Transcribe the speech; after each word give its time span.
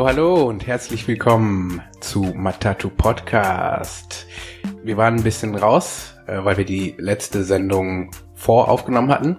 Hallo, 0.00 0.08
hallo 0.08 0.48
und 0.48 0.66
herzlich 0.66 1.06
willkommen 1.06 1.82
zu 2.00 2.22
Matatu 2.34 2.88
Podcast. 2.88 4.26
Wir 4.82 4.96
waren 4.96 5.16
ein 5.16 5.22
bisschen 5.22 5.54
raus, 5.54 6.14
äh, 6.26 6.42
weil 6.42 6.56
wir 6.56 6.64
die 6.64 6.94
letzte 6.96 7.44
Sendung 7.44 8.10
voraufgenommen 8.34 9.10
hatten 9.10 9.36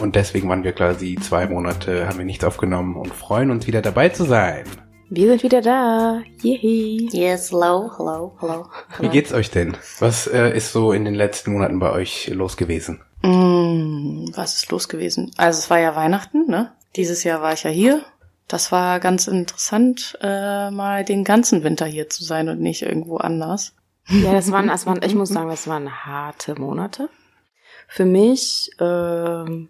und 0.00 0.16
deswegen 0.16 0.48
waren 0.48 0.64
wir 0.64 0.72
quasi 0.72 1.14
zwei 1.14 1.46
Monate, 1.46 2.08
haben 2.08 2.18
wir 2.18 2.24
nichts 2.24 2.42
aufgenommen 2.42 2.96
und 2.96 3.14
freuen 3.14 3.52
uns 3.52 3.68
wieder 3.68 3.82
dabei 3.82 4.08
zu 4.08 4.24
sein. 4.24 4.64
Wir 5.10 5.28
sind 5.28 5.44
wieder 5.44 5.60
da. 5.60 6.22
Yay. 6.42 7.08
Yes, 7.12 7.52
hello, 7.52 7.92
hello, 7.96 8.36
hello. 8.40 8.66
Wie 8.98 9.10
geht's 9.10 9.32
euch 9.32 9.52
denn? 9.52 9.76
Was 10.00 10.26
äh, 10.26 10.50
ist 10.56 10.72
so 10.72 10.90
in 10.90 11.04
den 11.04 11.14
letzten 11.14 11.52
Monaten 11.52 11.78
bei 11.78 11.92
euch 11.92 12.26
los 12.34 12.56
gewesen? 12.56 13.00
Mm, 13.22 14.32
was 14.34 14.56
ist 14.56 14.72
los 14.72 14.88
gewesen? 14.88 15.30
Also 15.36 15.60
es 15.60 15.70
war 15.70 15.78
ja 15.78 15.94
Weihnachten, 15.94 16.48
ne? 16.48 16.72
Dieses 16.96 17.22
Jahr 17.22 17.42
war 17.42 17.52
ich 17.52 17.62
ja 17.62 17.70
hier. 17.70 18.02
Das 18.50 18.72
war 18.72 18.98
ganz 18.98 19.28
interessant, 19.28 20.18
äh, 20.20 20.72
mal 20.72 21.04
den 21.04 21.22
ganzen 21.22 21.62
Winter 21.62 21.86
hier 21.86 22.10
zu 22.10 22.24
sein 22.24 22.48
und 22.48 22.60
nicht 22.60 22.82
irgendwo 22.82 23.18
anders. 23.18 23.76
Ja, 24.08 24.32
das 24.32 24.50
waren, 24.50 24.66
das 24.66 24.86
waren, 24.86 25.00
ich 25.04 25.14
muss 25.14 25.28
sagen, 25.28 25.48
das 25.48 25.68
waren 25.68 26.04
harte 26.04 26.60
Monate. 26.60 27.08
Für 27.86 28.04
mich, 28.04 28.72
ähm, 28.80 29.68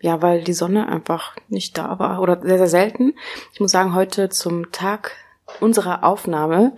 ja, 0.00 0.22
weil 0.22 0.44
die 0.44 0.52
Sonne 0.52 0.86
einfach 0.88 1.34
nicht 1.48 1.76
da 1.78 1.98
war 1.98 2.20
oder 2.20 2.40
sehr, 2.42 2.58
sehr 2.58 2.68
selten. 2.68 3.14
Ich 3.52 3.58
muss 3.58 3.72
sagen, 3.72 3.92
heute 3.92 4.28
zum 4.28 4.70
Tag 4.70 5.16
unserer 5.58 6.04
Aufnahme 6.04 6.76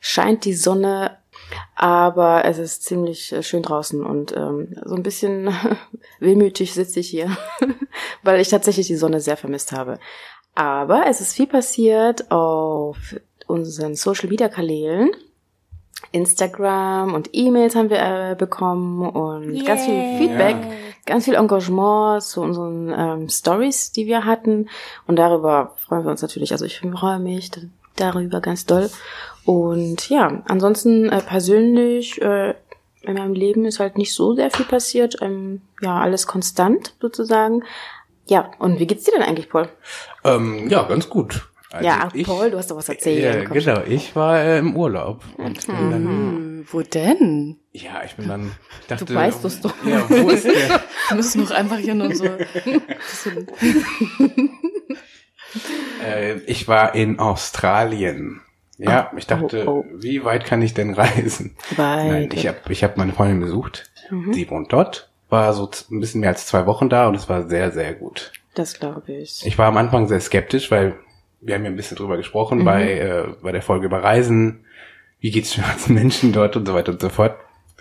scheint 0.00 0.44
die 0.44 0.54
Sonne, 0.54 1.16
aber 1.74 2.44
es 2.44 2.58
ist 2.58 2.84
ziemlich 2.84 3.32
äh, 3.32 3.42
schön 3.42 3.62
draußen 3.62 4.04
und 4.04 4.36
ähm, 4.36 4.76
so 4.84 4.94
ein 4.94 5.02
bisschen 5.02 5.54
wehmütig 6.20 6.74
sitze 6.74 7.00
ich 7.00 7.08
hier, 7.08 7.34
weil 8.22 8.40
ich 8.40 8.50
tatsächlich 8.50 8.88
die 8.88 8.96
Sonne 8.96 9.22
sehr 9.22 9.38
vermisst 9.38 9.72
habe. 9.72 9.98
Aber 10.56 11.04
es 11.06 11.20
ist 11.20 11.34
viel 11.34 11.46
passiert 11.46 12.30
auf 12.32 12.96
unseren 13.46 13.94
Social 13.94 14.28
Media 14.28 14.48
Kanälen. 14.48 15.10
Instagram 16.12 17.14
und 17.14 17.30
E-Mails 17.32 17.74
haben 17.74 17.90
wir 17.90 18.00
äh, 18.00 18.34
bekommen 18.36 19.08
und 19.08 19.54
yeah. 19.54 19.64
ganz 19.64 19.84
viel 19.84 20.18
Feedback, 20.18 20.56
ja. 20.56 20.72
ganz 21.04 21.24
viel 21.24 21.34
Engagement 21.34 22.22
zu 22.22 22.40
unseren 22.40 22.92
ähm, 22.96 23.28
Stories, 23.28 23.92
die 23.92 24.06
wir 24.06 24.24
hatten. 24.24 24.68
Und 25.06 25.16
darüber 25.16 25.74
freuen 25.86 26.04
wir 26.04 26.10
uns 26.10 26.22
natürlich. 26.22 26.52
Also 26.52 26.64
ich 26.64 26.80
freue 26.80 27.18
mich 27.18 27.50
darüber 27.96 28.40
ganz 28.40 28.66
doll. 28.66 28.90
Und 29.44 30.08
ja, 30.08 30.42
ansonsten 30.46 31.10
äh, 31.10 31.20
persönlich 31.20 32.20
äh, 32.22 32.54
in 33.02 33.14
meinem 33.14 33.34
Leben 33.34 33.64
ist 33.64 33.78
halt 33.78 33.98
nicht 33.98 34.12
so 34.14 34.34
sehr 34.34 34.50
viel 34.50 34.66
passiert. 34.66 35.16
Ähm, 35.20 35.62
ja, 35.80 36.00
alles 36.00 36.26
konstant 36.26 36.94
sozusagen. 37.00 37.62
Ja, 38.28 38.50
und 38.58 38.80
wie 38.80 38.86
geht's 38.86 39.04
dir 39.04 39.12
denn 39.12 39.22
eigentlich, 39.22 39.48
Paul? 39.48 39.68
Ähm, 40.24 40.68
ja, 40.68 40.82
ganz 40.82 41.08
gut. 41.08 41.48
Also 41.70 41.86
ja, 41.86 42.08
ich, 42.12 42.26
Paul, 42.26 42.50
du 42.50 42.58
hast 42.58 42.70
doch 42.70 42.76
was 42.76 42.88
erzählt. 42.88 43.22
Ja, 43.22 43.44
genau, 43.44 43.82
ich 43.86 44.14
war 44.16 44.40
äh, 44.40 44.58
im 44.58 44.76
Urlaub. 44.76 45.22
Und 45.36 45.68
mhm. 45.68 45.90
dann, 45.90 46.66
wo 46.70 46.80
denn? 46.80 47.58
Ja, 47.72 48.02
ich 48.04 48.14
bin 48.16 48.28
dann, 48.28 48.52
ich 48.80 48.86
dachte, 48.86 49.04
du 49.04 49.14
weißt 49.14 49.44
es 49.44 49.60
doch. 49.60 49.74
Ja, 49.84 50.08
wo 50.08 50.30
ist 50.30 50.44
der? 50.44 50.52
Wir 51.08 51.16
müssen 51.16 51.42
noch 51.42 51.50
einfach 51.50 51.78
hier 51.78 51.94
nur 51.94 52.14
so. 52.14 52.24
äh, 56.04 56.34
ich 56.46 56.68
war 56.68 56.94
in 56.94 57.18
Australien. 57.18 58.40
Ja, 58.78 59.10
ich 59.16 59.26
dachte, 59.26 59.64
oh, 59.66 59.84
oh. 59.84 59.84
wie 59.94 60.24
weit 60.24 60.44
kann 60.44 60.60
ich 60.62 60.74
denn 60.74 60.94
reisen? 60.94 61.56
Weit. 61.76 62.06
Nein, 62.06 62.28
ich 62.32 62.46
habe 62.46 62.58
ich 62.68 62.84
hab 62.84 62.96
meine 62.96 63.12
Freundin 63.12 63.40
besucht. 63.40 63.90
Mhm. 64.10 64.32
Sie 64.32 64.48
wohnt 64.50 64.72
dort. 64.72 65.10
War 65.28 65.52
so 65.52 65.70
ein 65.90 66.00
bisschen 66.00 66.20
mehr 66.20 66.30
als 66.30 66.46
zwei 66.46 66.66
Wochen 66.66 66.88
da 66.88 67.08
und 67.08 67.14
es 67.14 67.28
war 67.28 67.48
sehr, 67.48 67.72
sehr 67.72 67.94
gut. 67.94 68.32
Das 68.54 68.78
glaube 68.78 69.12
ich. 69.12 69.44
Ich 69.44 69.58
war 69.58 69.66
am 69.66 69.76
Anfang 69.76 70.08
sehr 70.08 70.20
skeptisch, 70.20 70.70
weil 70.70 70.96
wir 71.40 71.54
haben 71.54 71.64
ja 71.64 71.70
ein 71.70 71.76
bisschen 71.76 71.96
drüber 71.96 72.16
gesprochen 72.16 72.60
mhm. 72.60 72.64
bei, 72.64 72.92
äh, 72.92 73.24
bei 73.42 73.52
der 73.52 73.62
Folge 73.62 73.86
über 73.86 74.02
Reisen. 74.02 74.64
Wie 75.20 75.30
geht's 75.30 75.54
schwarzen 75.54 75.94
Menschen 75.94 76.32
dort 76.32 76.56
und 76.56 76.66
so 76.66 76.74
weiter 76.74 76.92
und 76.92 77.00
so 77.00 77.08
fort. 77.08 77.36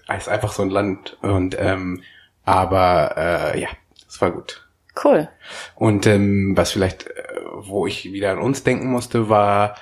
Es 0.08 0.24
ist 0.24 0.30
einfach 0.30 0.52
so 0.52 0.62
ein 0.62 0.70
Land 0.70 1.18
und 1.22 1.56
ähm, 1.60 2.02
aber 2.44 3.16
äh, 3.18 3.60
ja, 3.60 3.70
es 4.08 4.22
war 4.22 4.32
gut. 4.32 4.68
Cool. 5.04 5.28
Und 5.76 6.08
ähm, 6.08 6.56
was 6.56 6.72
vielleicht, 6.72 7.08
äh, 7.08 7.24
wo 7.56 7.88
ich 7.88 8.12
wieder 8.12 8.32
an 8.32 8.40
uns 8.40 8.64
denken 8.64 8.88
musste, 8.92 9.30
war, 9.30 9.76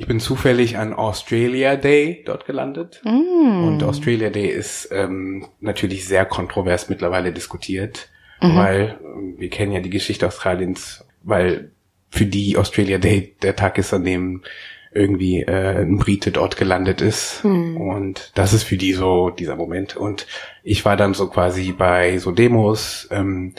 ich 0.00 0.06
bin 0.06 0.18
zufällig 0.18 0.78
an 0.78 0.94
Australia 0.94 1.76
Day 1.76 2.22
dort 2.24 2.46
gelandet. 2.46 3.02
Mm. 3.04 3.64
Und 3.64 3.82
Australia 3.82 4.30
Day 4.30 4.48
ist 4.48 4.88
ähm, 4.90 5.46
natürlich 5.60 6.06
sehr 6.06 6.24
kontrovers 6.24 6.88
mittlerweile 6.88 7.34
diskutiert, 7.34 8.08
mhm. 8.40 8.56
weil 8.56 8.80
äh, 8.82 9.38
wir 9.38 9.50
kennen 9.50 9.72
ja 9.72 9.80
die 9.80 9.90
Geschichte 9.90 10.26
Australiens, 10.26 11.04
weil 11.22 11.72
für 12.08 12.24
die 12.24 12.56
Australia 12.56 12.96
Day 12.96 13.36
der 13.42 13.56
Tag 13.56 13.76
ist, 13.76 13.92
an 13.92 14.04
dem 14.04 14.42
irgendwie 14.90 15.42
äh, 15.42 15.82
ein 15.82 15.98
Brite 15.98 16.32
dort 16.32 16.56
gelandet 16.56 17.02
ist. 17.02 17.44
Hm. 17.44 17.76
Und 17.76 18.32
das 18.34 18.54
ist 18.54 18.62
für 18.62 18.78
die 18.78 18.94
so 18.94 19.28
dieser 19.28 19.54
Moment. 19.54 19.96
Und 19.96 20.26
ich 20.64 20.82
war 20.86 20.96
dann 20.96 21.12
so 21.12 21.28
quasi 21.28 21.72
bei 21.72 22.16
so 22.16 22.32
Demos. 22.32 23.06
Ähm, 23.10 23.52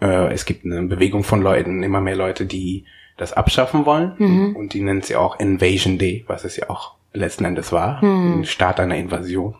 äh, 0.00 0.32
es 0.32 0.44
gibt 0.44 0.64
eine 0.64 0.84
Bewegung 0.84 1.24
von 1.24 1.42
Leuten, 1.42 1.82
immer 1.82 2.00
mehr 2.00 2.16
Leute, 2.16 2.46
die 2.46 2.84
das 3.18 3.34
abschaffen 3.34 3.84
wollen. 3.84 4.14
Mhm. 4.16 4.56
Und 4.56 4.72
die 4.72 4.80
nennt 4.80 5.04
sie 5.04 5.16
auch 5.16 5.38
Invasion 5.38 5.98
Day, 5.98 6.24
was 6.26 6.44
es 6.44 6.56
ja 6.56 6.70
auch 6.70 6.94
letzten 7.12 7.44
Endes 7.44 7.72
war. 7.72 8.00
Hm. 8.00 8.40
Ein 8.40 8.44
Start 8.44 8.80
einer 8.80 8.96
Invasion. 8.96 9.56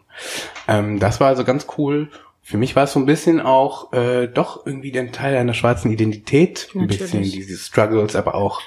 Ähm, 0.68 0.98
das 1.00 1.18
war 1.18 1.28
also 1.28 1.44
ganz 1.44 1.66
cool 1.76 2.08
für 2.48 2.56
mich 2.56 2.74
war 2.74 2.84
es 2.84 2.94
so 2.94 2.98
ein 2.98 3.04
bisschen 3.04 3.42
auch 3.42 3.92
äh, 3.92 4.26
doch 4.26 4.64
irgendwie 4.64 4.90
der 4.90 5.12
Teil 5.12 5.36
einer 5.36 5.52
schwarzen 5.52 5.92
Identität, 5.92 6.70
ein 6.74 6.80
Natürlich. 6.80 6.98
bisschen 6.98 7.22
diese 7.22 7.58
Struggles, 7.58 8.16
aber 8.16 8.34
auch 8.34 8.62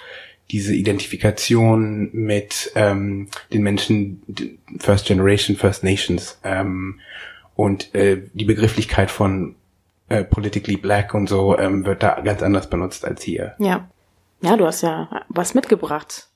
diese 0.52 0.76
Identifikation 0.76 2.12
mit 2.14 2.72
ähm, 2.76 3.30
den 3.52 3.64
Menschen 3.64 4.22
First 4.78 5.08
Generation, 5.08 5.56
First 5.56 5.84
Nations 5.84 6.40
ähm, 6.44 7.00
und 7.56 7.96
äh, 7.96 8.22
die 8.36 8.46
Begrifflichkeit 8.46 9.10
von 9.10 9.56
äh, 10.10 10.24
politically 10.26 10.78
black 10.78 11.16
und 11.16 11.28
so 11.28 11.58
ähm, 11.58 11.84
wird 11.84 12.04
da 12.04 12.22
ganz 12.22 12.44
anders 12.44 12.70
benutzt 12.70 13.04
als 13.04 13.24
hier. 13.24 13.56
Ja, 13.58 13.90
ja, 14.42 14.58
du 14.58 14.66
hast 14.66 14.82
ja 14.82 15.26
was 15.30 15.54
mitgebracht. 15.54 16.28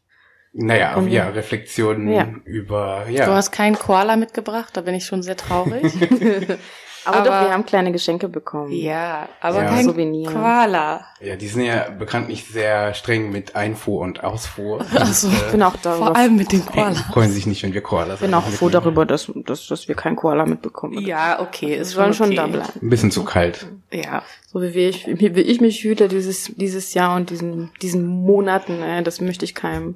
Naja, 0.57 0.95
um, 0.95 1.09
ja, 1.09 1.27
Reflexionen 1.27 2.07
ja. 2.07 2.29
über, 2.45 3.07
ja. 3.09 3.25
Du 3.25 3.33
hast 3.33 3.51
keinen 3.51 3.77
Koala 3.77 4.15
mitgebracht, 4.15 4.77
da 4.77 4.81
bin 4.81 4.95
ich 4.95 5.05
schon 5.05 5.21
sehr 5.21 5.35
traurig. 5.35 5.93
Aber, 7.05 7.17
aber, 7.17 7.25
doch, 7.25 7.41
wir 7.41 7.53
haben 7.53 7.65
kleine 7.65 7.91
Geschenke 7.91 8.27
bekommen. 8.27 8.71
Ja, 8.71 9.29
aber 9.39 9.63
ja. 9.63 9.69
kein 9.69 9.85
Souvenir. 9.85 10.31
Koala. 10.31 11.05
Ja, 11.21 11.35
die 11.35 11.47
sind 11.47 11.63
ja 11.63 11.89
bekanntlich 11.89 12.45
sehr 12.45 12.93
streng 12.93 13.31
mit 13.31 13.55
Einfuhr 13.55 14.01
und 14.01 14.23
Ausfuhr. 14.23 14.83
Also, 14.95 15.29
ich 15.29 15.51
bin 15.51 15.61
auch 15.61 15.75
darüber. 15.81 16.07
Vor 16.07 16.15
allem 16.15 16.35
mit 16.35 16.51
den 16.51 16.65
Koalas. 16.65 17.01
Freuen 17.01 17.31
sich 17.31 17.45
nicht, 17.45 17.63
wenn 17.63 17.73
wir 17.73 17.81
Koalas 17.81 18.15
Ich 18.15 18.21
bin 18.21 18.33
auch 18.33 18.47
froh 18.47 18.69
darüber, 18.69 19.05
dass, 19.05 19.31
dass, 19.35 19.67
dass 19.67 19.87
wir 19.87 19.95
keinen 19.95 20.15
Koala 20.15 20.45
mitbekommen. 20.45 20.99
Ja, 20.99 21.39
okay. 21.39 21.75
Es 21.75 21.91
sollen 21.91 22.13
schon 22.13 22.35
da 22.35 22.47
bleiben. 22.47 22.69
Ein 22.81 22.89
bisschen 22.89 23.11
zu 23.11 23.23
kalt. 23.23 23.67
Ja. 23.91 24.23
So 24.51 24.61
wie 24.61 24.87
ich, 24.87 25.05
wie 25.07 25.27
ich 25.27 25.61
mich 25.61 25.81
fühle 25.81 26.07
dieses, 26.07 26.51
dieses 26.55 26.93
Jahr 26.93 27.15
und 27.15 27.29
diesen, 27.29 27.71
diesen 27.81 28.05
Monaten, 28.05 28.81
äh, 28.81 29.03
das 29.03 29.21
möchte 29.21 29.45
ich 29.45 29.53
keinem, 29.53 29.95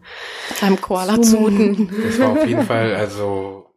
keinem 0.60 0.80
Koala 0.80 1.22
zumuten. 1.22 1.90
Das 2.04 2.20
war 2.20 2.32
auf 2.32 2.46
jeden 2.46 2.66
Fall, 2.66 2.94
also, 2.94 3.69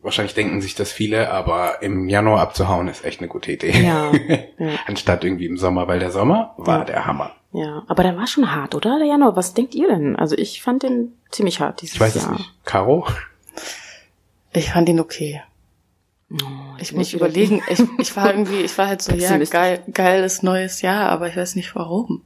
Wahrscheinlich 0.00 0.34
denken 0.34 0.60
sich 0.60 0.74
das 0.74 0.92
viele, 0.92 1.30
aber 1.32 1.82
im 1.82 2.08
Januar 2.08 2.40
abzuhauen 2.40 2.86
ist 2.86 3.04
echt 3.04 3.20
eine 3.20 3.28
gute 3.28 3.52
Idee. 3.52 3.82
Ja. 3.82 4.12
ja. 4.58 4.78
Anstatt 4.86 5.24
irgendwie 5.24 5.46
im 5.46 5.58
Sommer, 5.58 5.88
weil 5.88 5.98
der 5.98 6.12
Sommer 6.12 6.54
war 6.56 6.80
ja. 6.80 6.84
der 6.84 7.06
Hammer. 7.06 7.32
Ja, 7.52 7.82
aber 7.88 8.02
der 8.02 8.16
war 8.16 8.26
schon 8.26 8.54
hart, 8.54 8.74
oder, 8.74 8.98
der 8.98 9.08
Januar? 9.08 9.34
Was 9.34 9.54
denkt 9.54 9.74
ihr 9.74 9.88
denn? 9.88 10.16
Also 10.16 10.36
ich 10.36 10.62
fand 10.62 10.82
den 10.82 11.14
ziemlich 11.30 11.60
hart 11.60 11.82
dieses 11.82 11.98
Jahr. 11.98 12.08
Ich 12.08 12.14
weiß 12.14 12.22
Jahr. 12.22 12.32
es 12.32 12.38
nicht. 12.38 12.54
Caro? 12.64 13.06
Ich 14.52 14.70
fand 14.70 14.88
ihn 14.88 15.00
okay. 15.00 15.42
Oh, 16.30 16.36
ich, 16.76 16.90
ich 16.90 16.92
muss 16.92 17.12
überlegen, 17.12 17.62
ich, 17.70 17.82
ich 17.98 18.16
war 18.16 18.30
irgendwie, 18.30 18.60
ich 18.60 18.76
war 18.76 18.86
halt 18.86 19.02
so, 19.02 19.14
ja, 19.14 19.36
geil, 19.38 19.82
geiles 19.92 20.42
neues 20.42 20.82
Jahr, 20.82 21.08
aber 21.08 21.28
ich 21.28 21.36
weiß 21.36 21.56
nicht 21.56 21.74
warum. 21.74 22.22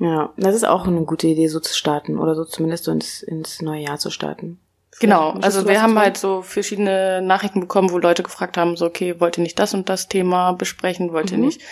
Ja, 0.00 0.32
das 0.36 0.54
ist 0.54 0.64
auch 0.64 0.86
eine 0.86 1.02
gute 1.02 1.28
Idee, 1.28 1.46
so 1.46 1.60
zu 1.60 1.74
starten 1.74 2.18
oder 2.18 2.34
so 2.34 2.44
zumindest 2.44 2.84
so 2.84 2.92
ins, 2.92 3.22
ins 3.22 3.62
neue 3.62 3.82
Jahr 3.82 3.98
zu 3.98 4.10
starten. 4.10 4.58
Genau, 4.98 5.30
also 5.40 5.66
wir 5.68 5.80
haben 5.80 5.98
halt 5.98 6.16
so 6.18 6.42
verschiedene 6.42 7.22
Nachrichten 7.22 7.60
bekommen, 7.60 7.90
wo 7.90 7.98
Leute 7.98 8.22
gefragt 8.22 8.58
haben, 8.58 8.76
so 8.76 8.86
okay, 8.86 9.20
wollt 9.20 9.38
ihr 9.38 9.42
nicht 9.42 9.58
das 9.58 9.72
und 9.72 9.88
das 9.88 10.08
Thema 10.08 10.52
besprechen, 10.52 11.12
wollt 11.12 11.30
ihr 11.30 11.38
mhm. 11.38 11.44
nicht? 11.44 11.62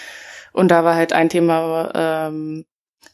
Und 0.53 0.71
da 0.71 0.85
war 0.85 0.95
halt 0.95 1.13
ein 1.13 1.29
Thema 1.29 1.91
ähm, 1.95 2.65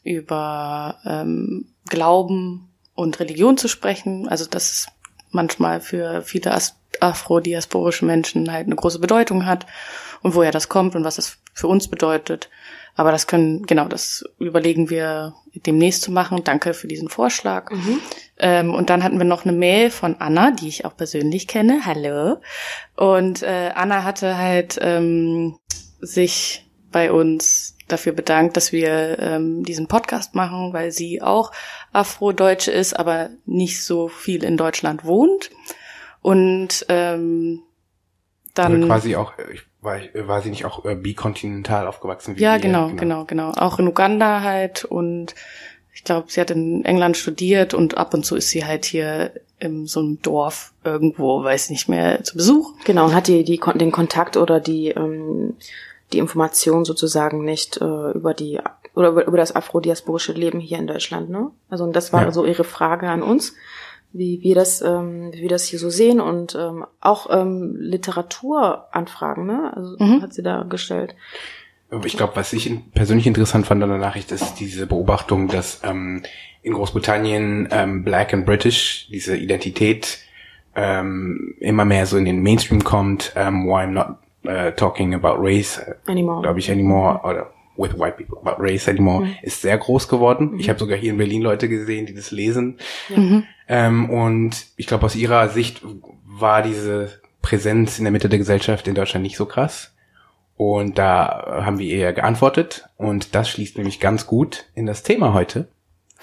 über 0.03 0.99
ähm, 1.05 1.73
Glauben 1.89 2.73
und 2.93 3.19
Religion 3.19 3.57
zu 3.57 3.67
sprechen. 3.67 4.27
Also 4.29 4.45
das 4.45 4.71
ist 4.71 4.87
manchmal 5.31 5.81
für 5.81 6.21
viele 6.21 6.57
afrodiasporische 7.01 8.05
Menschen 8.05 8.51
halt 8.51 8.67
eine 8.67 8.75
große 8.75 8.99
Bedeutung 8.99 9.45
hat 9.45 9.65
und 10.21 10.33
woher 10.33 10.51
das 10.51 10.69
kommt 10.69 10.95
und 10.95 11.03
was 11.03 11.17
das 11.17 11.37
für 11.53 11.67
uns 11.67 11.89
bedeutet. 11.89 12.49
Aber 12.95 13.11
das 13.11 13.27
können, 13.27 13.65
genau, 13.65 13.87
das 13.87 14.23
überlegen 14.39 14.89
wir 14.89 15.35
demnächst 15.53 16.01
zu 16.01 16.11
machen. 16.11 16.43
Danke 16.43 16.73
für 16.73 16.87
diesen 16.87 17.09
Vorschlag. 17.09 17.69
Mhm. 17.71 17.99
Ähm, 18.37 18.73
und 18.73 18.89
dann 18.89 19.03
hatten 19.03 19.17
wir 19.17 19.25
noch 19.25 19.43
eine 19.43 19.55
Mail 19.55 19.91
von 19.91 20.15
Anna, 20.19 20.51
die 20.51 20.69
ich 20.69 20.85
auch 20.85 20.95
persönlich 20.95 21.47
kenne. 21.47 21.81
Hallo. 21.85 22.37
Und 22.95 23.43
äh, 23.43 23.71
Anna 23.75 24.03
hatte 24.03 24.37
halt 24.37 24.79
ähm, 24.81 25.57
sich 25.99 26.65
bei 26.91 27.11
uns 27.11 27.75
dafür 27.87 28.13
bedankt, 28.13 28.55
dass 28.55 28.71
wir 28.71 29.19
ähm, 29.19 29.63
diesen 29.63 29.87
Podcast 29.87 30.33
machen, 30.33 30.71
weil 30.71 30.91
sie 30.91 31.21
auch 31.21 31.51
Afrodeutsche 31.91 32.71
ist, 32.71 32.97
aber 32.97 33.29
nicht 33.45 33.83
so 33.83 34.07
viel 34.07 34.43
in 34.43 34.57
Deutschland 34.57 35.03
wohnt. 35.03 35.51
Und 36.21 36.85
ähm, 36.89 37.61
dann 38.53 38.77
Oder 38.77 38.87
quasi 38.87 39.15
auch, 39.15 39.33
ich, 39.53 39.63
war, 39.85 39.99
war 40.27 40.41
sie 40.41 40.49
nicht 40.49 40.65
auch 40.65 40.83
äh, 40.85 40.95
bikontinental 40.95 41.87
aufgewachsen? 41.87 42.35
Wie 42.35 42.41
ja, 42.41 42.57
genau, 42.57 42.87
genau, 42.87 43.25
genau, 43.25 43.25
genau. 43.25 43.51
Auch 43.51 43.79
in 43.79 43.87
Uganda 43.87 44.41
halt 44.41 44.83
und 44.83 45.35
ich 45.93 46.03
glaube, 46.03 46.25
sie 46.29 46.41
hat 46.41 46.51
in 46.51 46.83
England 46.83 47.15
studiert 47.15 47.73
und 47.73 47.97
ab 47.97 48.13
und 48.13 48.25
zu 48.25 48.35
ist 48.35 48.49
sie 48.49 48.65
halt 48.65 48.85
hier 48.85 49.31
in 49.59 49.87
so 49.87 50.01
einem 50.01 50.21
Dorf 50.21 50.73
irgendwo, 50.83 51.41
weiß 51.41 51.69
nicht 51.69 51.87
mehr, 51.87 52.23
zu 52.23 52.35
Besuch. 52.35 52.73
Genau, 52.83 53.05
und 53.05 53.15
hat 53.15 53.27
die, 53.27 53.45
die 53.45 53.61
den 53.75 53.91
Kontakt 53.91 54.35
oder 54.35 54.59
die 54.59 54.89
ähm, 54.89 55.55
die 56.13 56.19
Information 56.19 56.85
sozusagen 56.85 57.43
nicht 57.43 57.77
äh, 57.77 58.11
über 58.11 58.33
die 58.33 58.59
oder 58.93 59.09
über, 59.09 59.27
über 59.27 59.37
das 59.37 59.55
afrodiasporische 59.55 60.33
Leben 60.33 60.59
hier 60.59 60.77
in 60.77 60.87
Deutschland, 60.87 61.29
ne? 61.29 61.51
Also 61.69 61.83
und 61.83 61.95
das 61.95 62.13
war 62.13 62.23
ja. 62.23 62.31
so 62.31 62.45
ihre 62.45 62.63
Frage 62.63 63.09
an 63.09 63.23
uns, 63.23 63.53
wie 64.17 64.41
wir 64.41 64.55
das, 64.55 64.81
ähm, 64.81 65.31
wie 65.33 65.41
wir 65.41 65.49
das 65.49 65.65
hier 65.65 65.79
so 65.79 65.89
sehen 65.89 66.21
und 66.21 66.55
ähm, 66.55 66.85
auch 67.01 67.27
ähm, 67.29 67.75
Literaturanfragen, 67.77 69.45
ne? 69.45 69.73
Also 69.75 69.95
mhm. 69.99 70.21
hat 70.21 70.33
sie 70.33 70.43
da 70.43 70.63
gestellt. 70.63 71.15
Ich 72.03 72.17
glaube, 72.17 72.35
was 72.35 72.51
ich 72.53 72.71
persönlich 72.93 73.27
interessant 73.27 73.67
fand 73.67 73.83
an 73.83 73.89
der 73.89 73.99
Nachricht, 73.99 74.31
ist 74.31 74.55
diese 74.55 74.87
Beobachtung, 74.87 75.47
dass 75.47 75.81
ähm, 75.83 76.23
in 76.63 76.73
Großbritannien 76.73 77.67
ähm, 77.71 78.03
Black 78.03 78.33
and 78.33 78.45
British 78.45 79.07
diese 79.11 79.37
Identität 79.37 80.19
ähm, 80.75 81.55
immer 81.59 81.85
mehr 81.85 82.05
so 82.05 82.17
in 82.17 82.25
den 82.25 82.41
Mainstream 82.41 82.83
kommt. 82.83 83.33
Ähm, 83.35 83.67
why 83.67 83.83
I'm 83.83 83.91
not 83.91 84.17
uh, 84.47 84.71
talking 84.71 85.13
about 85.13 85.35
race 85.37 85.79
anymore, 86.07 86.41
glaube 86.41 86.59
ich, 86.59 86.71
anymore 86.71 87.21
oder 87.23 87.51
with 87.77 87.97
white 87.97 88.17
people 88.17 88.37
about 88.39 88.61
race 88.61 88.87
anymore 88.87 89.25
mhm. 89.25 89.35
ist 89.41 89.61
sehr 89.61 89.77
groß 89.77 90.07
geworden. 90.07 90.51
Mhm. 90.51 90.59
Ich 90.59 90.69
habe 90.69 90.79
sogar 90.79 90.97
hier 90.97 91.11
in 91.11 91.17
Berlin 91.17 91.41
Leute 91.41 91.69
gesehen, 91.69 92.05
die 92.05 92.13
das 92.13 92.31
lesen. 92.31 92.77
Mhm. 93.09 93.43
Ähm, 93.67 94.09
und 94.09 94.67
ich 94.77 94.87
glaube, 94.87 95.05
aus 95.05 95.15
ihrer 95.15 95.49
Sicht 95.49 95.81
war 96.25 96.61
diese 96.61 97.21
Präsenz 97.41 97.97
in 97.97 98.05
der 98.05 98.11
Mitte 98.11 98.29
der 98.29 98.39
Gesellschaft 98.39 98.87
in 98.87 98.95
Deutschland 98.95 99.23
nicht 99.23 99.37
so 99.37 99.45
krass. 99.45 99.93
Und 100.57 100.97
da 100.97 101.61
haben 101.65 101.79
wir 101.79 101.93
eher 101.93 102.13
geantwortet. 102.13 102.87
Und 102.97 103.35
das 103.35 103.49
schließt 103.49 103.77
nämlich 103.77 103.99
ganz 103.99 104.25
gut 104.25 104.65
in 104.73 104.85
das 104.85 105.03
Thema 105.03 105.33
heute. 105.33 105.67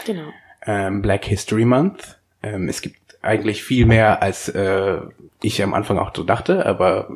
Genau. 0.06 0.28
Ähm, 0.64 1.02
Black 1.02 1.24
History 1.24 1.64
Month. 1.64 2.18
Ähm, 2.42 2.68
es 2.68 2.80
gibt 2.80 2.96
eigentlich 3.20 3.62
viel 3.62 3.86
mehr, 3.86 4.22
als 4.22 4.48
äh, 4.48 4.98
ich 5.42 5.62
am 5.62 5.74
Anfang 5.74 5.98
auch 5.98 6.12
so 6.14 6.24
dachte, 6.24 6.66
aber 6.66 7.08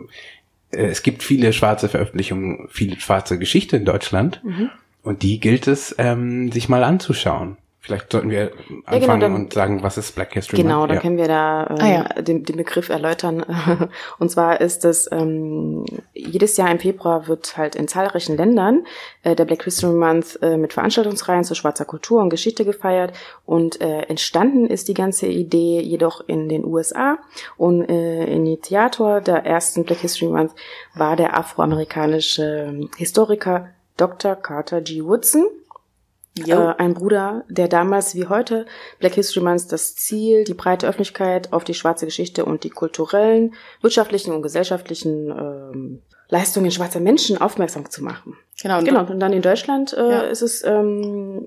es 0.71 1.03
gibt 1.03 1.23
viele 1.23 1.53
schwarze 1.53 1.89
Veröffentlichungen, 1.89 2.69
viele 2.71 2.99
schwarze 3.01 3.39
Geschichte 3.39 3.77
in 3.77 3.85
Deutschland. 3.85 4.43
Mhm. 4.45 4.71
Und 5.03 5.23
die 5.23 5.39
gilt 5.39 5.69
es, 5.69 5.95
ähm, 5.99 6.51
sich 6.51 6.69
mal 6.69 6.83
anzuschauen. 6.83 7.57
Vielleicht 7.87 8.11
sollten 8.11 8.31
wir 8.31 8.51
anfangen 8.85 8.85
ja, 8.91 8.99
genau, 8.99 9.17
dann, 9.19 9.35
und 9.35 9.53
sagen, 9.53 9.81
was 9.85 9.97
ist 9.97 10.17
Black 10.17 10.33
History 10.33 10.57
Month? 10.57 10.67
Genau, 10.67 10.87
dann 10.89 10.97
ja. 10.97 11.03
können 11.03 11.17
wir 11.19 11.29
da 11.29 11.69
ähm, 11.71 11.77
ah, 11.79 11.87
ja. 11.87 12.03
den, 12.21 12.43
den 12.43 12.57
Begriff 12.57 12.89
erläutern. 12.89 13.47
und 14.19 14.29
zwar 14.29 14.61
ist 14.61 14.85
es, 14.85 15.09
ähm, 15.13 15.85
jedes 16.13 16.57
Jahr 16.57 16.69
im 16.69 16.81
Februar 16.81 17.29
wird 17.29 17.57
halt 17.57 17.77
in 17.77 17.87
zahlreichen 17.87 18.37
Ländern 18.37 18.85
äh, 19.23 19.37
der 19.37 19.45
Black 19.45 19.63
History 19.63 19.95
Month 19.95 20.37
äh, 20.43 20.57
mit 20.57 20.73
Veranstaltungsreihen 20.73 21.45
zu 21.45 21.55
schwarzer 21.55 21.85
Kultur 21.85 22.21
und 22.23 22.31
Geschichte 22.31 22.65
gefeiert. 22.65 23.13
Und 23.45 23.81
äh, 23.81 24.01
entstanden 24.01 24.67
ist 24.67 24.89
die 24.89 24.95
ganze 24.95 25.29
Idee 25.29 25.81
jedoch 25.81 26.23
in 26.27 26.49
den 26.49 26.65
USA. 26.65 27.19
Und 27.57 27.89
äh, 27.89 28.25
Initiator 28.25 29.21
der 29.21 29.47
ersten 29.47 29.85
Black 29.85 29.99
History 29.99 30.33
Month 30.33 30.51
war 30.95 31.15
der 31.15 31.39
afroamerikanische 31.39 32.89
Historiker 32.97 33.69
Dr. 33.97 34.35
Carter 34.35 34.81
G. 34.81 35.05
Woodson 35.05 35.47
äh, 36.39 36.75
ein 36.79 36.95
Bruder, 36.95 37.45
der 37.49 37.69
damals 37.69 38.15
wie 38.15 38.27
heute 38.27 38.67
Black 38.99 39.15
History 39.15 39.45
Month 39.45 39.73
das 39.73 39.95
Ziel, 39.95 40.45
die 40.45 40.55
breite 40.55 40.87
Öffentlichkeit 40.87 41.53
auf 41.53 41.65
die 41.65 41.75
schwarze 41.75 42.07
Geschichte 42.07 42.45
und 42.45 42.65
die 42.65 42.71
kulturellen, 42.71 43.55
wirtschaftlichen 43.81 44.33
und 44.33 44.43
gesellschaftlichen 44.43 45.31
ähm, 45.31 46.03
Leistungen 46.29 46.71
schwarzer 46.71 47.01
Menschen 47.01 47.41
aufmerksam 47.41 47.89
zu 47.89 48.03
machen. 48.03 48.37
Genau. 48.61 48.79
Und 48.79 48.85
genau. 48.85 49.07
Und 49.07 49.21
dann 49.21 49.33
in 49.33 49.43
Deutschland 49.43 49.93
äh, 49.93 50.11
ja. 50.11 50.21
ist 50.23 50.43
es 50.43 50.65
ähm, 50.65 51.47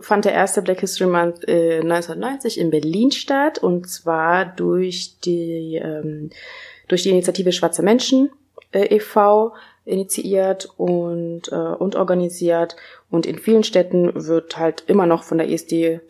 fand 0.00 0.24
der 0.24 0.32
erste 0.32 0.62
Black 0.62 0.80
History 0.80 1.10
Month 1.10 1.46
äh, 1.48 1.80
1990 1.80 2.58
in 2.58 2.70
Berlin 2.70 3.10
statt 3.10 3.58
und 3.58 3.88
zwar 3.88 4.44
durch 4.44 5.18
die 5.20 5.76
ähm, 5.82 6.30
durch 6.88 7.02
die 7.02 7.10
Initiative 7.10 7.52
Schwarze 7.52 7.82
Menschen 7.82 8.30
äh, 8.72 8.96
e.V 8.96 9.54
initiiert 9.84 10.68
und, 10.76 11.50
äh, 11.52 11.54
und 11.54 11.96
organisiert. 11.96 12.76
Und 13.10 13.26
in 13.26 13.38
vielen 13.38 13.64
Städten 13.64 14.12
wird 14.26 14.58
halt 14.58 14.84
immer 14.86 15.06
noch 15.06 15.22
von 15.22 15.38
der 15.38 15.50
ESD 15.50 16.00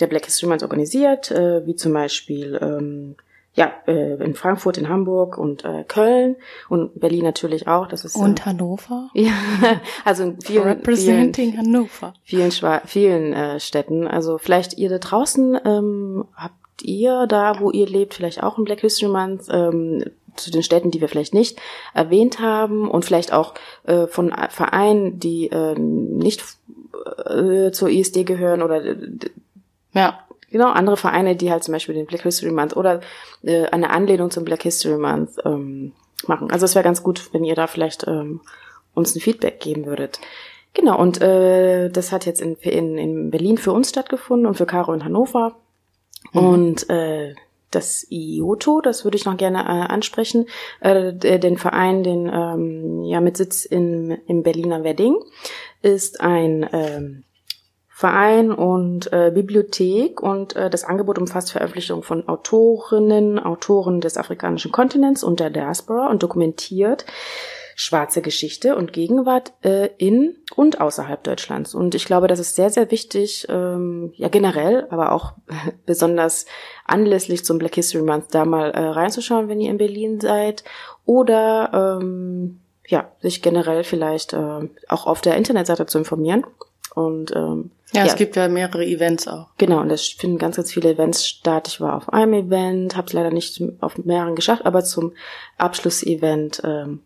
der 0.00 0.06
Black 0.06 0.24
History 0.24 0.48
Month 0.48 0.62
organisiert, 0.62 1.30
äh, 1.30 1.66
wie 1.66 1.76
zum 1.76 1.92
Beispiel 1.92 2.58
ähm, 2.60 3.16
ja, 3.54 3.70
äh, 3.86 4.14
in 4.24 4.34
Frankfurt, 4.34 4.78
in 4.78 4.88
Hamburg 4.88 5.36
und 5.36 5.64
äh, 5.64 5.84
Köln 5.86 6.36
und 6.70 6.98
Berlin 6.98 7.24
natürlich 7.24 7.68
auch. 7.68 7.86
Das 7.86 8.04
ist, 8.04 8.16
und 8.16 8.40
äh, 8.40 8.42
Hannover? 8.44 9.10
Ja, 9.14 9.32
also 10.04 10.24
in 10.24 10.40
vielen, 10.40 10.64
Representing 10.64 11.52
vielen, 11.52 11.58
Hannover. 11.58 12.14
vielen, 12.22 12.50
vielen 12.86 13.32
äh, 13.34 13.60
Städten. 13.60 14.06
Also 14.06 14.38
vielleicht 14.38 14.78
ihr 14.78 14.88
da 14.88 14.98
draußen 14.98 15.58
ähm, 15.66 16.24
habt 16.34 16.54
ihr 16.82 17.26
da, 17.26 17.60
wo 17.60 17.70
ihr 17.70 17.86
lebt, 17.86 18.14
vielleicht 18.14 18.42
auch 18.42 18.56
ein 18.56 18.64
Black 18.64 18.80
History 18.80 19.10
Month. 19.12 19.44
Ähm, 19.50 20.04
zu 20.36 20.50
den 20.50 20.62
Städten, 20.62 20.90
die 20.90 21.00
wir 21.00 21.08
vielleicht 21.08 21.34
nicht 21.34 21.60
erwähnt 21.94 22.40
haben 22.40 22.90
und 22.90 23.04
vielleicht 23.04 23.32
auch 23.32 23.54
äh, 23.84 24.06
von 24.06 24.34
Vereinen, 24.50 25.18
die 25.18 25.48
äh, 25.48 25.78
nicht 25.78 26.42
äh, 27.26 27.70
zur 27.70 27.88
ISD 27.88 28.24
gehören 28.24 28.62
oder 28.62 28.82
ja. 29.92 30.18
genau 30.50 30.70
andere 30.70 30.96
Vereine, 30.96 31.36
die 31.36 31.50
halt 31.50 31.64
zum 31.64 31.72
Beispiel 31.72 31.94
den 31.94 32.06
Black 32.06 32.22
History 32.22 32.52
Month 32.52 32.76
oder 32.76 33.00
äh, 33.42 33.66
eine 33.66 33.90
Anlehnung 33.90 34.30
zum 34.30 34.44
Black 34.44 34.62
History 34.62 34.98
Month 34.98 35.32
ähm, 35.44 35.92
machen. 36.26 36.50
Also 36.50 36.64
es 36.64 36.74
wäre 36.74 36.84
ganz 36.84 37.02
gut, 37.02 37.32
wenn 37.32 37.44
ihr 37.44 37.54
da 37.54 37.66
vielleicht 37.66 38.06
ähm, 38.06 38.40
uns 38.94 39.14
ein 39.14 39.20
Feedback 39.20 39.60
geben 39.60 39.86
würdet. 39.86 40.20
Genau, 40.74 40.98
und 40.98 41.20
äh, 41.20 41.90
das 41.90 42.12
hat 42.12 42.24
jetzt 42.24 42.40
in, 42.40 42.56
in, 42.56 42.96
in 42.96 43.30
Berlin 43.30 43.58
für 43.58 43.72
uns 43.72 43.90
stattgefunden 43.90 44.46
und 44.46 44.54
für 44.54 44.66
Caro 44.66 44.92
in 44.94 45.04
Hannover. 45.04 45.56
Mhm. 46.32 46.40
Und 46.40 46.90
äh, 46.90 47.34
das 47.74 48.06
IOTO, 48.10 48.80
das 48.80 49.04
würde 49.04 49.16
ich 49.16 49.24
noch 49.24 49.36
gerne 49.36 49.60
äh, 49.60 49.92
ansprechen, 49.92 50.46
äh, 50.80 51.12
den 51.12 51.58
Verein, 51.58 52.02
den 52.02 52.30
ähm, 52.32 53.04
ja 53.04 53.20
mit 53.20 53.36
Sitz 53.36 53.64
in, 53.64 54.10
im 54.26 54.42
Berliner 54.42 54.84
Wedding, 54.84 55.16
ist 55.82 56.20
ein 56.20 56.68
ähm, 56.72 57.24
Verein 57.88 58.50
und 58.50 59.12
äh, 59.12 59.30
Bibliothek 59.32 60.20
und 60.20 60.56
äh, 60.56 60.68
das 60.70 60.82
Angebot 60.82 61.18
umfasst 61.18 61.52
Veröffentlichung 61.52 62.02
von 62.02 62.26
Autorinnen, 62.28 63.38
Autoren 63.38 64.00
des 64.00 64.16
afrikanischen 64.16 64.72
Kontinents 64.72 65.22
und 65.22 65.38
der 65.38 65.50
Diaspora 65.50 66.08
und 66.08 66.22
dokumentiert 66.22 67.04
schwarze 67.74 68.22
Geschichte 68.22 68.76
und 68.76 68.92
Gegenwart 68.92 69.52
äh, 69.62 69.88
in 69.98 70.36
und 70.54 70.80
außerhalb 70.80 71.22
Deutschlands. 71.22 71.74
Und 71.74 71.94
ich 71.94 72.04
glaube, 72.04 72.26
das 72.26 72.38
ist 72.38 72.56
sehr, 72.56 72.70
sehr 72.70 72.90
wichtig, 72.90 73.46
ähm, 73.48 74.12
ja 74.16 74.28
generell, 74.28 74.86
aber 74.90 75.12
auch 75.12 75.34
besonders 75.86 76.46
anlässlich 76.86 77.44
zum 77.44 77.58
Black 77.58 77.74
History 77.74 78.02
Month 78.02 78.26
da 78.32 78.44
mal 78.44 78.70
äh, 78.70 78.80
reinzuschauen, 78.80 79.48
wenn 79.48 79.60
ihr 79.60 79.70
in 79.70 79.78
Berlin 79.78 80.20
seid. 80.20 80.64
Oder 81.04 81.98
ähm, 82.00 82.60
ja, 82.86 83.10
sich 83.20 83.42
generell 83.42 83.84
vielleicht 83.84 84.32
äh, 84.32 84.68
auch 84.88 85.06
auf 85.06 85.20
der 85.20 85.36
Internetseite 85.36 85.86
zu 85.86 85.98
informieren. 85.98 86.44
Und 86.94 87.34
ähm, 87.34 87.70
ja, 87.92 88.04
ja, 88.04 88.06
es 88.06 88.16
gibt 88.16 88.36
ja 88.36 88.48
mehrere 88.48 88.84
Events 88.84 89.28
auch. 89.28 89.48
Genau, 89.58 89.80
und 89.80 89.90
es 89.90 90.08
finden 90.08 90.38
ganz, 90.38 90.56
ganz 90.56 90.72
viele 90.72 90.90
Events 90.90 91.26
statt. 91.26 91.68
Ich 91.68 91.80
war 91.80 91.96
auf 91.96 92.12
einem 92.12 92.34
Event, 92.34 92.96
habe 92.96 93.06
es 93.06 93.12
leider 93.12 93.30
nicht 93.30 93.62
auf 93.80 93.98
mehreren 93.98 94.34
geschafft, 94.34 94.64
aber 94.64 94.82
zum 94.82 95.12
Abschlussevent 95.58 96.62
ähm, 96.64 97.00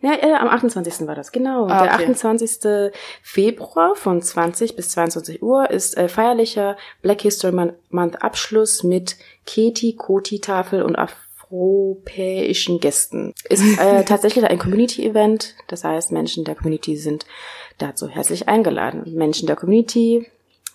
ja, 0.00 0.14
äh, 0.14 0.32
am 0.34 0.48
28. 0.48 1.06
war 1.06 1.14
das, 1.14 1.32
genau. 1.32 1.66
Ah, 1.66 1.84
okay. 1.84 1.84
Der 1.84 2.08
28. 2.08 2.92
Februar 3.22 3.96
von 3.96 4.22
20 4.22 4.76
bis 4.76 4.90
22 4.90 5.42
Uhr 5.42 5.70
ist 5.70 5.96
äh, 5.96 6.08
feierlicher 6.08 6.76
Black 7.02 7.22
History 7.22 7.72
Month 7.90 8.22
Abschluss 8.22 8.84
mit 8.84 9.16
Keti, 9.44 9.94
Koti-Tafel 9.94 10.82
und 10.82 10.96
afropäischen 10.96 12.78
Gästen. 12.78 13.34
Ist 13.48 13.78
äh, 13.78 14.04
tatsächlich 14.06 14.44
ein 14.44 14.58
Community-Event, 14.58 15.56
das 15.66 15.82
heißt, 15.82 16.12
Menschen 16.12 16.44
der 16.44 16.54
Community 16.54 16.96
sind 16.96 17.26
dazu 17.78 18.08
herzlich 18.08 18.48
eingeladen. 18.48 19.02
Menschen 19.14 19.46
der 19.46 19.56
Community 19.56 20.28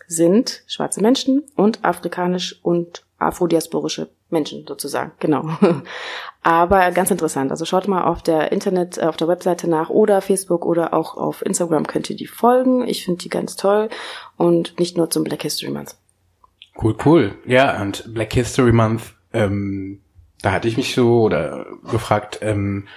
sind 0.08 0.63
schwarze 0.68 1.01
Menschen 1.01 1.44
und 1.56 1.84
afrikanisch 1.86 2.60
und 2.62 3.03
afrodiasporische 3.20 4.10
Menschen 4.33 4.65
sozusagen, 4.67 5.11
genau. 5.19 5.45
Aber 6.43 6.91
ganz 6.91 7.09
interessant. 7.09 7.51
Also 7.51 7.63
schaut 7.63 7.87
mal 7.87 8.03
auf 8.03 8.21
der 8.21 8.51
Internet, 8.51 8.97
äh, 8.97 9.05
auf 9.05 9.15
der 9.15 9.29
Webseite 9.29 9.69
nach 9.69 9.89
oder 9.89 10.21
Facebook 10.21 10.65
oder 10.65 10.93
auch 10.93 11.15
auf 11.15 11.45
Instagram 11.45 11.87
könnt 11.87 12.09
ihr 12.09 12.17
die 12.17 12.27
folgen. 12.27 12.85
Ich 12.87 13.05
finde 13.05 13.23
die 13.23 13.29
ganz 13.29 13.55
toll 13.55 13.89
und 14.35 14.77
nicht 14.79 14.97
nur 14.97 15.09
zum 15.09 15.23
Black 15.23 15.43
History 15.43 15.71
Month. 15.71 15.95
Cool, 16.81 16.95
cool. 17.05 17.35
Ja, 17.45 17.81
und 17.81 18.13
Black 18.13 18.33
History 18.33 18.73
Month, 18.73 19.13
ähm, 19.31 20.01
da 20.41 20.51
hatte 20.51 20.67
ich 20.67 20.75
mich 20.75 20.93
so 20.93 21.21
oder 21.21 21.65
gefragt, 21.89 22.39
ähm, 22.41 22.87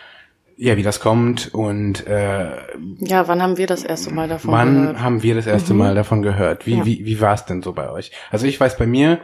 ja, 0.56 0.76
wie 0.76 0.82
das 0.82 1.00
kommt 1.00 1.54
und 1.54 2.06
äh, 2.06 2.56
ja, 2.98 3.28
wann 3.28 3.42
haben 3.42 3.58
wir 3.58 3.66
das 3.66 3.84
erste 3.84 4.12
Mal 4.12 4.26
davon 4.26 4.52
wann 4.52 4.74
gehört? 4.74 4.94
Wann 4.94 5.02
haben 5.02 5.22
wir 5.22 5.34
das 5.34 5.46
erste 5.46 5.74
mhm. 5.74 5.78
Mal 5.80 5.94
davon 5.94 6.22
gehört? 6.22 6.66
Wie, 6.66 6.78
ja. 6.78 6.86
wie, 6.86 7.04
wie 7.04 7.20
war 7.20 7.34
es 7.34 7.44
denn 7.44 7.62
so 7.62 7.74
bei 7.74 7.90
euch? 7.90 8.10
Also 8.30 8.46
ich 8.46 8.58
weiß 8.58 8.78
bei 8.78 8.86
mir, 8.86 9.20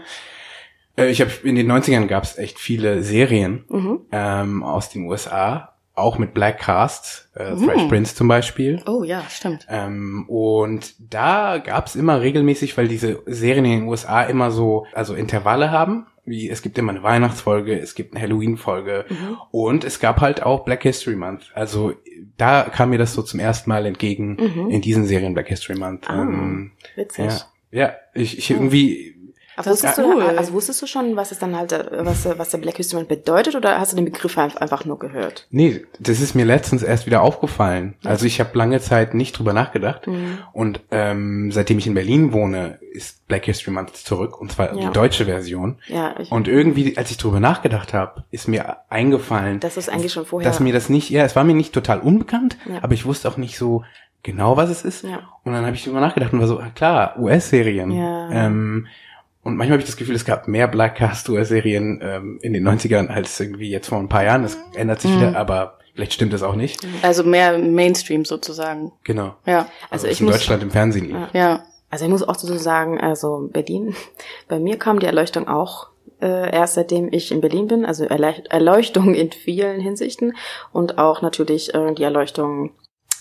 ich 0.96 1.20
habe 1.20 1.30
in 1.44 1.54
den 1.54 1.70
90ern 1.70 2.06
gab 2.06 2.24
es 2.24 2.38
echt 2.38 2.58
viele 2.58 3.02
Serien 3.02 3.64
mhm. 3.68 4.00
ähm, 4.12 4.62
aus 4.62 4.90
den 4.90 5.06
USA, 5.06 5.72
auch 5.94 6.18
mit 6.18 6.34
Black 6.34 6.58
Cast, 6.58 7.30
äh, 7.36 7.52
mhm. 7.52 7.64
Fresh 7.64 7.88
Prince 7.88 8.14
zum 8.14 8.28
Beispiel. 8.28 8.82
Oh 8.86 9.04
ja, 9.04 9.22
stimmt. 9.28 9.66
Ähm, 9.68 10.24
und 10.28 10.94
da 10.98 11.58
gab's 11.58 11.94
immer 11.94 12.20
regelmäßig, 12.20 12.76
weil 12.76 12.88
diese 12.88 13.22
Serien 13.26 13.64
in 13.64 13.80
den 13.80 13.88
USA 13.88 14.22
immer 14.22 14.50
so, 14.50 14.86
also 14.94 15.14
Intervalle 15.14 15.70
haben, 15.70 16.06
wie 16.24 16.48
es 16.48 16.62
gibt 16.62 16.78
immer 16.78 16.92
eine 16.92 17.02
Weihnachtsfolge, 17.02 17.78
es 17.78 17.94
gibt 17.94 18.14
eine 18.14 18.22
Halloween-Folge 18.22 19.06
mhm. 19.08 19.36
und 19.50 19.84
es 19.84 19.98
gab 19.98 20.20
halt 20.20 20.42
auch 20.42 20.64
Black 20.64 20.82
History 20.82 21.16
Month. 21.16 21.50
Also 21.54 21.94
da 22.36 22.62
kam 22.62 22.90
mir 22.90 22.98
das 22.98 23.12
so 23.12 23.22
zum 23.22 23.40
ersten 23.40 23.68
Mal 23.68 23.86
entgegen 23.86 24.36
mhm. 24.36 24.70
in 24.70 24.80
diesen 24.80 25.04
Serien 25.04 25.34
Black 25.34 25.48
History 25.48 25.78
Month. 25.78 26.08
Ah, 26.08 26.22
ähm, 26.22 26.72
witzig. 26.94 27.26
Ja, 27.70 27.80
ja 27.80 27.94
ich, 28.14 28.38
ich 28.38 28.50
irgendwie 28.50 29.11
aber 29.56 29.70
wusstest, 29.70 29.98
du, 29.98 30.02
cool. 30.02 30.22
also 30.22 30.52
wusstest 30.52 30.82
du 30.82 30.86
schon, 30.86 31.16
was 31.16 31.32
es 31.32 31.38
dann 31.38 31.56
halt, 31.56 31.72
was, 31.72 32.26
was 32.38 32.50
der 32.50 32.58
Black 32.58 32.76
History 32.76 33.00
Month 33.00 33.08
bedeutet 33.08 33.54
oder 33.54 33.78
hast 33.78 33.92
du 33.92 33.96
den 33.96 34.06
Begriff 34.06 34.38
einfach 34.38 34.84
nur 34.84 34.98
gehört? 34.98 35.46
Nee, 35.50 35.84
das 35.98 36.20
ist 36.20 36.34
mir 36.34 36.44
letztens 36.44 36.82
erst 36.82 37.06
wieder 37.06 37.22
aufgefallen. 37.22 37.94
Also 38.04 38.26
ich 38.26 38.40
habe 38.40 38.56
lange 38.56 38.80
Zeit 38.80 39.14
nicht 39.14 39.38
drüber 39.38 39.52
nachgedacht 39.52 40.06
mhm. 40.06 40.38
und 40.52 40.80
ähm, 40.90 41.52
seitdem 41.52 41.78
ich 41.78 41.86
in 41.86 41.94
Berlin 41.94 42.32
wohne, 42.32 42.78
ist 42.92 43.26
Black 43.26 43.44
History 43.44 43.72
Month 43.72 43.96
zurück 43.96 44.40
und 44.40 44.52
zwar 44.52 44.74
ja. 44.74 44.88
die 44.88 44.92
deutsche 44.92 45.24
Version. 45.24 45.78
Ja, 45.86 46.14
ich 46.18 46.30
und 46.30 46.48
irgendwie, 46.48 46.96
als 46.96 47.10
ich 47.10 47.18
drüber 47.18 47.40
nachgedacht 47.40 47.94
habe, 47.94 48.24
ist 48.30 48.48
mir 48.48 48.78
eingefallen, 48.88 49.60
das 49.60 49.76
ist 49.76 49.88
eigentlich 49.88 50.12
schon 50.12 50.26
vorher, 50.26 50.48
dass 50.48 50.60
mir 50.60 50.72
das 50.72 50.88
nicht, 50.88 51.10
ja, 51.10 51.24
es 51.24 51.36
war 51.36 51.44
mir 51.44 51.54
nicht 51.54 51.72
total 51.72 52.00
unbekannt, 52.00 52.56
ja. 52.68 52.82
aber 52.82 52.94
ich 52.94 53.04
wusste 53.04 53.28
auch 53.28 53.36
nicht 53.36 53.58
so 53.58 53.82
genau, 54.22 54.56
was 54.56 54.70
es 54.70 54.84
ist. 54.84 55.04
Ja. 55.04 55.20
Und 55.44 55.52
dann 55.52 55.64
habe 55.66 55.74
ich 55.74 55.84
drüber 55.84 56.00
nachgedacht 56.00 56.32
und 56.32 56.40
war 56.40 56.46
so, 56.46 56.60
ah, 56.60 56.70
klar, 56.74 57.18
US-Serien. 57.18 57.90
Ja. 57.90 58.30
Ähm, 58.30 58.86
und 59.42 59.56
manchmal 59.56 59.76
habe 59.76 59.82
ich 59.82 59.88
das 59.88 59.96
Gefühl, 59.96 60.14
es 60.14 60.24
gab 60.24 60.46
mehr 60.46 60.68
Black 60.68 60.96
Castor-Serien 60.96 62.00
ähm, 62.02 62.38
in 62.42 62.52
den 62.52 62.66
90ern 62.66 63.08
als 63.08 63.38
irgendwie 63.40 63.70
jetzt 63.70 63.88
vor 63.88 63.98
ein 63.98 64.08
paar 64.08 64.24
Jahren. 64.24 64.42
Das 64.42 64.56
ändert 64.74 65.00
sich 65.00 65.10
mhm. 65.10 65.16
wieder, 65.16 65.36
aber 65.36 65.78
vielleicht 65.94 66.12
stimmt 66.12 66.32
das 66.32 66.42
auch 66.42 66.54
nicht. 66.54 66.86
Also 67.02 67.24
mehr 67.24 67.58
Mainstream 67.58 68.24
sozusagen. 68.24 68.92
Genau. 69.02 69.34
Ja. 69.44 69.68
Also, 69.90 70.06
also 70.06 70.08
ich 70.08 70.20
in 70.20 70.26
muss, 70.26 70.36
Deutschland 70.36 70.62
im 70.62 70.70
Fernsehen 70.70 71.06
lief. 71.06 71.16
Ja. 71.32 71.64
Also 71.90 72.04
ich 72.04 72.10
muss 72.10 72.22
auch 72.22 72.36
so 72.36 72.56
sagen, 72.56 73.00
also 73.00 73.50
Berlin, 73.52 73.94
bei 74.48 74.58
mir 74.58 74.78
kam 74.78 75.00
die 75.00 75.06
Erleuchtung 75.06 75.48
auch 75.48 75.88
äh, 76.22 76.54
erst 76.54 76.74
seitdem 76.74 77.12
ich 77.12 77.32
in 77.32 77.40
Berlin 77.40 77.66
bin, 77.66 77.84
also 77.84 78.04
Erleuchtung 78.04 79.14
in 79.14 79.32
vielen 79.32 79.80
Hinsichten 79.80 80.36
und 80.72 80.98
auch 80.98 81.20
natürlich 81.20 81.74
äh, 81.74 81.92
die 81.94 82.04
Erleuchtung, 82.04 82.70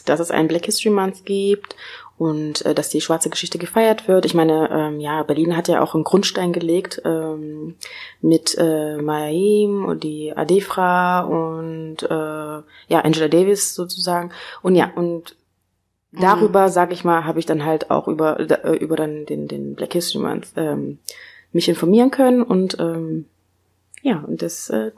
dass 0.05 0.19
es 0.19 0.31
einen 0.31 0.47
Black 0.47 0.65
History 0.65 0.93
Month 0.93 1.25
gibt 1.25 1.75
und 2.21 2.63
äh, 2.67 2.75
dass 2.75 2.89
die 2.89 3.01
schwarze 3.01 3.31
Geschichte 3.31 3.57
gefeiert 3.57 4.07
wird. 4.07 4.25
Ich 4.25 4.35
meine, 4.35 4.69
ähm, 4.69 4.99
ja, 4.99 5.23
Berlin 5.23 5.57
hat 5.57 5.67
ja 5.67 5.81
auch 5.81 5.95
einen 5.95 6.03
Grundstein 6.03 6.53
gelegt 6.53 7.01
ähm, 7.03 7.77
mit 8.21 8.55
äh, 8.59 8.97
Mayaim 8.97 9.85
und 9.85 10.03
die 10.03 10.31
Adefra 10.31 11.21
und 11.21 12.03
äh, 12.03 12.07
ja 12.93 12.99
Angela 13.01 13.27
Davis 13.27 13.73
sozusagen. 13.73 14.31
Und 14.61 14.75
ja 14.75 14.91
und 14.93 15.35
darüber, 16.11 16.67
mhm. 16.67 16.71
sag 16.71 16.93
ich 16.93 17.03
mal, 17.03 17.25
habe 17.25 17.39
ich 17.39 17.47
dann 17.47 17.65
halt 17.65 17.89
auch 17.89 18.07
über 18.07 18.39
äh, 18.39 18.75
über 18.75 18.97
dann 18.97 19.25
den 19.25 19.47
den 19.47 19.73
Black 19.73 19.93
History 19.93 20.23
Month 20.23 20.49
ähm, 20.57 20.99
mich 21.53 21.69
informieren 21.69 22.11
können 22.11 22.43
und 22.43 22.77
ähm, 22.79 23.25
ja 24.03 24.23
und 24.27 24.43
das 24.43 24.69
äh, 24.69 24.91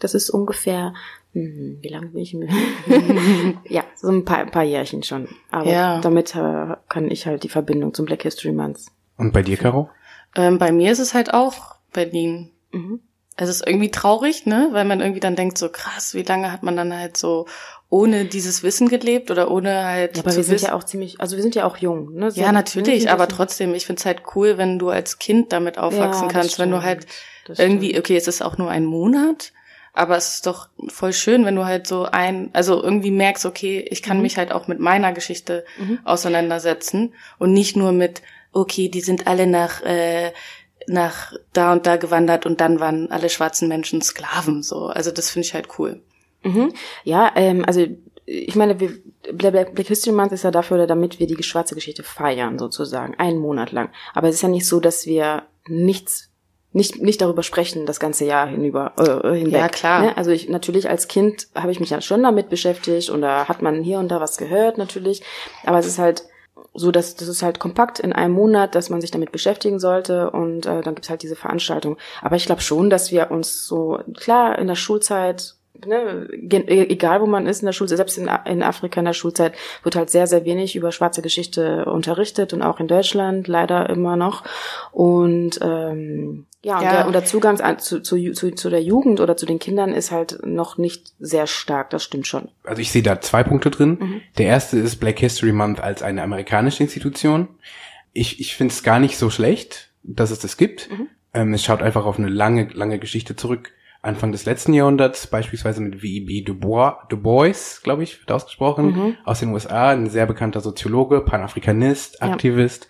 das 0.00 0.14
ist 0.14 0.30
ungefähr 0.30 0.94
wie 1.32 1.88
lange 1.88 2.08
bin 2.08 2.22
ich? 2.22 2.32
ja, 3.68 3.84
so 3.96 4.08
ein 4.08 4.24
paar, 4.24 4.38
ein 4.38 4.50
paar 4.50 4.64
Jährchen 4.64 5.02
schon. 5.02 5.28
Aber 5.50 5.70
ja. 5.70 6.00
damit 6.00 6.34
äh, 6.34 6.76
kann 6.88 7.10
ich 7.10 7.26
halt 7.26 7.42
die 7.42 7.48
Verbindung 7.48 7.94
zum 7.94 8.04
Black 8.06 8.22
History 8.22 8.52
Month. 8.52 8.80
Und 9.16 9.32
bei 9.32 9.42
dir, 9.42 9.56
Caro? 9.56 9.88
Ähm, 10.36 10.58
bei 10.58 10.72
mir 10.72 10.92
ist 10.92 10.98
es 10.98 11.14
halt 11.14 11.32
auch 11.32 11.76
Berlin. 11.92 12.50
Mhm. 12.72 13.00
Es 13.36 13.48
ist 13.48 13.66
irgendwie 13.66 13.90
traurig, 13.90 14.44
ne, 14.44 14.68
weil 14.72 14.84
man 14.84 15.00
irgendwie 15.00 15.20
dann 15.20 15.36
denkt, 15.36 15.56
so 15.56 15.70
krass, 15.70 16.14
wie 16.14 16.22
lange 16.22 16.52
hat 16.52 16.62
man 16.62 16.76
dann 16.76 16.94
halt 16.94 17.16
so 17.16 17.46
ohne 17.88 18.26
dieses 18.26 18.62
Wissen 18.62 18.88
gelebt 18.88 19.30
oder 19.30 19.50
ohne 19.50 19.84
halt. 19.84 20.16
Ja, 20.16 20.22
aber 20.22 20.36
wir 20.36 20.44
sind 20.44 20.60
ja 20.60 20.74
auch 20.74 20.84
ziemlich, 20.84 21.20
also 21.20 21.36
wir 21.36 21.42
sind 21.42 21.54
ja 21.54 21.64
auch 21.64 21.78
jung, 21.78 22.14
ne? 22.14 22.30
So 22.30 22.40
ja, 22.40 22.52
natürlich, 22.52 23.10
aber 23.10 23.28
trotzdem, 23.28 23.74
ich 23.74 23.86
find's 23.86 24.04
halt 24.04 24.22
cool, 24.34 24.58
wenn 24.58 24.78
du 24.78 24.90
als 24.90 25.18
Kind 25.18 25.52
damit 25.52 25.78
aufwachsen 25.78 26.28
ja, 26.28 26.32
kannst, 26.32 26.58
wenn 26.58 26.70
du 26.70 26.82
halt 26.82 27.06
irgendwie, 27.48 27.98
okay, 27.98 28.16
es 28.16 28.28
ist 28.28 28.42
auch 28.42 28.58
nur 28.58 28.70
ein 28.70 28.84
Monat, 28.84 29.52
aber 29.92 30.16
es 30.16 30.34
ist 30.34 30.46
doch 30.46 30.68
voll 30.88 31.12
schön, 31.12 31.44
wenn 31.44 31.56
du 31.56 31.64
halt 31.64 31.86
so 31.86 32.04
ein, 32.04 32.50
also 32.54 32.82
irgendwie 32.82 33.10
merkst, 33.10 33.44
okay, 33.44 33.86
ich 33.90 34.02
kann 34.02 34.18
mhm. 34.18 34.22
mich 34.22 34.38
halt 34.38 34.52
auch 34.52 34.66
mit 34.66 34.80
meiner 34.80 35.12
Geschichte 35.12 35.64
mhm. 35.78 35.98
auseinandersetzen 36.04 37.14
und 37.38 37.52
nicht 37.52 37.76
nur 37.76 37.92
mit, 37.92 38.22
okay, 38.52 38.88
die 38.88 39.02
sind 39.02 39.26
alle 39.26 39.46
nach, 39.46 39.82
äh, 39.82 40.32
nach 40.86 41.32
da 41.52 41.72
und 41.72 41.86
da 41.86 41.96
gewandert 41.96 42.46
und 42.46 42.60
dann 42.60 42.80
waren 42.80 43.10
alle 43.10 43.28
schwarzen 43.28 43.68
Menschen 43.68 44.00
Sklaven, 44.00 44.62
so. 44.62 44.86
Also 44.86 45.10
das 45.10 45.30
finde 45.30 45.46
ich 45.46 45.54
halt 45.54 45.68
cool. 45.78 46.00
Mhm. 46.42 46.72
Ja, 47.04 47.30
ähm, 47.36 47.64
also 47.66 47.86
ich 48.24 48.56
meine, 48.56 48.80
wir, 48.80 48.98
Black 49.32 49.78
History 49.86 50.14
Month 50.14 50.32
ist 50.32 50.44
ja 50.44 50.50
dafür, 50.50 50.86
damit 50.86 51.18
wir 51.18 51.26
die 51.26 51.42
schwarze 51.42 51.74
Geschichte 51.74 52.02
feiern, 52.02 52.58
sozusagen, 52.58 53.14
einen 53.16 53.38
Monat 53.38 53.72
lang. 53.72 53.90
Aber 54.14 54.28
es 54.28 54.36
ist 54.36 54.42
ja 54.42 54.48
nicht 54.48 54.66
so, 54.66 54.80
dass 54.80 55.06
wir 55.06 55.44
nichts 55.66 56.31
nicht 56.72 57.02
nicht 57.02 57.20
darüber 57.20 57.42
sprechen 57.42 57.86
das 57.86 58.00
ganze 58.00 58.24
Jahr 58.24 58.46
hinüber 58.46 58.92
äh, 58.98 59.36
hinweg. 59.36 59.60
Ja 59.60 59.68
klar. 59.68 60.02
Ne? 60.02 60.16
Also 60.16 60.30
ich 60.30 60.48
natürlich 60.48 60.88
als 60.88 61.08
Kind 61.08 61.48
habe 61.54 61.72
ich 61.72 61.80
mich 61.80 61.90
ja 61.90 62.00
schon 62.00 62.22
damit 62.22 62.48
beschäftigt 62.48 63.10
und 63.10 63.22
da 63.22 63.48
hat 63.48 63.62
man 63.62 63.82
hier 63.82 63.98
und 63.98 64.08
da 64.08 64.20
was 64.20 64.36
gehört 64.36 64.78
natürlich, 64.78 65.22
aber 65.64 65.78
es 65.78 65.86
ist 65.86 65.98
halt 65.98 66.24
so, 66.74 66.90
dass 66.90 67.16
das 67.16 67.28
ist 67.28 67.42
halt 67.42 67.58
kompakt 67.58 68.00
in 68.00 68.12
einem 68.12 68.34
Monat, 68.34 68.74
dass 68.74 68.88
man 68.88 69.00
sich 69.00 69.10
damit 69.10 69.32
beschäftigen 69.32 69.78
sollte 69.78 70.30
und 70.30 70.66
äh, 70.66 70.80
dann 70.80 70.94
gibt's 70.94 71.10
halt 71.10 71.22
diese 71.22 71.36
Veranstaltung. 71.36 71.98
Aber 72.22 72.36
ich 72.36 72.46
glaube 72.46 72.62
schon, 72.62 72.88
dass 72.88 73.10
wir 73.12 73.30
uns 73.30 73.66
so 73.66 74.00
klar 74.16 74.58
in 74.58 74.68
der 74.68 74.74
Schulzeit 74.74 75.56
ne, 75.86 76.28
egal 76.30 77.20
wo 77.20 77.26
man 77.26 77.46
ist 77.46 77.62
in 77.62 77.66
der 77.66 77.72
Schule, 77.72 77.88
selbst 77.88 78.18
in, 78.18 78.30
in 78.46 78.62
Afrika 78.62 79.00
in 79.00 79.06
der 79.06 79.12
Schulzeit 79.12 79.54
wird 79.82 79.96
halt 79.96 80.10
sehr, 80.10 80.26
sehr 80.26 80.44
wenig 80.44 80.76
über 80.76 80.92
schwarze 80.92 81.22
Geschichte 81.22 81.84
unterrichtet 81.86 82.52
und 82.52 82.62
auch 82.62 82.80
in 82.80 82.88
Deutschland 82.88 83.48
leider 83.48 83.88
immer 83.90 84.16
noch. 84.16 84.44
Und 84.92 85.58
ähm, 85.62 86.46
ja, 86.64 86.78
und, 86.78 86.84
ja. 86.84 86.92
Der, 86.92 87.06
und 87.06 87.12
der 87.12 87.24
Zugang 87.24 87.56
zu, 87.78 88.00
zu, 88.00 88.32
zu, 88.32 88.50
zu 88.52 88.70
der 88.70 88.82
Jugend 88.82 89.20
oder 89.20 89.36
zu 89.36 89.46
den 89.46 89.58
Kindern 89.58 89.92
ist 89.92 90.12
halt 90.12 90.38
noch 90.44 90.78
nicht 90.78 91.12
sehr 91.18 91.46
stark, 91.46 91.90
das 91.90 92.04
stimmt 92.04 92.26
schon. 92.26 92.48
Also 92.62 92.80
ich 92.80 92.92
sehe 92.92 93.02
da 93.02 93.20
zwei 93.20 93.42
Punkte 93.42 93.70
drin. 93.70 93.98
Mhm. 94.00 94.20
Der 94.38 94.46
erste 94.46 94.78
ist 94.78 94.96
Black 94.96 95.18
History 95.18 95.52
Month 95.52 95.80
als 95.80 96.02
eine 96.02 96.22
amerikanische 96.22 96.84
Institution. 96.84 97.48
Ich, 98.12 98.40
ich 98.40 98.54
finde 98.54 98.72
es 98.72 98.82
gar 98.82 99.00
nicht 99.00 99.16
so 99.16 99.28
schlecht, 99.28 99.90
dass 100.04 100.30
es 100.30 100.38
das 100.38 100.56
gibt. 100.56 100.88
Mhm. 100.90 101.08
Ähm, 101.34 101.54
es 101.54 101.64
schaut 101.64 101.82
einfach 101.82 102.04
auf 102.04 102.18
eine 102.18 102.28
lange, 102.28 102.68
lange 102.72 102.98
Geschichte 102.98 103.34
zurück. 103.34 103.72
Anfang 104.02 104.32
des 104.32 104.44
letzten 104.44 104.74
Jahrhunderts, 104.74 105.28
beispielsweise 105.28 105.80
mit 105.80 106.02
W.E.B. 106.02 106.42
Du 106.42 106.54
Bois, 106.54 106.98
du 107.08 107.16
Bois 107.16 107.80
glaube 107.84 108.02
ich, 108.02 108.18
wird 108.20 108.32
ausgesprochen, 108.32 108.86
mhm. 108.86 109.16
aus 109.24 109.38
den 109.38 109.50
USA, 109.50 109.90
ein 109.90 110.10
sehr 110.10 110.26
bekannter 110.26 110.60
Soziologe, 110.60 111.20
Panafrikanist, 111.20 112.20
Aktivist. 112.20 112.88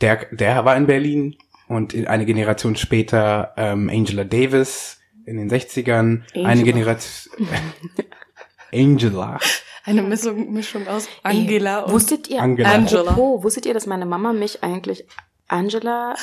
Ja. 0.00 0.16
Der, 0.16 0.26
der 0.30 0.64
war 0.64 0.76
in 0.76 0.86
Berlin 0.86 1.36
und 1.66 1.94
eine 2.06 2.24
Generation 2.24 2.76
später 2.76 3.52
ähm, 3.56 3.88
Angela 3.88 4.22
Davis 4.22 5.00
in 5.26 5.38
den 5.38 5.50
60ern, 5.50 6.22
Angela. 6.34 6.48
eine 6.48 6.62
Generation 6.62 7.48
Angela. 8.72 9.38
Eine 9.84 10.02
Mischung, 10.02 10.52
Mischung 10.52 10.86
aus 10.86 11.08
Angela 11.24 11.80
Ey, 11.80 11.84
und 11.84 11.92
wusstet 11.92 12.28
ihr, 12.28 12.40
Angela. 12.40 12.70
Angela. 12.70 13.16
wusstet 13.16 13.66
ihr, 13.66 13.74
dass 13.74 13.86
meine 13.86 14.06
Mama 14.06 14.32
mich 14.32 14.62
eigentlich 14.62 15.04
Angela 15.48 16.14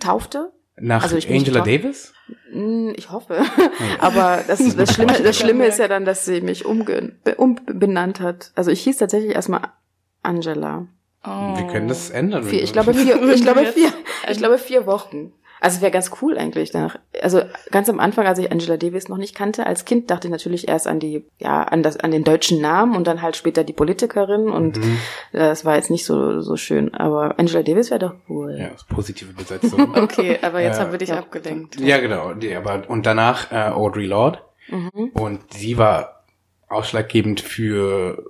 taufte? 0.00 0.52
Nach 0.76 1.02
also 1.04 1.16
Angela 1.28 1.60
Davis? 1.60 2.12
Hm, 2.50 2.94
ich 2.96 3.10
hoffe. 3.10 3.42
Aber 4.00 4.40
das, 4.46 4.58
das 4.76 4.94
Schlimme, 4.94 5.12
das 5.22 5.38
Schlimme 5.38 5.66
ist 5.66 5.78
ja 5.78 5.88
dann, 5.88 6.04
dass 6.04 6.24
sie 6.24 6.40
mich 6.40 6.64
umbenannt 6.64 8.20
hat. 8.20 8.50
Also 8.54 8.70
ich 8.70 8.82
hieß 8.82 8.96
tatsächlich 8.96 9.34
erstmal 9.34 9.60
Angela. 10.22 10.88
Oh. 11.24 11.56
Wir 11.56 11.66
können 11.68 11.88
das 11.88 12.10
ändern. 12.10 12.44
Vier, 12.44 12.62
ich 12.62 12.72
glaube 12.72 12.92
vier, 12.94 13.22
ich 13.30 13.42
glaube 13.42 13.64
vier, 13.66 13.92
ich 14.30 14.38
glaube 14.38 14.58
vier 14.58 14.86
Wochen. 14.86 15.32
Also 15.64 15.80
wäre 15.80 15.90
ganz 15.90 16.10
cool 16.20 16.36
eigentlich. 16.36 16.72
Danach. 16.72 16.98
Also 17.22 17.40
ganz 17.70 17.88
am 17.88 17.98
Anfang, 17.98 18.26
als 18.26 18.38
ich 18.38 18.52
Angela 18.52 18.76
Davis 18.76 19.08
noch 19.08 19.16
nicht 19.16 19.34
kannte, 19.34 19.66
als 19.66 19.86
Kind 19.86 20.10
dachte 20.10 20.28
ich 20.28 20.30
natürlich 20.30 20.68
erst 20.68 20.86
an 20.86 21.00
die, 21.00 21.24
ja, 21.38 21.62
an 21.62 21.82
das, 21.82 21.96
an 21.96 22.10
den 22.10 22.22
deutschen 22.22 22.60
Namen 22.60 22.94
und 22.94 23.06
dann 23.06 23.22
halt 23.22 23.34
später 23.34 23.64
die 23.64 23.72
Politikerin 23.72 24.50
und 24.50 24.76
mhm. 24.76 24.98
das 25.32 25.64
war 25.64 25.76
jetzt 25.76 25.90
nicht 25.90 26.04
so 26.04 26.42
so 26.42 26.56
schön. 26.56 26.92
Aber 26.92 27.38
Angela 27.38 27.62
Davis 27.62 27.90
wäre 27.90 28.00
doch 28.00 28.14
cool. 28.28 28.58
Ja, 28.58 28.72
positive 28.94 29.32
Besetzung. 29.32 29.96
okay, 29.96 30.38
aber 30.42 30.60
jetzt 30.60 30.76
äh, 30.76 30.80
haben 30.82 30.92
wir 30.92 30.98
dich 30.98 31.08
ja. 31.08 31.18
abgelenkt. 31.18 31.80
Ja, 31.80 31.98
genau. 31.98 32.34
Die, 32.34 32.54
aber 32.54 32.82
und 32.86 33.06
danach 33.06 33.50
äh, 33.50 33.70
Audrey 33.70 34.04
Lorde 34.04 34.40
mhm. 34.68 35.12
und 35.14 35.54
sie 35.54 35.78
war 35.78 36.26
ausschlaggebend 36.68 37.40
für 37.40 38.22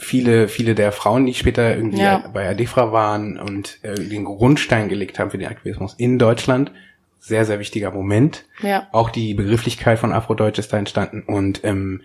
viele, 0.00 0.48
viele 0.48 0.74
der 0.74 0.92
Frauen, 0.92 1.26
die 1.26 1.34
später 1.34 1.76
irgendwie 1.76 2.00
ja. 2.00 2.28
bei 2.32 2.48
Adefra 2.48 2.92
waren 2.92 3.38
und 3.38 3.78
äh, 3.82 3.94
den 3.94 4.24
Grundstein 4.24 4.88
gelegt 4.88 5.18
haben 5.18 5.30
für 5.30 5.38
den 5.38 5.48
Aktivismus 5.48 5.94
in 5.94 6.18
Deutschland. 6.18 6.72
Sehr, 7.18 7.44
sehr 7.44 7.58
wichtiger 7.58 7.90
Moment. 7.90 8.46
Ja. 8.62 8.88
Auch 8.92 9.10
die 9.10 9.34
Begrifflichkeit 9.34 9.98
von 9.98 10.12
Afrodeutsch 10.12 10.58
ist 10.58 10.72
da 10.72 10.78
entstanden 10.78 11.22
und 11.22 11.60
ähm, 11.64 12.02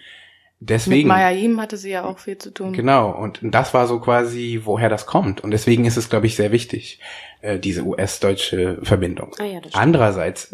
deswegen. 0.60 1.08
Mit 1.08 1.18
Mayayim 1.18 1.62
hatte 1.62 1.78
sie 1.78 1.92
ja 1.92 2.04
auch 2.04 2.20
viel 2.20 2.38
zu 2.38 2.54
tun. 2.54 2.74
Genau, 2.74 3.12
und 3.12 3.40
das 3.42 3.74
war 3.74 3.88
so 3.88 4.00
quasi, 4.00 4.62
woher 4.66 4.90
das 4.90 5.06
kommt. 5.06 5.42
Und 5.42 5.52
deswegen 5.52 5.86
ist 5.86 5.96
es, 5.96 6.10
glaube 6.10 6.28
ich, 6.28 6.36
sehr 6.36 6.52
wichtig, 6.52 7.00
äh, 7.42 7.58
diese 7.58 7.84
US-deutsche 7.84 8.80
Verbindung. 8.84 9.32
Ah, 9.40 9.46
ja, 9.46 9.62
das 9.62 9.72
stimmt. 9.72 9.76
Andererseits, 9.76 10.54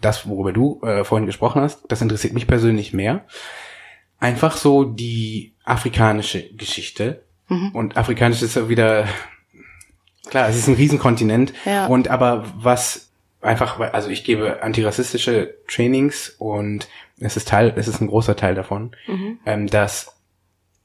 das, 0.00 0.28
worüber 0.28 0.52
du 0.52 0.80
äh, 0.82 1.02
vorhin 1.02 1.26
gesprochen 1.26 1.60
hast, 1.60 1.82
das 1.88 2.00
interessiert 2.00 2.32
mich 2.32 2.46
persönlich 2.46 2.92
mehr. 2.92 3.24
Einfach 4.20 4.56
so 4.56 4.84
die 4.84 5.54
afrikanische 5.70 6.48
Geschichte. 6.54 7.22
Mhm. 7.48 7.70
Und 7.70 7.96
afrikanisch 7.96 8.42
ist 8.42 8.56
ja 8.56 8.68
wieder, 8.68 9.06
klar, 10.28 10.48
es 10.48 10.56
ist 10.56 10.68
ein 10.68 10.74
Riesenkontinent. 10.74 11.52
Ja. 11.64 11.86
Und 11.86 12.08
aber 12.08 12.44
was 12.56 13.10
einfach, 13.40 13.80
also 13.80 14.08
ich 14.10 14.24
gebe 14.24 14.62
antirassistische 14.62 15.54
Trainings 15.68 16.34
und 16.38 16.88
es 17.18 17.36
ist 17.36 17.48
Teil, 17.48 17.72
es 17.76 17.88
ist 17.88 18.00
ein 18.00 18.08
großer 18.08 18.36
Teil 18.36 18.54
davon, 18.54 18.92
ähm, 19.46 19.66
dass 19.66 20.16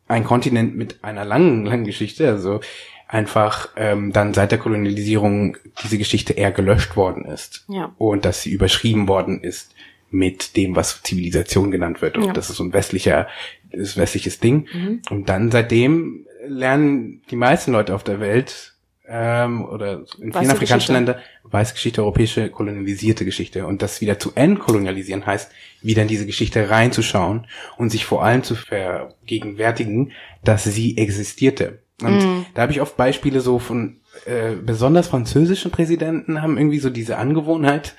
ein 0.08 0.24
Kontinent 0.24 0.76
mit 0.76 1.04
einer 1.04 1.26
langen, 1.26 1.66
langen 1.66 1.86
Geschichte, 1.86 2.30
also 2.30 2.62
einfach 3.08 3.70
ähm, 3.76 4.12
dann 4.14 4.34
seit 4.34 4.52
der 4.52 4.58
Kolonialisierung 4.60 5.58
diese 5.84 5.98
Geschichte 5.98 6.34
eher 6.34 6.52
gelöscht 6.52 6.96
worden 6.96 7.26
ist 7.26 7.66
Ja. 7.68 7.94
und 7.98 8.26
dass 8.26 8.42
sie 8.42 8.52
überschrieben 8.52 9.08
worden 9.08 9.42
ist 9.42 9.74
mit 10.10 10.56
dem, 10.56 10.76
was 10.76 11.02
Zivilisation 11.04 11.72
genannt 11.72 12.02
wird. 12.02 12.18
Und 12.18 12.26
Ja. 12.26 12.34
das 12.34 12.50
ist 12.50 12.58
so 12.58 12.64
ein 12.64 12.74
westlicher, 12.74 13.28
ist 13.72 13.98
westliches 13.98 14.40
Ding. 14.40 14.68
Und 15.10 15.30
dann 15.30 15.52
seitdem 15.52 16.26
lernen 16.48 17.22
die 17.32 17.36
meisten 17.36 17.72
Leute 17.72 17.94
auf 17.96 18.04
der 18.04 18.20
Welt 18.20 18.74
ähm, 19.08 19.66
oder 19.66 20.04
in 20.20 20.32
vielen 20.32 20.52
afrikanischen. 20.52 20.94
Ländern 20.96 21.18
weiße 21.44 21.74
Geschichte, 21.74 22.02
europäische 22.02 22.50
kolonialisierte 22.50 23.26
Geschichte. 23.26 23.68
Und 23.68 23.82
das 23.82 24.02
wieder 24.02 24.18
zu 24.20 24.32
entkolonialisieren 24.36 25.26
heißt, 25.26 25.52
wieder 25.82 26.02
in 26.02 26.08
diese 26.08 26.26
Geschichte 26.26 26.70
reinzuschauen 26.70 27.48
und 27.78 27.90
sich 27.92 28.06
vor 28.06 28.24
allem 28.24 28.44
zu 28.44 28.56
vergegenwärtigen, 28.56 30.12
dass 30.44 30.64
sie 30.64 30.98
existierte. 30.98 31.80
Und 32.02 32.46
da 32.54 32.64
habe 32.64 32.72
ich 32.72 32.82
oft 32.82 32.98
Beispiele 32.98 33.40
so 33.42 33.60
von 33.60 33.98
äh, 34.26 34.56
besonders 34.56 35.08
französischen 35.08 35.72
Präsidenten 35.72 36.42
haben 36.42 36.58
irgendwie 36.58 36.80
so 36.80 36.90
diese 36.90 37.18
Angewohnheit, 37.18 37.96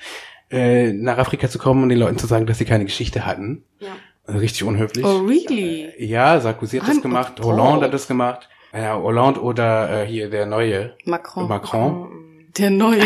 äh, 0.49 0.91
nach 0.93 1.17
Afrika 1.17 1.49
zu 1.49 1.59
kommen 1.59 1.83
und 1.83 1.89
den 1.89 1.99
Leuten 1.99 2.17
zu 2.17 2.27
sagen, 2.27 2.45
dass 2.45 2.57
sie 2.57 2.65
keine 2.65 2.85
Geschichte 2.85 3.25
hatten. 3.25 3.63
Ja. 3.79 3.89
Also 4.25 4.39
richtig 4.39 4.63
unhöflich. 4.63 5.05
Oh, 5.05 5.19
really? 5.19 5.93
Ja, 5.97 6.39
Sarkozy 6.39 6.79
hat 6.79 6.89
das 6.89 7.01
gemacht, 7.01 7.39
oh. 7.41 7.45
Hollande 7.45 7.85
hat 7.85 7.93
das 7.93 8.07
gemacht. 8.07 8.49
Ja, 8.73 8.97
Hollande 8.97 9.41
oder 9.41 10.03
äh, 10.03 10.05
hier 10.05 10.29
der 10.29 10.45
neue 10.45 10.95
Macron. 11.05 11.47
Macron. 11.47 12.09
Der 12.57 12.69
Neue. 12.69 13.03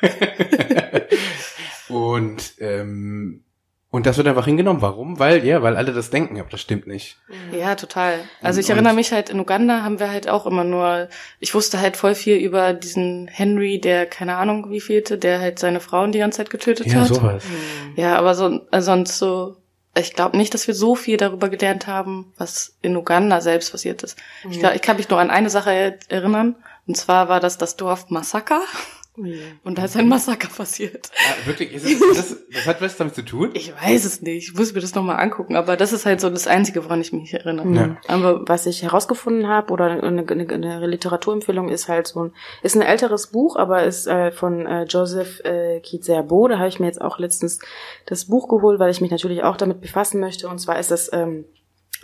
Und 1.88 2.54
ähm, 2.60 3.42
und 3.90 4.04
das 4.06 4.16
wird 4.16 4.26
einfach 4.28 4.44
hingenommen. 4.44 4.82
Warum? 4.82 5.18
Weil 5.18 5.44
ja, 5.44 5.62
weil 5.62 5.76
alle 5.76 5.92
das 5.92 6.10
denken, 6.10 6.38
aber 6.40 6.50
das 6.50 6.60
stimmt 6.60 6.86
nicht. 6.86 7.16
Ja, 7.52 7.74
total. 7.76 8.18
Also 8.42 8.60
ich 8.60 8.66
Und- 8.66 8.72
erinnere 8.72 8.94
mich 8.94 9.12
halt, 9.12 9.30
in 9.30 9.40
Uganda 9.40 9.82
haben 9.82 9.98
wir 10.00 10.10
halt 10.10 10.28
auch 10.28 10.44
immer 10.46 10.64
nur, 10.64 11.08
ich 11.40 11.54
wusste 11.54 11.80
halt 11.80 11.96
voll 11.96 12.14
viel 12.14 12.36
über 12.36 12.72
diesen 12.74 13.28
Henry, 13.28 13.80
der 13.80 14.06
keine 14.06 14.36
Ahnung 14.36 14.70
wie 14.70 14.80
vielte, 14.80 15.18
der 15.18 15.40
halt 15.40 15.58
seine 15.58 15.80
Frauen 15.80 16.12
die 16.12 16.18
ganze 16.18 16.38
Zeit 16.38 16.50
getötet 16.50 16.86
Ja, 16.88 17.00
hat. 17.00 17.08
sowas. 17.08 17.44
Ja, 17.94 18.16
aber 18.16 18.34
so, 18.34 18.60
äh, 18.72 18.80
sonst 18.80 19.18
so, 19.18 19.56
ich 19.98 20.12
glaube 20.12 20.36
nicht, 20.36 20.52
dass 20.52 20.66
wir 20.66 20.74
so 20.74 20.94
viel 20.94 21.16
darüber 21.16 21.48
gelernt 21.48 21.86
haben, 21.86 22.34
was 22.36 22.76
in 22.82 22.96
Uganda 22.96 23.40
selbst 23.40 23.70
passiert 23.72 24.02
ist. 24.02 24.18
Ich, 24.50 24.58
glaub, 24.58 24.74
ich 24.74 24.82
kann 24.82 24.98
mich 24.98 25.08
nur 25.08 25.18
an 25.20 25.30
eine 25.30 25.48
Sache 25.48 25.70
er- 25.72 25.98
erinnern, 26.08 26.56
und 26.86 26.96
zwar 26.98 27.28
war 27.30 27.40
das 27.40 27.56
das 27.56 27.76
Dorf 27.76 28.10
Massaker. 28.10 28.60
Und 29.16 29.78
da 29.78 29.84
ist 29.84 29.96
ein 29.96 30.08
Massaker 30.08 30.48
passiert. 30.48 31.10
Ah, 31.16 31.46
wirklich, 31.46 31.72
ist 31.72 31.86
es, 31.86 31.98
das, 32.16 32.36
das 32.52 32.66
hat 32.66 32.82
was 32.82 32.96
damit 32.96 33.14
zu 33.14 33.22
tun? 33.22 33.50
Ich 33.54 33.72
weiß 33.72 34.04
es 34.04 34.20
nicht. 34.20 34.48
Ich 34.48 34.54
muss 34.54 34.74
mir 34.74 34.80
das 34.80 34.94
nochmal 34.94 35.18
angucken, 35.20 35.56
aber 35.56 35.76
das 35.76 35.92
ist 35.92 36.04
halt 36.04 36.20
so 36.20 36.28
das 36.28 36.46
Einzige, 36.46 36.84
woran 36.84 37.00
ich 37.00 37.12
mich 37.12 37.32
erinnere. 37.32 37.68
Ja. 37.74 37.96
Aber 38.08 38.46
Was 38.46 38.66
ich 38.66 38.82
herausgefunden 38.82 39.48
habe 39.48 39.72
oder 39.72 39.86
eine, 39.86 40.26
eine, 40.28 40.48
eine 40.48 40.86
Literaturempfehlung 40.86 41.68
ist 41.68 41.88
halt 41.88 42.06
so 42.08 42.24
ein, 42.24 42.32
ist 42.62 42.76
ein 42.76 42.82
älteres 42.82 43.28
Buch, 43.28 43.56
aber 43.56 43.84
ist 43.84 44.06
äh, 44.06 44.32
von 44.32 44.66
äh, 44.66 44.84
Joseph 44.84 45.40
äh, 45.40 45.80
Kizerbo. 45.80 46.48
Da 46.48 46.58
habe 46.58 46.68
ich 46.68 46.78
mir 46.78 46.86
jetzt 46.86 47.00
auch 47.00 47.18
letztens 47.18 47.58
das 48.04 48.26
Buch 48.26 48.48
geholt, 48.48 48.78
weil 48.78 48.90
ich 48.90 49.00
mich 49.00 49.10
natürlich 49.10 49.42
auch 49.42 49.56
damit 49.56 49.80
befassen 49.80 50.20
möchte. 50.20 50.48
Und 50.48 50.58
zwar 50.58 50.78
ist 50.78 50.90
das 50.90 51.10
ähm, 51.12 51.46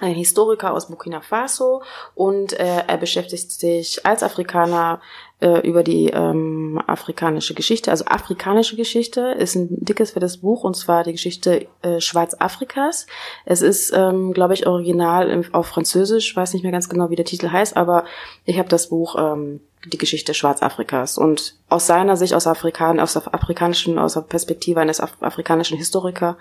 ein 0.00 0.14
Historiker 0.14 0.72
aus 0.72 0.88
Burkina 0.88 1.20
Faso 1.20 1.82
und 2.14 2.52
äh, 2.54 2.84
er 2.86 2.96
beschäftigt 2.96 3.52
sich 3.52 4.04
als 4.04 4.22
Afrikaner 4.22 5.00
äh, 5.42 5.60
über 5.66 5.82
die 5.82 6.08
ähm, 6.08 6.80
afrikanische 6.86 7.54
Geschichte. 7.54 7.90
Also 7.90 8.04
afrikanische 8.06 8.76
Geschichte 8.76 9.20
ist 9.38 9.54
ein 9.56 9.68
dickes 9.70 10.12
fettes 10.12 10.38
Buch 10.38 10.64
und 10.64 10.76
zwar 10.76 11.04
die 11.04 11.12
Geschichte 11.12 11.66
äh, 11.82 12.00
Schwarzafrikas. 12.00 13.06
Es 13.44 13.60
ist, 13.60 13.92
ähm, 13.94 14.32
glaube 14.32 14.54
ich, 14.54 14.66
original 14.66 15.28
im- 15.28 15.52
auf 15.54 15.66
Französisch, 15.66 16.34
weiß 16.36 16.54
nicht 16.54 16.62
mehr 16.62 16.72
ganz 16.72 16.88
genau, 16.88 17.10
wie 17.10 17.16
der 17.16 17.24
Titel 17.24 17.50
heißt, 17.50 17.76
aber 17.76 18.04
ich 18.44 18.58
habe 18.58 18.68
das 18.68 18.88
Buch 18.88 19.16
ähm, 19.18 19.60
die 19.92 19.98
Geschichte 19.98 20.32
Schwarzafrikas 20.32 21.18
und 21.18 21.56
aus 21.68 21.88
seiner 21.88 22.16
Sicht, 22.16 22.34
aus 22.34 22.46
Afrikan, 22.46 23.00
aus 23.00 23.14
der 23.14 23.34
afrikanischen, 23.34 23.98
aus 23.98 24.14
der 24.14 24.20
Perspektive 24.20 24.78
eines 24.80 25.00
Af 25.00 25.16
afrikanischen 25.20 25.76
Historiker, 25.76 26.36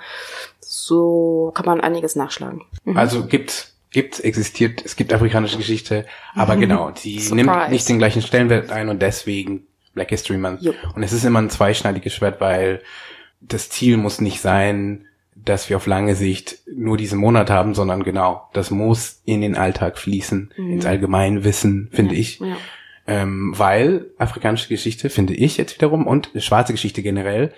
so 0.59 1.51
kann 1.55 1.65
man 1.65 1.81
einiges 1.81 2.15
nachschlagen. 2.15 2.61
Also 2.95 3.25
gibt, 3.25 3.70
gibt, 3.91 4.19
existiert, 4.21 4.83
es 4.83 4.95
gibt 4.95 5.13
afrikanische 5.13 5.57
Geschichte, 5.57 6.05
aber 6.33 6.55
genau, 6.55 6.91
die 6.91 7.19
Surprise. 7.19 7.35
nimmt 7.35 7.69
nicht 7.69 7.87
den 7.89 7.99
gleichen 7.99 8.21
Stellenwert 8.21 8.71
ein 8.71 8.89
und 8.89 9.01
deswegen 9.01 9.67
Black 9.93 10.09
History 10.09 10.37
Month. 10.37 10.61
Jupp. 10.61 10.75
Und 10.95 11.03
es 11.03 11.11
ist 11.11 11.25
immer 11.25 11.39
ein 11.39 11.49
zweischneidiges 11.49 12.13
Schwert, 12.13 12.39
weil 12.39 12.81
das 13.41 13.69
Ziel 13.69 13.97
muss 13.97 14.21
nicht 14.21 14.39
sein, 14.39 15.05
dass 15.35 15.69
wir 15.69 15.77
auf 15.77 15.87
lange 15.87 16.15
Sicht 16.15 16.59
nur 16.73 16.97
diesen 16.97 17.19
Monat 17.19 17.49
haben, 17.49 17.73
sondern 17.73 18.03
genau, 18.03 18.49
das 18.53 18.71
muss 18.71 19.21
in 19.25 19.41
den 19.41 19.55
Alltag 19.55 19.97
fließen, 19.97 20.51
ins 20.55 20.85
Allgemeinwissen, 20.85 21.89
finde 21.91 22.15
ich. 22.15 22.39
Ja. 22.39 22.57
Ähm, 23.07 23.53
weil 23.57 24.05
afrikanische 24.17 24.69
Geschichte, 24.69 25.09
finde 25.09 25.33
ich 25.33 25.57
jetzt 25.57 25.75
wiederum, 25.75 26.05
und 26.05 26.29
schwarze 26.35 26.73
Geschichte 26.73 27.01
generell, 27.01 27.53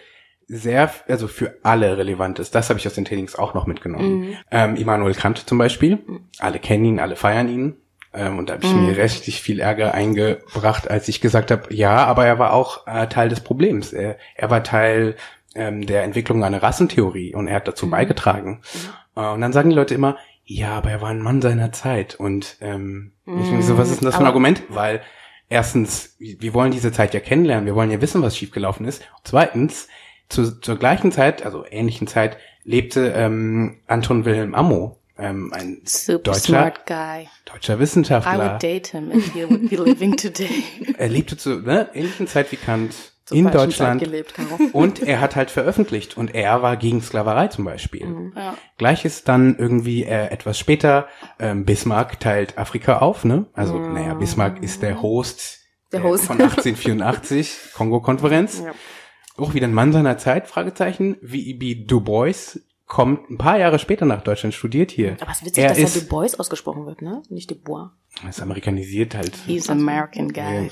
sehr, 0.48 0.92
also 1.08 1.28
für 1.28 1.58
alle 1.64 1.98
relevant 1.98 2.40
ist. 2.40 2.56
Das 2.56 2.70
habe 2.70 2.80
ich 2.80 2.88
aus 2.88 2.94
den 2.94 3.06
Trainings 3.06 3.36
auch 3.36 3.54
noch 3.54 3.66
mitgenommen. 3.66 4.38
Ähm, 4.52 4.76
Immanuel 4.76 5.14
Kant 5.14 5.38
zum 5.48 5.58
Beispiel. 5.58 6.00
Alle 6.40 6.60
kennen 6.60 6.86
ihn, 6.86 7.00
alle 7.00 7.16
feiern 7.16 7.50
ihn. 7.50 7.76
Ähm, 8.14 8.38
und 8.38 8.50
da 8.50 8.54
habe 8.54 8.66
ich 8.66 8.74
mir 8.74 8.96
richtig 8.98 9.42
viel 9.42 9.60
Ärger 9.60 9.94
eingebracht, 9.94 10.90
als 10.90 11.08
ich 11.08 11.20
gesagt 11.20 11.50
habe, 11.50 11.74
ja, 11.74 12.06
aber 12.06 12.26
er 12.26 12.38
war 12.38 12.54
auch 12.54 12.86
äh, 12.86 13.08
Teil 13.08 13.30
des 13.30 13.42
Problems. 13.42 13.92
Er, 13.92 14.18
er 14.36 14.52
war 14.52 14.64
Teil 14.64 15.16
ähm, 15.56 15.86
der 15.86 16.04
Entwicklung 16.04 16.44
einer 16.44 16.62
Rassentheorie 16.62 17.34
und 17.34 17.48
er 17.48 17.56
hat 17.56 17.68
dazu 17.68 17.90
beigetragen. 17.90 18.62
Äh, 19.16 19.28
und 19.28 19.42
dann 19.42 19.54
sagen 19.54 19.70
die 19.70 19.76
Leute 19.76 19.96
immer, 19.96 20.18
ja, 20.46 20.72
aber 20.74 20.92
er 20.92 21.02
war 21.02 21.10
ein 21.10 21.22
Mann 21.22 21.42
seiner 21.42 21.72
Zeit. 21.72 22.16
Und 22.16 22.58
ähm, 22.62 23.14
ich 23.26 23.48
denke 23.48 23.64
so, 23.64 23.78
was 23.78 23.90
ist 23.90 24.02
denn 24.02 24.06
das 24.06 24.16
für 24.16 24.22
ein 24.22 24.28
Argument? 24.28 24.62
Weil 24.70 25.02
erstens, 25.50 26.16
wir 26.20 26.42
wir 26.42 26.54
wollen 26.54 26.72
diese 26.72 26.92
Zeit 26.92 27.14
ja 27.14 27.20
kennenlernen, 27.20 27.66
wir 27.66 27.76
wollen 27.76 27.92
ja 27.92 28.02
wissen, 28.02 28.22
was 28.22 28.38
schiefgelaufen 28.38 28.86
ist. 28.86 29.02
Und 29.02 29.22
zweitens, 29.24 29.88
zu, 30.34 30.60
zur 30.60 30.78
gleichen 30.78 31.12
Zeit, 31.12 31.46
also 31.46 31.66
ähnlichen 31.70 32.08
Zeit, 32.08 32.38
lebte 32.64 33.14
ähm, 33.16 33.78
Anton 33.88 34.26
Wilhelm 34.26 34.54
Ammo, 34.56 34.98
ähm, 35.18 35.52
ein 35.54 35.82
super 35.86 36.20
deutscher, 36.32 36.40
smart 36.40 36.86
guy. 36.88 37.28
deutscher 37.46 37.76
I 37.76 37.80
Wissenschaftler. 37.80 38.52
would 38.52 38.64
date 38.64 38.88
him 38.88 39.12
if 39.12 39.34
he 39.34 39.48
would 39.48 39.70
be 39.70 39.76
living 39.76 40.18
today. 40.18 40.64
Er 40.98 41.10
lebte 41.10 41.38
zu 41.38 41.60
ne, 41.60 41.90
ähnlichen 41.94 42.28
Zeit 42.28 42.52
wie 42.52 42.56
Kant 42.56 42.94
Zur 43.26 43.38
in 43.38 43.52
Deutschland. 43.52 44.02
Gelebt. 44.02 44.34
Und 44.74 45.02
er 45.04 45.22
hat 45.22 45.36
halt 45.36 45.52
veröffentlicht 45.52 46.18
und 46.18 46.34
er 46.34 46.62
war 46.62 46.78
gegen 46.78 47.02
Sklaverei 47.02 47.48
zum 47.48 47.64
Beispiel. 47.64 48.32
Ja. 48.36 48.56
Gleiches 48.78 49.24
dann 49.24 49.56
irgendwie 49.58 50.04
äh, 50.04 50.28
etwas 50.30 50.58
später, 50.58 51.08
ähm, 51.40 51.64
Bismarck 51.64 52.20
teilt 52.20 52.58
Afrika 52.58 52.98
auf, 53.00 53.24
ne? 53.24 53.46
Also, 53.54 53.78
naja, 53.78 54.16
Bismarck 54.16 54.64
ist 54.64 54.82
der 54.82 55.02
Host, 55.02 55.60
Der 55.92 56.00
äh, 56.00 56.04
Host. 56.04 56.26
von 56.26 56.42
1884, 56.42 57.58
Kongo-Konferenz. 57.76 58.64
Ja. 58.66 58.72
Auch 59.38 59.54
wieder 59.54 59.68
ein 59.68 59.74
Mann 59.74 59.92
seiner 59.92 60.18
Zeit, 60.18 60.48
Fragezeichen. 60.48 61.16
V.E.B. 61.24 61.86
Du 61.86 62.02
Bois 62.02 62.60
kommt 62.86 63.30
ein 63.32 63.38
paar 63.38 63.58
Jahre 63.58 63.80
später 63.80 64.06
nach 64.06 64.22
Deutschland, 64.22 64.54
studiert 64.54 64.92
hier. 64.92 65.18
Aber 65.22 65.32
es 65.32 65.38
ist 65.38 65.46
witzig, 65.48 65.64
er 65.64 65.70
dass 65.70 65.80
ist, 65.80 65.96
er 65.96 66.02
Du 66.04 66.08
Bois 66.10 66.36
ausgesprochen 66.38 66.86
wird, 66.86 67.02
ne? 67.02 67.24
Nicht 67.30 67.50
Du 67.50 67.56
Bois. 67.56 67.90
ist 68.30 68.42
amerikanisiert 68.42 69.16
halt. 69.16 69.34
He's 69.48 69.70
an 69.70 69.80
American 69.80 70.32
guy. 70.32 70.70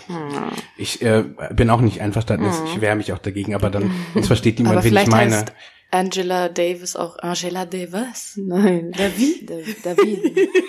Ich 0.78 1.02
äh, 1.02 1.24
bin 1.54 1.70
auch 1.72 1.82
nicht 1.82 2.02
einverstanden, 2.02 2.52
ich 2.66 2.82
wehre 2.82 2.96
mich 2.96 3.12
auch 3.14 3.18
dagegen, 3.18 3.56
aber 3.56 3.72
dann 3.72 3.92
sonst 4.14 4.28
versteht 4.28 4.60
niemand, 4.60 4.78
Aber 4.78 4.84
wen 4.84 4.90
ich 4.90 5.00
vielleicht 5.00 5.12
meine. 5.12 5.36
heißt 5.38 5.54
Angela 5.90 6.48
Davis 6.50 6.96
auch 6.96 7.18
Angela 7.20 7.66
Davis. 7.66 8.40
Nein. 8.42 8.92
David. 8.92 9.50
David. 9.84 10.50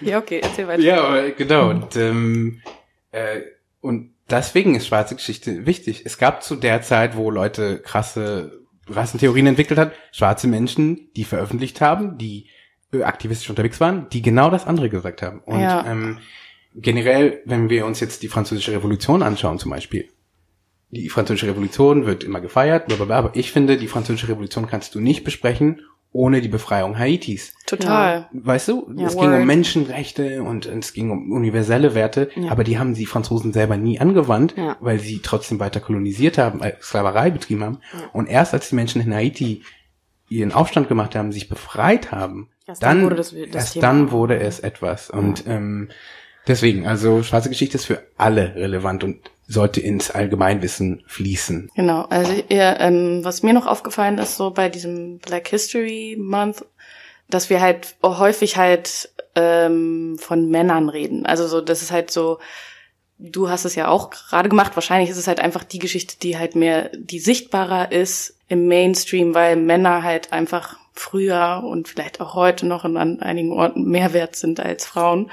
Ja, 0.00 0.18
okay, 0.18 0.40
erzähl 0.42 0.66
weiter. 0.66 0.82
Ja, 0.82 1.30
genau. 1.30 1.70
Und, 1.70 1.96
ähm, 1.96 2.60
äh, 3.12 3.40
und 3.80 4.11
deswegen 4.32 4.74
ist 4.74 4.86
schwarze 4.88 5.14
Geschichte 5.14 5.66
wichtig. 5.66 6.02
Es 6.04 6.18
gab 6.18 6.42
zu 6.42 6.56
der 6.56 6.82
Zeit, 6.82 7.16
wo 7.16 7.30
Leute 7.30 7.78
krasse 7.78 8.60
Rassentheorien 8.88 9.46
entwickelt 9.46 9.78
hat, 9.78 9.92
schwarze 10.10 10.48
Menschen, 10.48 11.08
die 11.16 11.24
veröffentlicht 11.24 11.80
haben, 11.80 12.18
die 12.18 12.48
äh, 12.92 13.02
aktivistisch 13.04 13.48
unterwegs 13.48 13.80
waren, 13.80 14.08
die 14.10 14.22
genau 14.22 14.50
das 14.50 14.66
andere 14.66 14.88
gesagt 14.88 15.22
haben. 15.22 15.40
Und 15.40 15.60
Ja. 15.60 15.86
ähm, 15.86 16.18
generell, 16.74 17.42
wenn 17.44 17.70
wir 17.70 17.86
uns 17.86 18.00
jetzt 18.00 18.22
die 18.22 18.28
französische 18.28 18.72
Revolution 18.72 19.22
anschauen 19.22 19.58
zum 19.58 19.70
Beispiel, 19.70 20.08
die 20.90 21.08
französische 21.08 21.46
Revolution 21.46 22.06
wird 22.06 22.24
immer 22.24 22.40
gefeiert, 22.40 22.86
blablabla, 22.86 23.16
aber 23.16 23.36
ich 23.36 23.52
finde, 23.52 23.76
die 23.78 23.88
französische 23.88 24.28
Revolution 24.28 24.66
kannst 24.66 24.94
du 24.94 25.00
nicht 25.00 25.24
besprechen, 25.24 25.80
ohne 26.12 26.42
die 26.42 26.48
Befreiung 26.48 26.98
Haitis. 26.98 27.54
Total. 27.66 28.28
Weißt 28.32 28.68
du, 28.68 28.92
ja, 28.96 29.06
es 29.06 29.14
word. 29.14 29.30
ging 29.30 29.40
um 29.40 29.46
Menschenrechte 29.46 30.42
und 30.42 30.66
es 30.66 30.92
ging 30.92 31.10
um 31.10 31.32
universelle 31.32 31.94
Werte, 31.94 32.30
ja. 32.36 32.50
aber 32.50 32.64
die 32.64 32.78
haben 32.78 32.94
die 32.94 33.06
Franzosen 33.06 33.52
selber 33.52 33.76
nie 33.76 33.98
angewandt, 33.98 34.54
ja. 34.56 34.76
weil 34.80 34.98
sie 34.98 35.20
trotzdem 35.22 35.58
weiter 35.58 35.80
kolonisiert 35.80 36.36
haben, 36.36 36.60
äh, 36.60 36.74
Sklaverei 36.82 37.30
betrieben 37.30 37.64
haben. 37.64 37.78
Und 38.12 38.26
erst 38.28 38.52
als 38.52 38.68
die 38.68 38.74
Menschen 38.74 39.00
in 39.00 39.14
Haiti 39.14 39.62
ihren 40.28 40.52
Aufstand 40.52 40.88
gemacht 40.88 41.14
haben, 41.14 41.32
sich 41.32 41.48
befreit 41.48 42.12
haben, 42.12 42.50
erst 42.66 42.82
dann, 42.82 42.98
dann 42.98 43.04
wurde 43.04 43.16
das, 43.16 43.30
das 43.30 43.54
erst 43.54 43.72
Thema. 43.74 43.86
dann 43.86 44.10
wurde 44.10 44.38
es 44.38 44.60
etwas. 44.60 45.08
Und 45.08 45.44
ähm, 45.46 45.88
deswegen, 46.46 46.86
also 46.86 47.22
schwarze 47.22 47.48
Geschichte 47.48 47.76
ist 47.76 47.86
für 47.86 48.02
alle 48.16 48.54
relevant 48.54 49.04
und 49.04 49.30
sollte 49.46 49.80
ins 49.80 50.10
Allgemeinwissen 50.10 51.02
fließen. 51.06 51.70
Genau, 51.74 52.02
also 52.02 52.32
ja, 52.48 52.78
ähm, 52.80 53.20
was 53.22 53.42
mir 53.42 53.52
noch 53.52 53.66
aufgefallen 53.66 54.18
ist, 54.18 54.36
so 54.36 54.50
bei 54.50 54.68
diesem 54.68 55.18
Black 55.18 55.48
History 55.48 56.16
Month, 56.18 56.64
dass 57.28 57.50
wir 57.50 57.60
halt 57.60 57.96
häufig 58.02 58.56
halt 58.56 59.10
ähm, 59.34 60.16
von 60.18 60.48
Männern 60.48 60.88
reden. 60.88 61.26
Also 61.26 61.46
so, 61.48 61.60
das 61.60 61.82
ist 61.82 61.90
halt 61.90 62.10
so, 62.10 62.38
du 63.18 63.48
hast 63.48 63.64
es 63.64 63.74
ja 63.74 63.88
auch 63.88 64.10
gerade 64.10 64.48
gemacht, 64.48 64.72
wahrscheinlich 64.74 65.10
ist 65.10 65.18
es 65.18 65.28
halt 65.28 65.40
einfach 65.40 65.64
die 65.64 65.78
Geschichte, 65.78 66.16
die 66.20 66.38
halt 66.38 66.56
mehr, 66.56 66.90
die 66.96 67.18
sichtbarer 67.18 67.92
ist 67.92 68.38
im 68.48 68.66
Mainstream, 68.68 69.34
weil 69.34 69.56
Männer 69.56 70.02
halt 70.02 70.32
einfach 70.32 70.76
früher 70.92 71.62
und 71.64 71.88
vielleicht 71.88 72.20
auch 72.20 72.34
heute 72.34 72.66
noch 72.66 72.84
an 72.84 73.20
einigen 73.20 73.52
Orten 73.52 73.84
mehr 73.84 74.12
wert 74.12 74.36
sind 74.36 74.60
als 74.60 74.86
Frauen. 74.86 75.30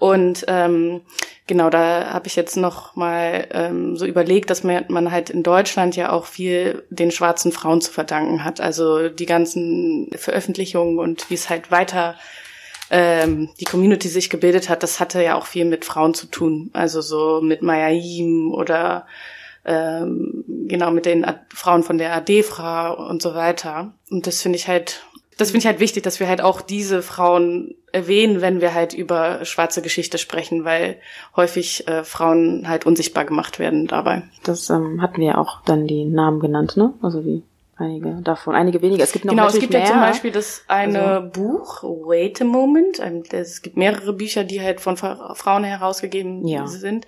Und 0.00 0.46
ähm, 0.48 1.02
genau, 1.46 1.68
da 1.68 2.14
habe 2.14 2.26
ich 2.26 2.34
jetzt 2.34 2.56
noch 2.56 2.96
mal 2.96 3.46
ähm, 3.52 3.98
so 3.98 4.06
überlegt, 4.06 4.48
dass 4.48 4.64
man, 4.64 4.86
man 4.88 5.12
halt 5.12 5.28
in 5.28 5.42
Deutschland 5.42 5.94
ja 5.94 6.10
auch 6.10 6.24
viel 6.24 6.84
den 6.88 7.10
schwarzen 7.10 7.52
Frauen 7.52 7.82
zu 7.82 7.92
verdanken 7.92 8.42
hat. 8.42 8.62
Also 8.62 9.10
die 9.10 9.26
ganzen 9.26 10.10
Veröffentlichungen 10.16 10.98
und 10.98 11.28
wie 11.28 11.34
es 11.34 11.50
halt 11.50 11.70
weiter 11.70 12.16
ähm, 12.90 13.50
die 13.60 13.66
Community 13.66 14.08
sich 14.08 14.30
gebildet 14.30 14.70
hat, 14.70 14.82
das 14.82 15.00
hatte 15.00 15.22
ja 15.22 15.36
auch 15.36 15.44
viel 15.44 15.66
mit 15.66 15.84
Frauen 15.84 16.14
zu 16.14 16.28
tun. 16.28 16.70
Also 16.72 17.02
so 17.02 17.42
mit 17.42 17.60
Maya 17.60 17.90
Yim 17.90 18.54
oder 18.54 19.06
ähm, 19.66 20.44
genau 20.66 20.90
mit 20.90 21.04
den 21.04 21.26
Frauen 21.54 21.82
von 21.82 21.98
der 21.98 22.14
AD-Fra 22.14 22.88
und 22.92 23.20
so 23.20 23.34
weiter. 23.34 23.92
Und 24.08 24.26
das 24.26 24.40
finde 24.40 24.56
ich 24.56 24.66
halt 24.66 25.04
das 25.40 25.50
finde 25.50 25.60
ich 25.60 25.66
halt 25.66 25.80
wichtig, 25.80 26.02
dass 26.02 26.20
wir 26.20 26.28
halt 26.28 26.42
auch 26.42 26.60
diese 26.60 27.02
Frauen 27.02 27.74
erwähnen, 27.92 28.40
wenn 28.40 28.60
wir 28.60 28.74
halt 28.74 28.92
über 28.92 29.44
schwarze 29.44 29.80
Geschichte 29.80 30.18
sprechen, 30.18 30.64
weil 30.64 30.96
häufig 31.34 31.88
äh, 31.88 32.04
Frauen 32.04 32.68
halt 32.68 32.84
unsichtbar 32.84 33.24
gemacht 33.24 33.58
werden 33.58 33.86
dabei. 33.86 34.22
Das 34.42 34.68
ähm, 34.70 35.00
hatten 35.00 35.20
wir 35.20 35.28
ja 35.28 35.38
auch 35.38 35.62
dann 35.64 35.86
die 35.86 36.04
Namen 36.04 36.40
genannt, 36.40 36.76
ne? 36.76 36.92
Also 37.00 37.24
wie 37.24 37.42
einige 37.76 38.20
davon, 38.22 38.54
einige 38.54 38.82
weniger. 38.82 39.02
Es 39.02 39.12
gibt 39.12 39.24
noch 39.24 39.32
genau, 39.32 39.46
es 39.46 39.58
gibt 39.58 39.72
mehr. 39.72 39.82
ja 39.82 39.86
zum 39.86 40.00
Beispiel 40.00 40.30
das 40.30 40.62
eine 40.68 41.02
also. 41.02 41.28
Buch, 41.30 41.82
Wait 41.82 42.42
a 42.42 42.44
Moment. 42.44 43.00
Es 43.32 43.62
gibt 43.62 43.76
mehrere 43.76 44.12
Bücher, 44.12 44.44
die 44.44 44.60
halt 44.60 44.80
von 44.80 44.96
Frauen 44.96 45.64
herausgegeben 45.64 46.46
ja. 46.46 46.66
sind. 46.66 47.06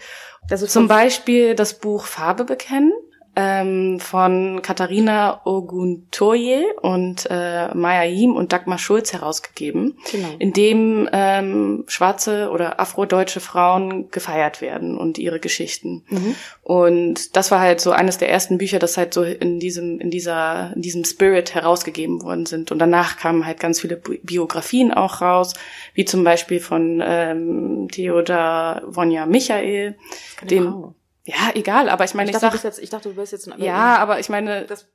Zum 0.49 0.89
Beispiel 0.89 1.55
das 1.55 1.75
Buch 1.75 2.05
Farbe 2.07 2.45
bekennen 2.45 2.93
ähm, 3.35 3.99
von 3.99 4.61
Katharina 4.63 5.41
Oguntoye 5.45 6.65
und 6.83 7.27
äh, 7.31 7.75
Maya 7.75 8.05
Yim 8.05 8.37
und 8.37 8.53
Dagmar 8.53 8.79
Schulz 8.79 9.13
herausgegeben, 9.13 9.97
genau. 10.11 10.29
in 10.39 10.53
dem 10.53 11.09
ähm, 11.13 11.85
schwarze 11.87 12.51
oder 12.51 12.79
afrodeutsche 12.79 13.41
Frauen 13.41 14.11
gefeiert 14.11 14.61
werden 14.61 14.99
und 14.99 15.17
ihre 15.19 15.41
Geschichten. 15.41 16.05
Mhm. 16.11 16.35
Und 16.63 17.37
das 17.37 17.51
war 17.51 17.61
halt 17.61 17.81
so 17.81 17.93
eines 17.93 18.19
der 18.19 18.31
ersten 18.31 18.59
Bücher, 18.59 18.79
das 18.79 18.99
halt 18.99 19.15
so 19.15 19.23
in 19.23 19.59
diesem 19.61 19.99
in 19.99 20.11
dieser 20.11 20.73
in 20.75 20.83
diesem 20.83 21.05
Spirit 21.05 21.55
herausgegeben 21.55 22.23
worden 22.23 22.45
sind. 22.45 22.71
Und 22.71 22.79
danach 22.79 23.17
kamen 23.17 23.47
halt 23.47 23.61
ganz 23.61 23.81
viele 23.81 23.97
Biografien 23.97 24.93
auch 24.93 25.23
raus, 25.23 25.55
wie 25.95 26.05
zum 26.05 26.23
Beispiel 26.23 26.61
von 26.61 27.03
ähm, 27.03 27.89
Theodor 27.91 28.83
Wonja 28.87 29.25
Michael, 29.25 29.97
genau. 30.41 30.49
den 30.49 30.95
ja, 31.25 31.51
egal, 31.55 31.89
aber 31.89 32.05
ich 32.05 32.15
meine, 32.15 32.31
ich, 32.31 32.37
ich 32.37 32.41
dachte, 32.41 32.57
sag, 32.57 32.65
jetzt, 32.65 32.79
ich 32.81 32.91
dachte, 32.91 33.11
du 33.11 33.17
wirst 33.17 33.33
jetzt 33.33 33.51
ein 33.51 33.63
Ja, 33.63 33.97
aber 33.99 34.19
ich 34.19 34.29
meine, 34.29 34.67
das, 34.67 34.87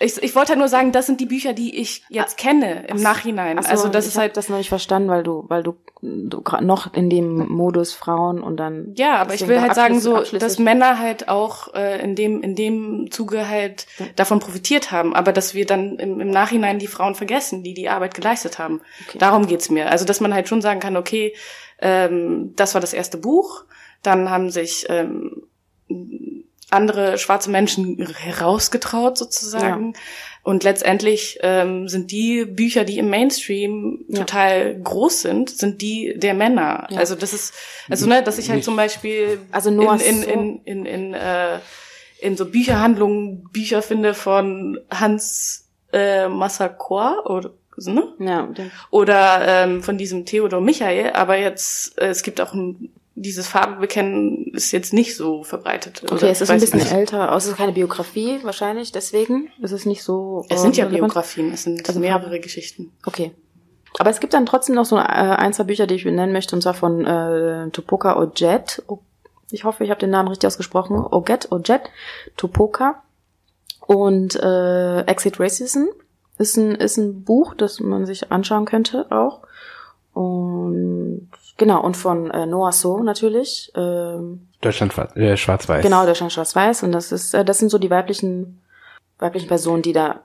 ich, 0.00 0.20
ich 0.20 0.34
wollte 0.34 0.50
halt 0.50 0.58
nur 0.58 0.68
sagen, 0.68 0.90
das 0.90 1.06
sind 1.06 1.20
die 1.20 1.26
Bücher, 1.26 1.52
die 1.52 1.80
ich 1.80 2.02
jetzt 2.08 2.34
ah, 2.34 2.42
kenne 2.42 2.84
im 2.88 2.96
ach, 2.96 3.02
Nachhinein. 3.02 3.62
So, 3.62 3.68
also 3.68 3.88
das 3.88 4.06
ist 4.06 4.18
halt 4.18 4.36
das 4.36 4.48
noch 4.48 4.58
nicht 4.58 4.68
verstanden, 4.68 5.08
weil 5.08 5.22
du, 5.22 5.44
weil 5.46 5.62
du, 5.62 5.76
du 6.02 6.42
gerade 6.42 6.64
noch 6.66 6.92
in 6.92 7.08
dem 7.08 7.48
Modus 7.48 7.92
Frauen 7.92 8.42
und 8.42 8.56
dann. 8.56 8.92
Ja, 8.96 9.16
aber 9.16 9.34
ich 9.34 9.46
will 9.46 9.60
halt 9.60 9.76
sagen 9.76 10.00
so, 10.00 10.22
dass 10.22 10.58
Männer 10.58 10.98
halt 10.98 11.28
auch 11.28 11.72
äh, 11.74 12.02
in 12.02 12.16
dem 12.16 12.42
in 12.42 12.56
dem 12.56 13.12
Zuge 13.12 13.48
halt 13.48 13.86
ja. 13.98 14.06
davon 14.16 14.40
profitiert 14.40 14.90
haben, 14.90 15.14
aber 15.14 15.32
dass 15.32 15.54
wir 15.54 15.66
dann 15.66 15.98
im, 16.00 16.20
im 16.20 16.30
Nachhinein 16.30 16.80
die 16.80 16.88
Frauen 16.88 17.14
vergessen, 17.14 17.62
die 17.62 17.74
die 17.74 17.88
Arbeit 17.88 18.14
geleistet 18.14 18.58
haben. 18.58 18.80
Okay. 19.06 19.18
Darum 19.18 19.46
geht's 19.46 19.70
mir. 19.70 19.88
Also 19.90 20.04
dass 20.04 20.20
man 20.20 20.34
halt 20.34 20.48
schon 20.48 20.62
sagen 20.62 20.80
kann, 20.80 20.96
okay, 20.96 21.34
ähm, 21.78 22.54
das 22.56 22.74
war 22.74 22.80
das 22.80 22.92
erste 22.92 23.18
Buch 23.18 23.64
dann 24.04 24.30
haben 24.30 24.50
sich 24.50 24.86
ähm, 24.88 25.43
andere 26.70 27.18
schwarze 27.18 27.50
Menschen 27.50 27.96
herausgetraut 27.98 29.16
sozusagen. 29.16 29.92
Ja. 29.94 30.00
Und 30.42 30.62
letztendlich 30.62 31.38
ähm, 31.40 31.88
sind 31.88 32.10
die 32.10 32.44
Bücher, 32.44 32.84
die 32.84 32.98
im 32.98 33.08
Mainstream 33.08 34.04
ja. 34.08 34.20
total 34.20 34.78
groß 34.78 35.22
sind, 35.22 35.50
sind 35.50 35.80
die 35.80 36.14
der 36.18 36.34
Männer. 36.34 36.86
Ja. 36.90 36.98
Also 36.98 37.14
das 37.14 37.32
ist, 37.32 37.54
also 37.88 38.06
ne, 38.06 38.22
dass 38.22 38.38
ich 38.38 38.50
halt 38.50 38.62
zum 38.64 38.76
Beispiel 38.76 39.38
also 39.52 39.70
nur 39.70 39.94
in, 39.94 40.22
in, 40.22 40.22
in, 40.22 40.60
in, 40.64 40.86
in, 40.86 41.14
äh, 41.14 41.58
in 42.20 42.36
so 42.36 42.46
Bücherhandlungen 42.46 43.44
Bücher 43.52 43.80
finde 43.80 44.12
von 44.12 44.78
Hans 44.90 45.68
äh, 45.92 46.28
Massacor 46.28 47.24
oder 47.30 47.52
ne? 47.76 48.12
Ja, 48.18 48.48
oder 48.90 49.40
ähm, 49.46 49.82
von 49.82 49.96
diesem 49.96 50.26
Theodor 50.26 50.60
Michael, 50.60 51.12
aber 51.12 51.38
jetzt 51.38 51.98
äh, 51.98 52.08
es 52.08 52.22
gibt 52.22 52.40
auch 52.40 52.52
ein 52.52 52.92
dieses 53.16 53.46
Farbebekennen 53.46 54.52
ist 54.54 54.72
jetzt 54.72 54.92
nicht 54.92 55.16
so 55.16 55.44
verbreitet. 55.44 56.02
Okay, 56.10 56.28
es 56.28 56.40
ist 56.40 56.50
ein 56.50 56.60
bisschen 56.60 56.80
nicht. 56.80 56.92
älter, 56.92 57.32
es 57.36 57.46
ist 57.46 57.56
keine 57.56 57.72
Biografie 57.72 58.40
wahrscheinlich, 58.42 58.90
deswegen 58.90 59.50
ist 59.60 59.72
es 59.72 59.86
nicht 59.86 60.02
so. 60.02 60.44
Es 60.48 60.62
sind 60.62 60.76
ja 60.76 60.86
Biografien, 60.86 61.52
es 61.52 61.62
sind 61.62 61.86
also 61.86 62.00
mehrere 62.00 62.40
Geschichten. 62.40 62.92
Okay. 63.06 63.32
Aber 63.98 64.10
es 64.10 64.18
gibt 64.18 64.34
dann 64.34 64.46
trotzdem 64.46 64.74
noch 64.74 64.84
so 64.84 64.96
äh, 64.96 65.00
ein, 65.00 65.52
zwei 65.52 65.64
Bücher, 65.64 65.86
die 65.86 65.94
ich 65.94 66.04
nennen 66.04 66.32
möchte, 66.32 66.56
und 66.56 66.62
zwar 66.62 66.74
von 66.74 67.06
äh, 67.06 67.70
Topoka 67.70 68.16
Ojet. 68.16 68.82
Ich 69.50 69.62
hoffe, 69.62 69.84
ich 69.84 69.90
habe 69.90 70.00
den 70.00 70.10
Namen 70.10 70.28
richtig 70.28 70.48
ausgesprochen. 70.48 70.96
Oget, 70.96 71.52
Ojet, 71.52 71.82
Topoka. 72.36 73.02
Und 73.86 74.34
äh, 74.34 75.02
Exit 75.02 75.38
Racism 75.38 75.84
ist 76.38 76.56
ein, 76.56 76.74
ist 76.74 76.96
ein 76.96 77.22
Buch, 77.22 77.54
das 77.54 77.78
man 77.78 78.06
sich 78.06 78.32
anschauen 78.32 78.64
könnte 78.64 79.06
auch. 79.12 79.42
Und 80.12 81.30
genau, 81.56 81.82
und 81.82 81.96
von 81.96 82.30
äh, 82.30 82.46
Noah 82.46 82.72
So 82.72 83.02
natürlich. 83.02 83.72
Ähm, 83.74 84.48
Deutschland 84.60 84.96
äh, 85.16 85.36
schwarz-weiß. 85.36 85.82
Genau, 85.82 86.06
Deutschland 86.06 86.32
schwarz-weiß. 86.32 86.82
Und 86.82 86.92
das 86.92 87.12
ist, 87.12 87.34
äh, 87.34 87.44
das 87.44 87.58
sind 87.58 87.70
so 87.70 87.78
die 87.78 87.90
weiblichen, 87.90 88.62
weiblichen 89.18 89.48
Personen, 89.48 89.82
die 89.82 89.92
da 89.92 90.20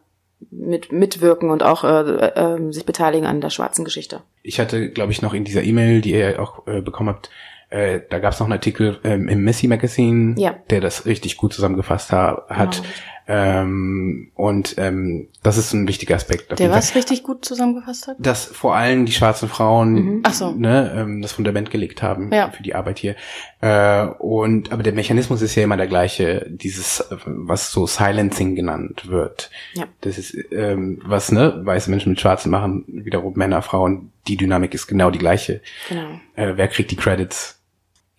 mit 0.51 0.91
mitwirken 0.91 1.49
und 1.49 1.63
auch 1.63 1.83
äh, 1.83 2.27
äh, 2.27 2.71
sich 2.71 2.85
beteiligen 2.85 3.27
an 3.27 3.41
der 3.41 3.49
schwarzen 3.49 3.83
Geschichte. 3.83 4.21
Ich 4.41 4.59
hatte, 4.59 4.89
glaube 4.89 5.11
ich, 5.11 5.21
noch 5.21 5.33
in 5.33 5.43
dieser 5.43 5.63
E-Mail, 5.63 6.01
die 6.01 6.11
ihr 6.11 6.41
auch 6.41 6.67
äh, 6.67 6.81
bekommen 6.81 7.09
habt, 7.09 7.29
äh, 7.69 8.01
da 8.09 8.19
gab 8.19 8.33
es 8.33 8.39
noch 8.39 8.47
einen 8.47 8.53
Artikel 8.53 8.99
ähm, 9.03 9.27
im 9.27 9.43
Messy 9.43 9.67
Magazine, 9.67 10.35
ja. 10.39 10.55
der 10.69 10.81
das 10.81 11.05
richtig 11.05 11.37
gut 11.37 11.53
zusammengefasst 11.53 12.11
ha 12.11 12.45
hat. 12.49 12.77
Genau. 12.77 12.89
Ähm, 13.31 14.31
und 14.33 14.73
ähm, 14.79 15.27
das 15.43 15.59
ist 15.59 15.71
ein 15.73 15.87
wichtiger 15.87 16.15
Aspekt. 16.15 16.57
Der 16.57 16.71
was 16.71 16.95
richtig 16.95 17.21
gut 17.21 17.45
zusammengefasst 17.45 18.07
hat? 18.07 18.15
Dass 18.17 18.45
vor 18.45 18.75
allem 18.75 19.05
die 19.05 19.11
schwarzen 19.11 19.47
Frauen 19.47 19.93
mhm. 19.93 20.23
So. 20.31 20.51
ne, 20.53 20.91
ähm, 20.97 21.21
das 21.21 21.33
Fundament 21.33 21.69
gelegt 21.69 22.01
haben 22.01 22.33
ja. 22.33 22.49
für 22.49 22.63
die 22.63 22.73
Arbeit 22.73 22.97
hier. 22.97 23.15
Äh, 23.61 24.07
und 24.17 24.71
aber 24.71 24.81
der 24.81 24.93
Mechanismus 24.93 25.43
ist 25.43 25.53
ja 25.53 25.63
immer 25.63 25.77
der 25.77 25.85
gleiche, 25.85 26.47
dieses, 26.49 27.07
was 27.27 27.71
so 27.71 27.85
Silencing 27.85 28.55
genannt 28.55 29.09
wird. 29.09 29.51
Ja. 29.75 29.85
Das 30.01 30.17
ist, 30.17 30.35
ähm, 30.51 30.99
was 31.05 31.31
ne, 31.31 31.61
weiße 31.63 31.91
Menschen 31.91 32.13
mit 32.13 32.19
Schwarzen 32.19 32.49
machen, 32.49 32.83
wiederum 32.87 33.33
Männer, 33.35 33.61
Frauen, 33.61 34.11
die 34.29 34.37
Dynamik 34.37 34.73
ist 34.73 34.87
genau 34.87 35.09
die 35.11 35.19
gleiche. 35.19 35.61
Genau. 35.87 36.19
Äh, 36.35 36.53
wer 36.55 36.67
kriegt 36.67 36.91
die 36.91 36.95
Credits? 36.95 37.59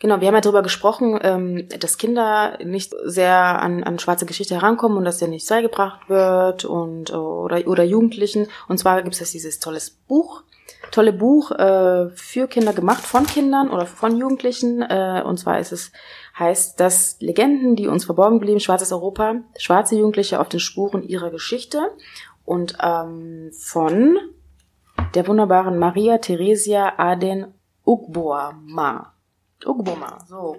Genau, 0.00 0.20
wir 0.20 0.28
haben 0.28 0.34
ja 0.34 0.40
darüber 0.40 0.62
gesprochen, 0.62 1.18
ähm, 1.22 1.68
dass 1.78 1.98
Kinder 1.98 2.58
nicht 2.64 2.94
sehr 3.04 3.60
an, 3.60 3.84
an 3.84 3.98
schwarze 3.98 4.24
Geschichte 4.24 4.54
herankommen 4.54 4.96
und 4.96 5.04
dass 5.04 5.18
der 5.18 5.28
nicht 5.28 5.46
beigebracht 5.46 6.08
wird 6.08 6.64
und 6.64 7.12
oder 7.12 7.66
oder 7.66 7.84
Jugendlichen. 7.84 8.48
Und 8.66 8.78
zwar 8.78 9.02
gibt 9.02 9.20
es 9.20 9.30
dieses 9.30 9.58
tolles 9.58 9.90
Buch, 9.90 10.42
tolle 10.90 11.12
Buch 11.12 11.50
äh, 11.50 12.08
für 12.14 12.48
Kinder 12.48 12.72
gemacht 12.72 13.04
von 13.04 13.26
Kindern 13.26 13.68
oder 13.68 13.84
von 13.84 14.16
Jugendlichen. 14.16 14.80
Äh, 14.80 15.22
und 15.26 15.38
zwar 15.38 15.60
ist 15.60 15.72
es 15.72 15.92
heißt 16.38 16.80
das 16.80 17.18
Legenden, 17.20 17.76
die 17.76 17.86
uns 17.86 18.06
verborgen 18.06 18.40
blieben, 18.40 18.60
schwarzes 18.60 18.92
Europa, 18.92 19.34
schwarze 19.58 19.96
Jugendliche 19.96 20.40
auf 20.40 20.48
den 20.48 20.60
Spuren 20.60 21.02
ihrer 21.02 21.30
Geschichte 21.30 21.90
und 22.46 22.78
ähm, 22.82 23.50
von 23.52 24.18
der 25.14 25.26
wunderbaren 25.26 25.78
Maria 25.78 26.18
Theresia 26.18 26.94
Aden 26.98 27.54
Ugboama. 27.84 29.12
Ugboma, 29.64 30.18
so. 30.28 30.56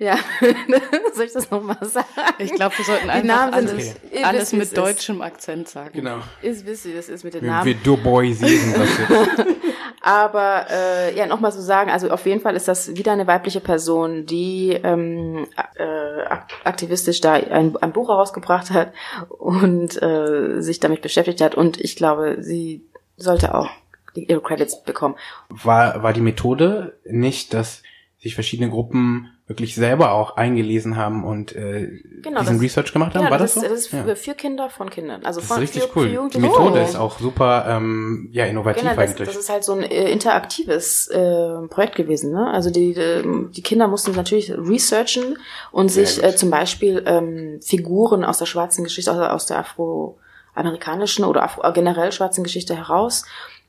Ja, 0.00 0.16
soll 1.12 1.24
ich 1.24 1.32
das 1.32 1.50
nochmal 1.50 1.76
sagen? 1.82 2.06
Ich 2.38 2.52
glaube, 2.52 2.78
wir 2.78 2.84
sollten 2.84 3.10
einfach 3.10 3.52
alles, 3.52 3.96
okay. 4.06 4.22
alles 4.22 4.52
mit 4.52 4.76
deutschem 4.76 5.20
Akzent 5.22 5.68
sagen. 5.68 5.90
Genau. 5.92 6.18
Ist 6.40 6.64
wisst 6.64 6.86
ihr, 6.86 6.94
das 6.94 7.08
ist 7.08 7.24
mit 7.24 7.34
den 7.34 7.42
wir, 7.42 7.50
Namen. 7.50 7.66
Wir 7.66 7.74
duboisieren 7.74 8.74
das 8.74 8.88
jetzt. 8.98 9.46
Aber 10.00 10.66
äh, 10.70 11.16
ja, 11.16 11.26
nochmal 11.26 11.50
so 11.50 11.60
sagen, 11.60 11.90
also 11.90 12.10
auf 12.10 12.24
jeden 12.26 12.40
Fall 12.40 12.54
ist 12.54 12.68
das 12.68 12.94
wieder 12.96 13.10
eine 13.10 13.26
weibliche 13.26 13.60
Person, 13.60 14.24
die 14.24 14.70
ähm, 14.70 15.48
äh, 15.74 16.22
aktivistisch 16.62 17.20
da 17.20 17.32
ein, 17.32 17.76
ein 17.76 17.92
Buch 17.92 18.08
herausgebracht 18.08 18.70
hat 18.70 18.92
und 19.28 20.00
äh, 20.00 20.60
sich 20.60 20.78
damit 20.78 21.02
beschäftigt 21.02 21.40
hat. 21.40 21.56
Und 21.56 21.80
ich 21.80 21.96
glaube, 21.96 22.36
sie 22.38 22.86
sollte 23.16 23.52
auch 23.52 23.68
ihre 24.24 24.40
Credits 24.40 24.82
bekommen. 24.82 25.16
War, 25.48 26.02
war 26.02 26.12
die 26.12 26.20
Methode 26.20 26.98
nicht, 27.04 27.54
dass 27.54 27.82
sich 28.18 28.34
verschiedene 28.34 28.68
Gruppen 28.70 29.30
wirklich 29.48 29.74
selber 29.76 30.12
auch 30.12 30.36
eingelesen 30.36 30.96
haben 30.96 31.24
und 31.24 31.56
äh, 31.56 31.88
genau, 32.22 32.40
diesen 32.40 32.56
das, 32.56 32.62
Research 32.62 32.92
gemacht 32.92 33.14
haben. 33.14 33.24
Ja, 33.24 33.30
War 33.30 33.38
das, 33.38 33.54
das 33.54 33.62
so? 33.62 33.68
Das 33.68 33.78
ist 33.78 33.92
ja. 33.92 34.14
für 34.14 34.34
Kinder 34.34 34.68
von 34.68 34.90
Kindern. 34.90 35.24
Also 35.24 35.40
das 35.40 35.48
von, 35.48 35.62
ist 35.62 35.74
richtig 35.74 35.90
für, 35.90 35.98
cool. 35.98 36.08
Für 36.10 36.28
die 36.28 36.38
Methode 36.38 36.80
oh. 36.80 36.84
ist 36.84 36.96
auch 36.96 37.18
super 37.18 37.64
ähm, 37.66 38.28
ja, 38.30 38.44
innovativ 38.44 38.82
genau, 38.82 38.94
das, 38.94 39.10
eigentlich. 39.10 39.28
Das 39.28 39.38
ist 39.38 39.48
halt 39.48 39.64
so 39.64 39.72
ein 39.72 39.84
äh, 39.84 40.10
interaktives 40.10 41.08
äh, 41.08 41.66
Projekt 41.70 41.94
gewesen. 41.94 42.32
Ne? 42.32 42.50
Also 42.50 42.70
die, 42.70 42.94
die, 43.54 43.62
Kinder 43.62 43.88
mussten 43.88 44.12
natürlich 44.12 44.52
researchen 44.52 45.38
und 45.70 45.90
sich 45.90 46.22
äh, 46.22 46.36
zum 46.36 46.50
Beispiel 46.50 47.02
ähm, 47.06 47.60
Figuren 47.62 48.24
aus 48.24 48.38
der 48.38 48.46
schwarzen 48.46 48.84
Geschichte, 48.84 49.12
aus, 49.12 49.18
aus 49.18 49.46
der 49.46 49.60
afroamerikanischen 49.60 51.24
oder 51.24 51.44
Afro, 51.44 51.72
generell 51.72 52.12
schwarzen 52.12 52.44
Geschichte 52.44 52.76
heraus 52.76 53.24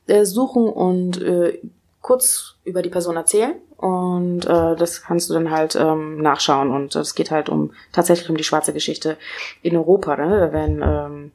äh, 0.09 0.25
suchen 0.25 0.67
und 0.67 1.21
äh, 1.21 1.59
kurz 2.01 2.55
über 2.63 2.81
die 2.81 2.89
Person 2.89 3.15
erzählen 3.15 3.55
und 3.77 4.45
äh, 4.45 4.75
das 4.75 5.03
kannst 5.03 5.29
du 5.29 5.33
dann 5.33 5.51
halt 5.51 5.75
ähm, 5.75 6.21
nachschauen 6.21 6.71
und 6.71 6.95
es 6.95 7.15
geht 7.15 7.31
halt 7.31 7.49
um 7.49 7.71
tatsächlich 7.91 8.29
um 8.29 8.37
die 8.37 8.43
schwarze 8.43 8.73
Geschichte 8.73 9.17
in 9.61 9.75
Europa, 9.75 10.15
ne? 10.15 10.49
wenn 10.51 10.81
ähm, 10.81 11.31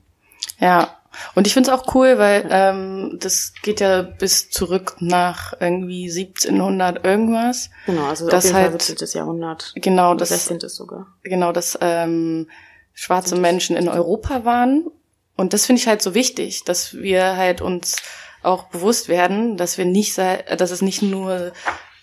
ja 0.58 0.96
und 1.34 1.46
ich 1.46 1.54
finde 1.54 1.70
es 1.70 1.78
auch 1.78 1.94
cool, 1.94 2.18
weil 2.18 2.46
ähm, 2.50 3.18
das 3.20 3.52
geht 3.62 3.78
ja 3.80 4.02
bis 4.02 4.50
zurück 4.50 4.96
nach 4.98 5.54
irgendwie 5.60 6.10
1700 6.10 7.04
irgendwas. 7.04 7.70
Genau, 7.86 8.06
also 8.06 8.28
das 8.28 8.46
auf 8.46 8.50
jeden 8.50 8.56
halt, 8.56 8.70
Fall 8.72 8.80
17. 8.80 9.18
Jahrhundert. 9.20 9.72
Genau, 9.76 10.14
das 10.14 10.30
16. 10.30 10.58
sogar. 10.68 11.06
Genau, 11.22 11.52
dass 11.52 11.78
ähm, 11.80 12.48
schwarze 12.94 13.36
Menschen 13.36 13.76
in 13.76 13.88
Europa 13.88 14.44
waren 14.44 14.90
und 15.36 15.52
das 15.52 15.66
finde 15.66 15.80
ich 15.80 15.88
halt 15.88 16.02
so 16.02 16.14
wichtig, 16.14 16.64
dass 16.64 16.94
wir 16.94 17.36
halt 17.36 17.60
uns 17.60 17.96
auch 18.44 18.64
bewusst 18.64 19.08
werden, 19.08 19.56
dass 19.56 19.78
wir 19.78 19.84
nicht, 19.84 20.16
dass 20.18 20.70
es 20.70 20.82
nicht 20.82 21.02
nur, 21.02 21.52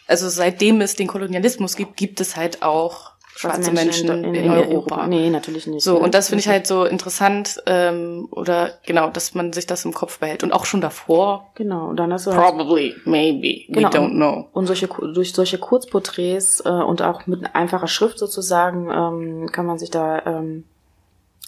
also 0.08 0.30
seitdem 0.30 0.82
es 0.82 0.96
den 0.96 1.08
Kolonialismus 1.08 1.76
gibt, 1.76 1.98
gibt 1.98 2.22
es 2.22 2.36
halt 2.36 2.64
auch 2.64 3.12
schwarze 3.36 3.72
Menschen, 3.72 4.08
Menschen 4.08 4.26
in, 4.26 4.36
in, 4.36 4.44
in, 4.46 4.52
Europa. 4.52 4.72
Europa. 4.72 5.08
Nee, 5.08 5.30
natürlich 5.30 5.68
nicht. 5.68 5.84
So, 5.84 5.98
und 5.98 6.14
das 6.14 6.30
finde 6.30 6.42
ich 6.42 6.48
halt 6.48 6.68
so 6.68 6.86
interessant, 6.86 7.62
ähm, 7.66 8.28
oder 8.32 8.72
genau, 8.86 9.10
dass 9.10 9.34
man 9.34 9.54
sich 9.54 9.66
das 9.66 9.86
im 9.86 9.94
Kopf 9.94 10.20
behält. 10.20 10.44
Und 10.44 10.52
auch 10.52 10.66
schon 10.66 10.82
davor. 10.82 11.52
Genau, 11.56 11.88
und 11.88 11.98
dann 11.98 12.14
hast 12.14 12.28
du 12.28 12.34
halt 12.34 12.42
Probably, 12.42 12.96
maybe, 13.06 13.66
genau, 13.68 13.90
we 13.90 13.94
don't 13.94 14.12
know. 14.12 14.48
Und 14.54 14.68
solche, 14.68 14.88
durch 14.88 15.34
solche 15.34 15.58
Kurzporträts 15.58 16.62
äh, 16.66 16.70
und 16.70 17.02
auch 17.02 17.28
mit 17.28 17.56
einfacher 17.56 17.88
Schrift 17.88 18.20
sozusagen 18.20 18.90
ähm, 18.92 19.52
kann 19.52 19.66
man 19.66 19.80
sich 19.80 19.90
da 19.90 20.22
ähm, 20.26 20.66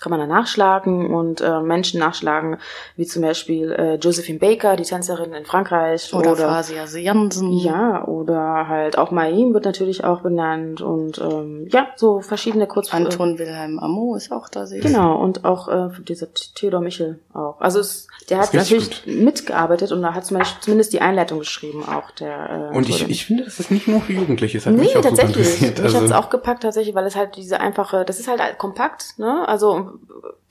kann 0.02 0.10
man 0.10 0.20
da 0.20 0.28
nachschlagen 0.28 1.14
und 1.14 1.40
äh, 1.40 1.62
Menschen 1.62 2.00
nachschlagen, 2.00 2.58
wie 2.98 3.06
zum 3.06 3.22
Beispiel 3.22 3.72
äh, 3.72 3.96
Josephine 3.96 4.38
Baker, 4.38 4.76
die 4.76 4.84
Tänzerin 4.84 5.34
in 5.34 5.46
Frankreich. 5.46 6.14
Oder, 6.14 6.34
oder 6.34 6.50
Fasia 6.50 6.86
Jansen. 6.86 7.54
Ja, 7.54 8.06
oder 8.06 8.68
halt 8.68 8.98
auch 8.98 9.12
Maim 9.12 9.54
wird 9.54 9.64
natürlich 9.64 10.04
auch 10.04 10.22
benannt 10.22 10.82
und 10.82 11.20
ähm, 11.20 11.68
ja, 11.72 11.88
so 11.96 12.20
verschiedene 12.20 12.68
Kurz... 12.68 12.94
Anton 12.94 13.40
Wilhelm 13.40 13.80
Amo 13.80 14.16
ist 14.16 14.32
auch 14.32 14.50
da. 14.50 14.66
Genau, 14.66 15.16
und 15.18 15.46
auch 15.46 15.68
äh, 15.68 15.90
dieser 16.08 16.28
Theodor 16.34 16.82
Michel 16.82 17.20
auch. 17.34 17.62
Also 17.62 17.80
es, 17.80 18.08
der 18.30 18.40
hat 18.40 18.54
natürlich 18.54 19.06
gut. 19.06 19.14
mitgearbeitet 19.14 19.92
und 19.92 20.02
da 20.02 20.14
hat 20.14 20.26
zum 20.26 20.38
Beispiel 20.38 20.62
zumindest 20.62 20.94
die 20.94 21.02
Einleitung 21.02 21.40
geschrieben 21.40 21.84
auch. 21.88 22.12
der. 22.12 22.72
Äh, 22.72 22.76
und 22.76 22.90
ich, 22.90 23.08
ich 23.10 23.26
finde, 23.26 23.46
das 23.46 23.60
ist 23.60 23.72
nicht 23.72 23.88
nur 23.88 24.02
für 24.02 24.14
Jugendliche. 24.14 24.58
Das 24.58 24.66
hat 24.66 24.74
nee, 24.74 24.84
mich 24.84 24.98
auch 24.98 25.02
tatsächlich. 25.02 25.62
Mich 25.62 25.80
also, 25.82 26.02
hat's 26.02 26.12
auch 26.12 26.30
gepackt 26.30 26.64
tatsächlich, 26.64 26.96
weil 26.96 27.06
es 27.06 27.16
halt 27.16 27.36
diese 27.36 27.60
einfache, 27.60 28.06
das 28.06 28.20
ist 28.20 28.28
halt 28.28 28.42
kompakt, 28.58 29.18
ne? 29.18 29.48
Also 29.48 29.93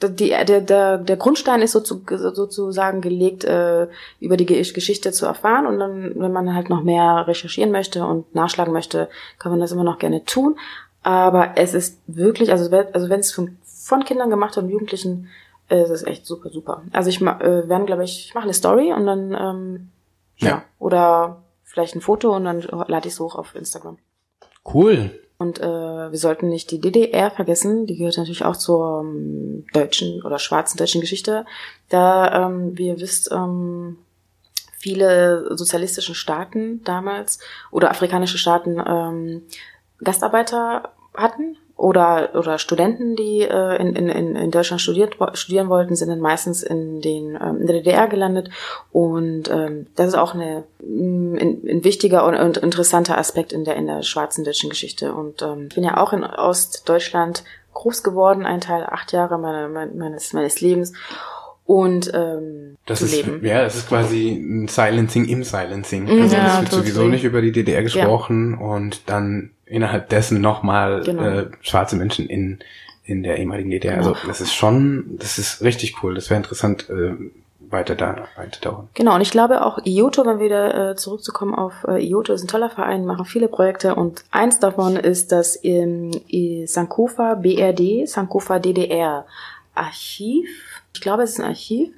die, 0.02 0.28
der, 0.28 0.60
der, 0.60 0.98
der 0.98 1.16
Grundstein 1.16 1.62
ist 1.62 1.72
sozusagen 1.72 3.00
gelegt, 3.00 3.44
äh, 3.44 3.88
über 4.20 4.36
die 4.36 4.46
Geschichte 4.46 5.12
zu 5.12 5.26
erfahren. 5.26 5.66
Und 5.66 5.78
dann, 5.78 6.12
wenn 6.16 6.32
man 6.32 6.54
halt 6.54 6.68
noch 6.68 6.82
mehr 6.82 7.26
recherchieren 7.26 7.70
möchte 7.70 8.04
und 8.04 8.34
nachschlagen 8.34 8.72
möchte, 8.72 9.08
kann 9.38 9.52
man 9.52 9.60
das 9.60 9.72
immer 9.72 9.84
noch 9.84 9.98
gerne 9.98 10.24
tun. 10.24 10.56
Aber 11.02 11.52
es 11.56 11.74
ist 11.74 12.00
wirklich, 12.06 12.50
also, 12.50 12.74
also 12.92 13.08
wenn 13.08 13.20
es 13.20 13.32
von, 13.32 13.56
von 13.64 14.04
Kindern 14.04 14.30
gemacht 14.30 14.56
wird 14.56 14.64
und 14.64 14.70
Jugendlichen, 14.70 15.28
äh, 15.68 15.82
ist 15.82 15.90
es 15.90 16.02
echt 16.04 16.26
super, 16.26 16.50
super. 16.50 16.82
Also 16.92 17.08
ich 17.10 17.20
äh, 17.20 17.68
werden, 17.68 17.86
glaube 17.86 18.04
ich, 18.04 18.26
ich 18.26 18.34
mache 18.34 18.44
eine 18.44 18.54
Story 18.54 18.92
und 18.92 19.06
dann 19.06 19.32
ähm, 19.32 19.88
ja. 20.36 20.48
ja. 20.48 20.64
Oder 20.78 21.42
vielleicht 21.64 21.94
ein 21.94 22.00
Foto 22.00 22.34
und 22.36 22.44
dann 22.44 22.60
lade 22.60 23.08
ich 23.08 23.14
es 23.14 23.20
hoch 23.20 23.36
auf 23.36 23.54
Instagram. 23.54 23.98
Cool. 24.64 25.18
Und 25.42 25.60
äh, 25.60 25.64
wir 26.12 26.18
sollten 26.18 26.48
nicht 26.48 26.70
die 26.70 26.80
DDR 26.80 27.32
vergessen, 27.32 27.86
die 27.86 27.96
gehört 27.96 28.16
natürlich 28.16 28.44
auch 28.44 28.56
zur 28.56 29.00
ähm, 29.04 29.66
deutschen 29.72 30.22
oder 30.22 30.38
schwarzen 30.38 30.78
deutschen 30.78 31.00
Geschichte. 31.00 31.44
Da, 31.88 32.46
ähm, 32.46 32.78
wie 32.78 32.86
ihr 32.86 33.00
wisst, 33.00 33.30
ähm, 33.32 33.98
viele 34.78 35.56
sozialistischen 35.56 36.14
Staaten 36.14 36.82
damals 36.84 37.40
oder 37.72 37.90
afrikanische 37.90 38.38
Staaten 38.38 38.80
ähm, 38.86 39.42
Gastarbeiter 39.98 40.92
hatten 41.14 41.56
oder 41.82 42.30
oder 42.34 42.58
Studenten, 42.58 43.16
die 43.16 43.40
äh, 43.40 43.76
in, 43.76 43.96
in, 43.96 44.36
in 44.36 44.50
Deutschland 44.52 44.80
studiert, 44.80 45.16
studieren 45.34 45.68
wollten, 45.68 45.96
sind 45.96 46.10
dann 46.10 46.20
meistens 46.20 46.62
in 46.62 47.00
den 47.00 47.34
ähm, 47.34 47.60
in 47.60 47.66
der 47.66 47.76
DDR 47.78 48.06
gelandet. 48.06 48.50
Und 48.92 49.50
ähm, 49.50 49.88
das 49.96 50.06
ist 50.06 50.14
auch 50.14 50.32
eine 50.32 50.62
mm, 50.78 51.34
ein, 51.34 51.62
ein 51.68 51.84
wichtiger 51.84 52.24
und, 52.24 52.56
interessanter 52.56 53.18
Aspekt 53.18 53.52
in 53.52 53.64
der 53.64 53.74
in 53.74 53.88
der 53.88 54.04
schwarzen 54.04 54.44
deutschen 54.44 54.70
Geschichte. 54.70 55.12
Und 55.12 55.42
ähm, 55.42 55.66
ich 55.70 55.74
bin 55.74 55.82
ja 55.82 55.96
auch 55.96 56.12
in 56.12 56.22
Ostdeutschland 56.22 57.42
groß 57.74 58.04
geworden, 58.04 58.46
ein 58.46 58.60
Teil 58.60 58.86
acht 58.86 59.10
Jahre 59.10 59.36
meine, 59.38 59.68
meines 59.68 60.32
meines 60.32 60.60
Lebens 60.60 60.92
und 61.64 62.10
ähm, 62.14 62.76
das 62.86 63.00
zu 63.00 63.04
ist, 63.06 63.14
leben. 63.14 63.44
Ja, 63.44 63.62
es 63.62 63.76
ist 63.76 63.88
quasi 63.88 64.30
ein 64.30 64.68
Silencing 64.68 65.26
im 65.26 65.44
Silencing. 65.44 66.08
Also 66.08 66.36
ja, 66.36 66.54
es 66.54 66.60
wird 66.60 66.72
sowieso 66.72 67.04
nicht 67.08 67.24
über 67.24 67.40
die 67.40 67.52
DDR 67.52 67.82
gesprochen 67.82 68.58
ja. 68.58 68.66
und 68.66 69.02
dann 69.06 69.50
innerhalb 69.66 70.08
dessen 70.08 70.40
nochmal 70.40 71.02
genau. 71.04 71.22
äh, 71.22 71.46
schwarze 71.60 71.96
Menschen 71.96 72.26
in 72.26 72.58
in 73.04 73.22
der 73.22 73.38
ehemaligen 73.38 73.70
DDR. 73.70 73.96
Genau. 73.96 74.08
Also 74.12 74.26
das 74.26 74.40
ist 74.40 74.54
schon, 74.54 75.16
das 75.18 75.38
ist 75.38 75.62
richtig 75.62 76.02
cool. 76.02 76.14
Das 76.14 76.30
wäre 76.30 76.38
interessant, 76.38 76.88
äh, 76.88 77.14
weiter 77.72 77.94
da 77.94 78.28
weiter 78.36 78.60
dauern. 78.60 78.88
Genau, 78.94 79.14
und 79.14 79.22
ich 79.22 79.30
glaube 79.30 79.64
auch 79.64 79.78
IOTO, 79.84 80.26
wenn 80.26 80.38
wir 80.38 80.44
wieder 80.44 80.90
äh, 80.90 80.96
zurückzukommen 80.96 81.54
auf 81.54 81.84
äh, 81.88 82.04
IOTO, 82.04 82.34
ist 82.34 82.42
ein 82.44 82.48
toller 82.48 82.70
Verein, 82.70 83.06
machen 83.06 83.24
viele 83.24 83.48
Projekte 83.48 83.94
und 83.94 84.24
eins 84.30 84.60
davon 84.60 84.96
ist 84.96 85.32
das 85.32 85.56
im 85.56 86.12
Sankofa 86.66 87.34
BRD, 87.34 88.06
Sankofa 88.08 88.58
DDR 88.58 89.26
Archiv. 89.74 90.81
Ich 90.94 91.00
glaube, 91.00 91.22
es 91.22 91.30
ist 91.30 91.40
ein 91.40 91.46
Archiv. 91.46 91.94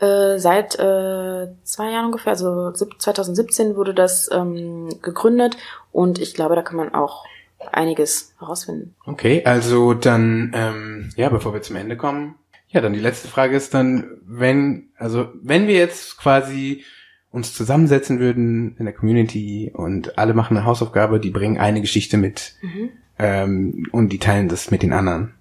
Äh, 0.00 0.38
seit 0.38 0.74
äh, 0.76 1.48
zwei 1.64 1.90
Jahren 1.90 2.06
ungefähr, 2.06 2.32
also 2.32 2.72
2017 2.72 3.76
wurde 3.76 3.94
das 3.94 4.30
ähm, 4.32 4.88
gegründet 5.02 5.56
und 5.92 6.18
ich 6.18 6.34
glaube, 6.34 6.56
da 6.56 6.62
kann 6.62 6.76
man 6.76 6.94
auch 6.94 7.24
einiges 7.72 8.34
herausfinden. 8.38 8.94
Okay, 9.04 9.44
also 9.44 9.94
dann, 9.94 10.52
ähm, 10.54 11.10
ja, 11.16 11.28
bevor 11.28 11.52
wir 11.52 11.62
zum 11.62 11.76
Ende 11.76 11.96
kommen, 11.96 12.36
ja, 12.68 12.80
dann 12.80 12.92
die 12.92 13.00
letzte 13.00 13.28
Frage 13.28 13.56
ist 13.56 13.74
dann, 13.74 14.18
wenn, 14.26 14.88
also 14.96 15.28
wenn 15.42 15.66
wir 15.66 15.74
jetzt 15.74 16.18
quasi 16.18 16.84
uns 17.30 17.54
zusammensetzen 17.54 18.20
würden 18.20 18.76
in 18.78 18.84
der 18.84 18.94
Community 18.94 19.70
und 19.74 20.18
alle 20.18 20.34
machen 20.34 20.56
eine 20.56 20.66
Hausaufgabe, 20.66 21.20
die 21.20 21.30
bringen 21.30 21.58
eine 21.58 21.80
Geschichte 21.80 22.16
mit 22.16 22.54
mhm. 22.62 22.90
ähm, 23.18 23.86
und 23.92 24.10
die 24.10 24.18
teilen 24.18 24.48
das 24.48 24.70
mit 24.70 24.82
den 24.82 24.92
anderen. 24.92 25.34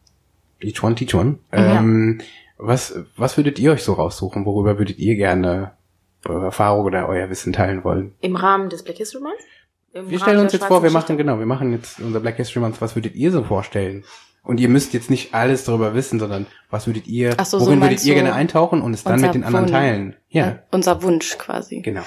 Each 0.60 0.84
one, 0.84 0.96
teach 0.96 1.14
one. 1.14 1.40
Ja. 1.54 1.80
Ähm, 1.80 2.20
was, 2.58 2.96
was 3.16 3.38
würdet 3.38 3.60
ihr 3.60 3.72
euch 3.72 3.84
so 3.84 3.94
raussuchen? 3.94 4.46
Worüber 4.46 4.78
würdet 4.78 4.98
ihr 5.00 5.16
gerne 5.16 5.74
eure 6.26 6.46
Erfahrung 6.46 6.86
oder 6.86 7.08
euer 7.08 7.30
Wissen 7.30 7.54
teilen 7.54 7.84
wollen? 7.84 8.16
Im 8.22 8.36
Rahmen 8.36 8.70
des 8.70 8.84
Black 8.84 8.98
History 8.98 9.24
Month? 9.24 9.40
Im 9.94 10.10
wir 10.10 10.20
stellen 10.20 10.40
uns 10.40 10.54
jetzt 10.54 10.66
vor, 10.66 10.84
wir 10.84 10.92
machen, 10.92 11.18
genau, 11.18 11.40
wir 11.40 11.46
machen 11.46 11.72
jetzt 11.72 12.00
unser 12.00 12.20
Black 12.20 12.36
History 12.36 12.60
Month. 12.60 12.82
Was 12.82 12.96
würdet 12.96 13.16
ihr 13.16 13.32
so 13.32 13.44
vorstellen? 13.44 14.04
Und 14.44 14.60
ihr 14.60 14.70
müsst 14.70 14.94
jetzt 14.94 15.10
nicht 15.10 15.34
alles 15.34 15.66
darüber 15.66 15.94
wissen, 15.94 16.20
sondern 16.20 16.46
was 16.70 16.88
würdet 16.88 17.06
ihr, 17.08 17.36
so, 17.44 17.60
worin 17.60 17.80
so 17.80 17.86
würdet 17.86 18.06
ihr 18.06 18.14
gerne 18.14 18.34
eintauchen 18.34 18.82
und 18.82 18.94
es 18.94 19.04
dann 19.04 19.20
mit 19.20 19.34
den 19.34 19.44
anderen 19.44 19.66
Wunsch. 19.66 19.72
teilen? 19.72 20.16
Ja. 20.30 20.60
Unser 20.72 21.04
Wunsch 21.04 21.38
quasi. 21.38 21.82
Genau. 21.82 22.04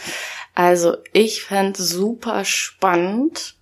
Also 0.55 0.97
ich 1.13 1.43
fände 1.43 1.83
super 1.83 2.45
spannend, 2.45 3.57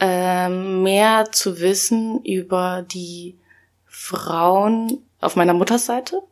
ähm, 0.00 0.82
mehr 0.82 1.26
zu 1.30 1.60
wissen 1.60 2.20
über 2.24 2.84
die 2.86 3.38
Frauen 3.86 5.05
auf 5.26 5.36
meiner 5.36 5.54
Mutterseite, 5.54 6.22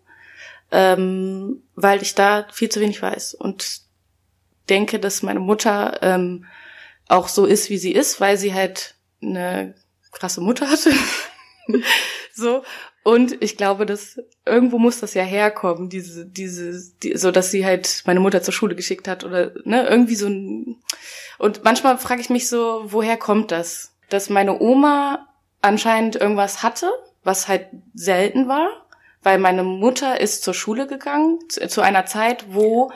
ähm, 0.70 1.62
weil 1.74 2.02
ich 2.02 2.14
da 2.14 2.46
viel 2.52 2.68
zu 2.70 2.80
wenig 2.80 3.02
weiß 3.02 3.34
und 3.34 3.82
denke, 4.68 4.98
dass 4.98 5.22
meine 5.22 5.40
Mutter 5.40 5.98
ähm, 6.02 6.46
auch 7.08 7.28
so 7.28 7.44
ist, 7.44 7.70
wie 7.70 7.78
sie 7.78 7.92
ist, 7.92 8.20
weil 8.20 8.36
sie 8.38 8.54
halt 8.54 8.94
eine 9.22 9.74
krasse 10.12 10.40
Mutter 10.40 10.70
hatte. 10.70 10.92
so. 12.34 12.62
Und 13.02 13.42
ich 13.42 13.58
glaube, 13.58 13.84
dass 13.84 14.18
irgendwo 14.46 14.78
muss 14.78 15.00
das 15.00 15.12
ja 15.12 15.22
herkommen, 15.22 15.90
diese, 15.90 16.24
diese, 16.24 16.90
die, 17.02 17.18
so 17.18 17.30
dass 17.30 17.50
sie 17.50 17.66
halt 17.66 18.02
meine 18.06 18.20
Mutter 18.20 18.42
zur 18.42 18.54
Schule 18.54 18.74
geschickt 18.74 19.08
hat 19.08 19.24
oder 19.24 19.52
ne, 19.64 19.86
irgendwie 19.86 20.14
so 20.14 20.26
ein. 20.26 20.76
Und 21.38 21.64
manchmal 21.64 21.98
frage 21.98 22.22
ich 22.22 22.30
mich 22.30 22.48
so, 22.48 22.84
woher 22.86 23.18
kommt 23.18 23.50
das? 23.50 23.92
Dass 24.08 24.30
meine 24.30 24.58
Oma 24.58 25.28
anscheinend 25.60 26.16
irgendwas 26.16 26.62
hatte, 26.62 26.90
was 27.24 27.46
halt 27.46 27.66
selten 27.92 28.48
war, 28.48 28.83
weil 29.24 29.38
meine 29.38 29.64
Mutter 29.64 30.20
ist 30.20 30.44
zur 30.44 30.54
Schule 30.54 30.86
gegangen, 30.86 31.40
zu, 31.48 31.66
zu 31.66 31.80
einer 31.80 32.06
Zeit, 32.06 32.46
wo 32.50 32.92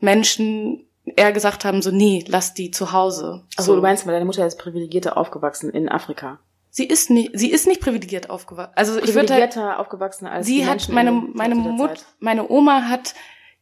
Menschen 0.00 0.86
eher 1.04 1.32
gesagt 1.32 1.64
haben, 1.64 1.82
so, 1.82 1.90
nee, 1.90 2.24
lass 2.26 2.54
die 2.54 2.70
zu 2.70 2.92
Hause. 2.92 3.44
Also 3.56 3.72
so. 3.72 3.76
du 3.76 3.82
meinst, 3.82 4.06
weil 4.06 4.14
deine 4.14 4.24
Mutter 4.24 4.46
ist 4.46 4.58
privilegierter 4.58 5.16
aufgewachsen 5.16 5.70
in 5.70 5.88
Afrika. 5.88 6.38
Sie 6.70 6.86
ist 6.86 7.10
nicht, 7.10 7.32
sie 7.34 7.50
ist 7.50 7.66
nicht 7.66 7.82
privilegiert 7.82 8.30
aufgewachsen. 8.30 8.72
Also 8.76 8.98
ich 8.98 9.14
würde 9.14 9.34
halt, 9.34 9.58
aufgewachsen 9.58 10.26
als 10.26 10.46
sie 10.46 10.66
hat 10.66 10.88
meine 10.88 11.12
meine 11.12 11.54
Mut, 11.54 12.06
meine 12.18 12.48
Oma 12.48 12.88
hat 12.88 13.14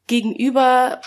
gegenüber 0.06 1.00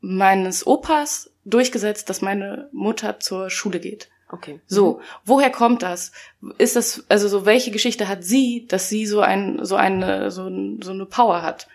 meines 0.00 0.66
Opas 0.66 1.32
durchgesetzt, 1.44 2.08
dass 2.10 2.22
meine 2.22 2.68
Mutter 2.72 3.18
zur 3.18 3.50
Schule 3.50 3.80
geht. 3.80 4.08
Okay. 4.32 4.60
So, 4.66 5.00
woher 5.26 5.50
kommt 5.50 5.82
das? 5.82 6.10
Ist 6.56 6.74
das 6.74 7.04
also 7.10 7.28
so 7.28 7.44
welche 7.44 7.70
Geschichte 7.70 8.08
hat 8.08 8.24
sie, 8.24 8.66
dass 8.66 8.88
sie 8.88 9.04
so 9.06 9.20
ein 9.20 9.58
so 9.62 9.76
eine 9.76 10.30
so, 10.30 10.50
so 10.80 10.90
eine 10.90 11.04
Power 11.04 11.42
hat 11.42 11.68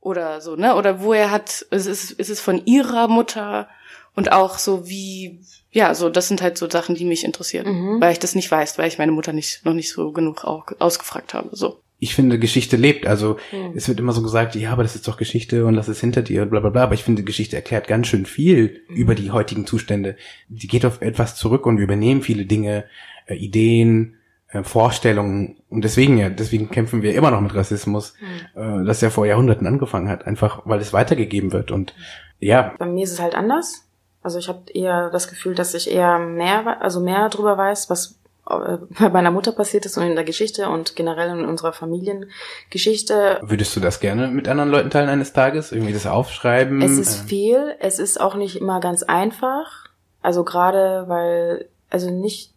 oder 0.00 0.40
so, 0.40 0.56
ne? 0.56 0.74
Oder 0.74 1.02
woher 1.02 1.30
hat 1.30 1.60
ist 1.70 1.86
es 1.86 2.10
ist 2.10 2.30
es 2.30 2.40
von 2.40 2.64
ihrer 2.64 3.08
Mutter 3.08 3.68
und 4.16 4.32
auch 4.32 4.58
so 4.58 4.88
wie 4.88 5.40
ja, 5.70 5.94
so 5.94 6.08
das 6.08 6.28
sind 6.28 6.40
halt 6.40 6.56
so 6.56 6.68
Sachen, 6.68 6.94
die 6.94 7.04
mich 7.04 7.24
interessieren, 7.24 7.66
mhm. 7.68 8.00
weil 8.00 8.12
ich 8.12 8.18
das 8.18 8.34
nicht 8.34 8.50
weiß, 8.50 8.78
weil 8.78 8.88
ich 8.88 8.96
meine 8.96 9.12
Mutter 9.12 9.34
nicht 9.34 9.66
noch 9.66 9.74
nicht 9.74 9.92
so 9.92 10.10
genug 10.12 10.44
auch 10.44 10.66
ausgefragt 10.78 11.34
habe, 11.34 11.50
so 11.52 11.82
ich 11.98 12.14
finde, 12.14 12.38
Geschichte 12.38 12.76
lebt. 12.76 13.06
Also 13.06 13.38
mhm. 13.52 13.72
es 13.74 13.88
wird 13.88 13.98
immer 13.98 14.12
so 14.12 14.22
gesagt, 14.22 14.54
ja, 14.54 14.72
aber 14.72 14.82
das 14.82 14.94
ist 14.94 15.08
doch 15.08 15.16
Geschichte 15.16 15.66
und 15.66 15.74
das 15.74 15.88
ist 15.88 16.00
hinter 16.00 16.22
dir 16.22 16.42
und 16.42 16.50
bla 16.50 16.60
bla 16.60 16.70
bla. 16.70 16.84
Aber 16.84 16.94
ich 16.94 17.04
finde, 17.04 17.24
Geschichte 17.24 17.56
erklärt 17.56 17.88
ganz 17.88 18.06
schön 18.06 18.26
viel 18.26 18.82
mhm. 18.88 18.96
über 18.96 19.14
die 19.14 19.30
heutigen 19.30 19.66
Zustände. 19.66 20.16
Die 20.48 20.68
geht 20.68 20.84
auf 20.84 21.00
etwas 21.02 21.34
zurück 21.34 21.66
und 21.66 21.78
wir 21.78 21.84
übernehmen 21.84 22.22
viele 22.22 22.46
Dinge, 22.46 22.84
äh, 23.26 23.34
Ideen, 23.34 24.16
äh, 24.48 24.62
Vorstellungen. 24.62 25.56
Und 25.68 25.82
deswegen 25.82 26.18
ja, 26.18 26.30
deswegen 26.30 26.70
kämpfen 26.70 27.02
wir 27.02 27.14
immer 27.14 27.32
noch 27.32 27.40
mit 27.40 27.54
Rassismus, 27.54 28.14
mhm. 28.54 28.82
äh, 28.82 28.84
das 28.86 29.00
ja 29.00 29.10
vor 29.10 29.26
Jahrhunderten 29.26 29.66
angefangen 29.66 30.08
hat, 30.08 30.24
einfach 30.26 30.62
weil 30.64 30.80
es 30.80 30.92
weitergegeben 30.92 31.52
wird. 31.52 31.72
Und 31.72 31.94
ja. 32.38 32.74
Bei 32.78 32.86
mir 32.86 33.04
ist 33.04 33.12
es 33.12 33.20
halt 33.20 33.34
anders. 33.34 33.88
Also 34.22 34.38
ich 34.38 34.48
habe 34.48 34.70
eher 34.72 35.10
das 35.10 35.28
Gefühl, 35.28 35.54
dass 35.54 35.74
ich 35.74 35.90
eher 35.90 36.18
mehr, 36.18 36.80
also 36.82 37.00
mehr 37.00 37.28
darüber 37.28 37.56
weiß, 37.56 37.88
was 37.90 38.17
bei 38.98 39.08
meiner 39.10 39.30
Mutter 39.30 39.52
passiert 39.52 39.84
ist 39.86 39.96
und 39.98 40.04
in 40.04 40.14
der 40.14 40.24
Geschichte 40.24 40.68
und 40.70 40.96
generell 40.96 41.38
in 41.38 41.44
unserer 41.44 41.72
Familiengeschichte. 41.72 43.40
Würdest 43.42 43.76
du 43.76 43.80
das 43.80 44.00
gerne 44.00 44.28
mit 44.28 44.48
anderen 44.48 44.70
Leuten 44.70 44.90
teilen 44.90 45.08
eines 45.08 45.32
Tages? 45.32 45.72
Irgendwie 45.72 45.92
das 45.92 46.06
aufschreiben? 46.06 46.80
Es 46.80 46.92
ist 46.92 47.24
äh. 47.24 47.26
viel. 47.26 47.76
Es 47.80 47.98
ist 47.98 48.20
auch 48.20 48.34
nicht 48.34 48.56
immer 48.56 48.80
ganz 48.80 49.02
einfach. 49.02 49.86
Also 50.22 50.44
gerade 50.44 51.04
weil, 51.08 51.68
also 51.90 52.10
nicht, 52.10 52.52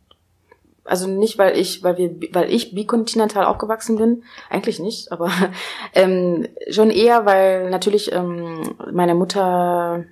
also 0.85 1.07
nicht 1.07 1.37
weil 1.37 1.57
ich, 1.57 1.83
weil 1.83 1.97
wir, 1.97 2.15
weil 2.33 2.51
ich 2.51 2.73
bikontinental 2.73 3.45
aufgewachsen 3.45 3.97
bin, 3.97 4.23
eigentlich 4.49 4.79
nicht, 4.79 5.11
aber 5.11 5.29
ähm, 5.93 6.47
schon 6.69 6.89
eher, 6.89 7.25
weil 7.25 7.69
natürlich 7.69 8.11
ähm, 8.13 8.75
meine 8.91 9.15
Mutter 9.15 10.05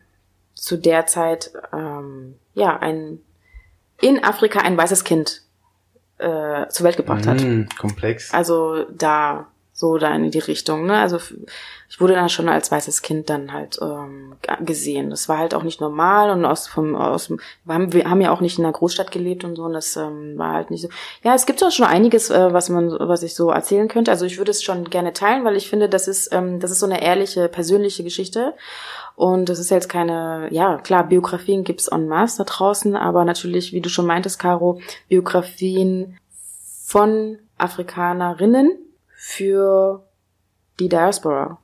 zu 0.55 0.77
der 0.77 1.05
Zeit 1.05 1.53
ähm, 1.71 2.35
ja 2.53 2.77
ein 2.77 3.21
in 4.01 4.23
Afrika 4.23 4.59
ein 4.59 4.77
weißes 4.77 5.03
Kind 5.03 5.43
äh, 6.19 6.67
zur 6.69 6.85
Welt 6.85 6.97
gebracht 6.97 7.25
hat. 7.25 7.41
Mm, 7.41 7.63
komplex. 7.79 8.33
Also 8.33 8.85
da 8.91 9.47
so 9.79 9.97
da 9.97 10.13
in 10.13 10.29
die 10.29 10.39
Richtung. 10.39 10.85
Ne? 10.85 10.99
Also 10.99 11.17
ich 11.89 11.99
wurde 11.99 12.13
dann 12.13 12.29
schon 12.29 12.49
als 12.49 12.71
weißes 12.71 13.01
Kind 13.01 13.29
dann 13.29 13.53
halt 13.53 13.79
ähm, 13.81 14.35
gesehen. 14.59 15.09
Das 15.09 15.29
war 15.29 15.37
halt 15.37 15.53
auch 15.53 15.63
nicht 15.63 15.81
normal 15.81 16.29
und 16.29 16.45
aus 16.45 16.67
vom 16.67 16.95
aus 16.95 17.29
wir 17.29 17.73
haben, 17.73 17.93
wir 17.93 18.09
haben 18.09 18.21
ja 18.21 18.31
auch 18.31 18.41
nicht 18.41 18.59
in 18.59 18.65
einer 18.65 18.73
Großstadt 18.73 19.11
gelebt 19.11 19.43
und 19.43 19.55
so 19.55 19.63
und 19.63 19.73
das 19.73 19.95
ähm, 19.95 20.37
war 20.37 20.53
halt 20.53 20.69
nicht 20.69 20.81
so. 20.81 20.89
Ja, 21.23 21.33
es 21.33 21.45
gibt 21.45 21.63
auch 21.63 21.71
schon 21.71 21.85
einiges, 21.85 22.29
äh, 22.29 22.53
was 22.53 22.69
man 22.69 22.91
was 22.91 23.23
ich 23.23 23.33
so 23.33 23.49
erzählen 23.49 23.87
könnte. 23.87 24.11
Also 24.11 24.25
ich 24.25 24.37
würde 24.37 24.51
es 24.51 24.61
schon 24.61 24.89
gerne 24.89 25.13
teilen, 25.13 25.45
weil 25.45 25.55
ich 25.55 25.69
finde, 25.69 25.89
das 25.89 26.07
ist 26.07 26.33
ähm, 26.33 26.59
das 26.59 26.71
ist 26.71 26.79
so 26.79 26.85
eine 26.85 27.01
ehrliche 27.01 27.47
persönliche 27.47 28.03
Geschichte 28.03 28.53
und 29.15 29.49
das 29.49 29.59
ist 29.59 29.69
jetzt 29.69 29.89
keine, 29.89 30.47
ja 30.51 30.77
klar, 30.77 31.05
Biografien 31.05 31.63
gibt's 31.65 31.89
en 31.89 32.07
masse 32.07 32.37
da 32.37 32.43
draußen, 32.45 32.95
aber 32.95 33.25
natürlich, 33.25 33.73
wie 33.73 33.81
du 33.81 33.89
schon 33.89 34.05
meintest, 34.05 34.39
Caro, 34.39 34.79
Biografien 35.09 36.17
von 36.85 37.37
Afrikanerinnen 37.57 38.77
für 39.21 40.05
die 40.79 40.87
Diaspora 40.87 41.59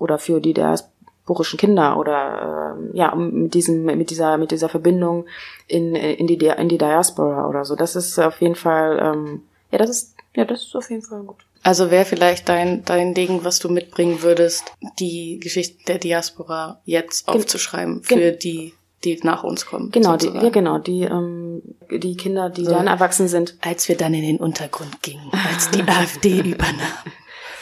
oder 0.00 0.18
für 0.18 0.40
die 0.40 0.52
diasporischen 0.52 1.60
Kinder 1.60 1.96
oder 1.96 2.76
äh, 2.92 2.96
ja 2.96 3.14
mit 3.14 3.54
diesem 3.54 3.84
mit 3.84 4.10
dieser 4.10 4.36
mit 4.36 4.50
dieser 4.50 4.68
Verbindung 4.68 5.26
in 5.68 5.94
in 5.94 6.26
die 6.26 6.34
in 6.34 6.68
die 6.68 6.76
Diaspora 6.76 7.48
oder 7.48 7.64
so. 7.64 7.76
Das 7.76 7.94
ist 7.94 8.18
auf 8.18 8.40
jeden 8.40 8.56
Fall 8.56 8.98
ähm, 9.00 9.42
ja 9.70 9.78
das 9.78 9.90
ist 9.90 10.16
ja 10.34 10.44
das 10.44 10.64
ist 10.64 10.74
auf 10.74 10.90
jeden 10.90 11.02
Fall 11.02 11.22
gut. 11.22 11.36
Also 11.62 11.92
wäre 11.92 12.04
vielleicht 12.04 12.48
dein 12.48 12.84
dein 12.84 13.14
Ding, 13.14 13.44
was 13.44 13.60
du 13.60 13.68
mitbringen 13.68 14.22
würdest, 14.22 14.72
die 14.98 15.38
Geschichte 15.38 15.84
der 15.86 15.98
Diaspora 15.98 16.80
jetzt 16.84 17.28
aufzuschreiben 17.28 18.02
für 18.02 18.32
die 18.32 18.74
die 19.04 19.20
nach 19.22 19.44
uns 19.44 19.66
kommen. 19.66 19.90
Genau, 19.90 20.16
die, 20.16 20.28
ja 20.28 20.48
genau, 20.48 20.78
die 20.78 21.02
ähm, 21.02 21.62
die 21.90 22.16
Kinder, 22.16 22.50
die 22.50 22.64
so, 22.64 22.72
dann 22.72 22.86
erwachsen 22.86 23.28
sind. 23.28 23.56
Als 23.60 23.88
wir 23.88 23.96
dann 23.96 24.14
in 24.14 24.22
den 24.22 24.38
Untergrund 24.38 25.02
gingen, 25.02 25.30
als 25.32 25.70
die 25.70 25.82
AfD 25.86 26.40
übernahm. 26.40 26.80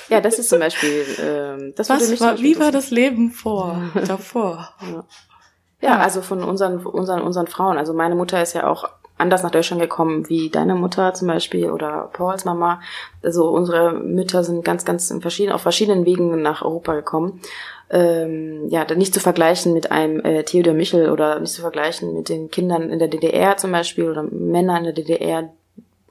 Ja, 0.08 0.20
das 0.20 0.38
ist 0.38 0.48
zum 0.48 0.60
Beispiel. 0.60 1.04
Ähm, 1.20 1.72
das 1.76 1.88
Was 1.88 2.08
mich 2.08 2.20
war, 2.20 2.38
wie 2.38 2.58
war 2.58 2.70
das 2.70 2.90
Leben 2.90 3.30
vor 3.30 3.90
davor? 4.06 4.70
Ja. 4.80 5.04
ja, 5.80 5.98
also 5.98 6.22
von 6.22 6.42
unseren 6.42 6.84
unseren 6.84 7.22
unseren 7.22 7.46
Frauen. 7.46 7.78
Also 7.78 7.94
meine 7.94 8.14
Mutter 8.14 8.40
ist 8.42 8.52
ja 8.52 8.68
auch 8.68 8.88
anders 9.24 9.42
nach 9.42 9.50
Deutschland 9.50 9.82
gekommen 9.82 10.28
wie 10.28 10.50
deine 10.50 10.76
Mutter 10.76 11.12
zum 11.14 11.28
Beispiel 11.28 11.70
oder 11.70 12.10
Pauls 12.12 12.44
Mama. 12.44 12.80
Also 13.22 13.48
unsere 13.48 13.92
Mütter 13.92 14.44
sind 14.44 14.64
ganz, 14.64 14.84
ganz 14.84 15.10
in 15.10 15.20
verschiedenen, 15.20 15.54
auf 15.54 15.62
verschiedenen 15.62 16.06
Wegen 16.06 16.40
nach 16.40 16.62
Europa 16.62 16.94
gekommen 16.94 17.40
ähm, 17.90 18.68
ja, 18.70 18.84
nicht 18.94 19.14
zu 19.14 19.20
vergleichen 19.20 19.72
mit 19.72 19.92
einem 19.92 20.20
äh, 20.24 20.42
Theodor 20.42 20.74
Michel 20.74 21.10
oder 21.10 21.38
nicht 21.38 21.52
zu 21.52 21.60
vergleichen 21.60 22.14
mit 22.14 22.28
den 22.28 22.50
Kindern 22.50 22.90
in 22.90 22.98
der 22.98 23.08
DDR 23.08 23.56
zum 23.56 23.72
Beispiel 23.72 24.10
oder 24.10 24.22
Männern 24.22 24.78
in 24.78 24.84
der 24.84 24.92
DDR, 24.94 25.50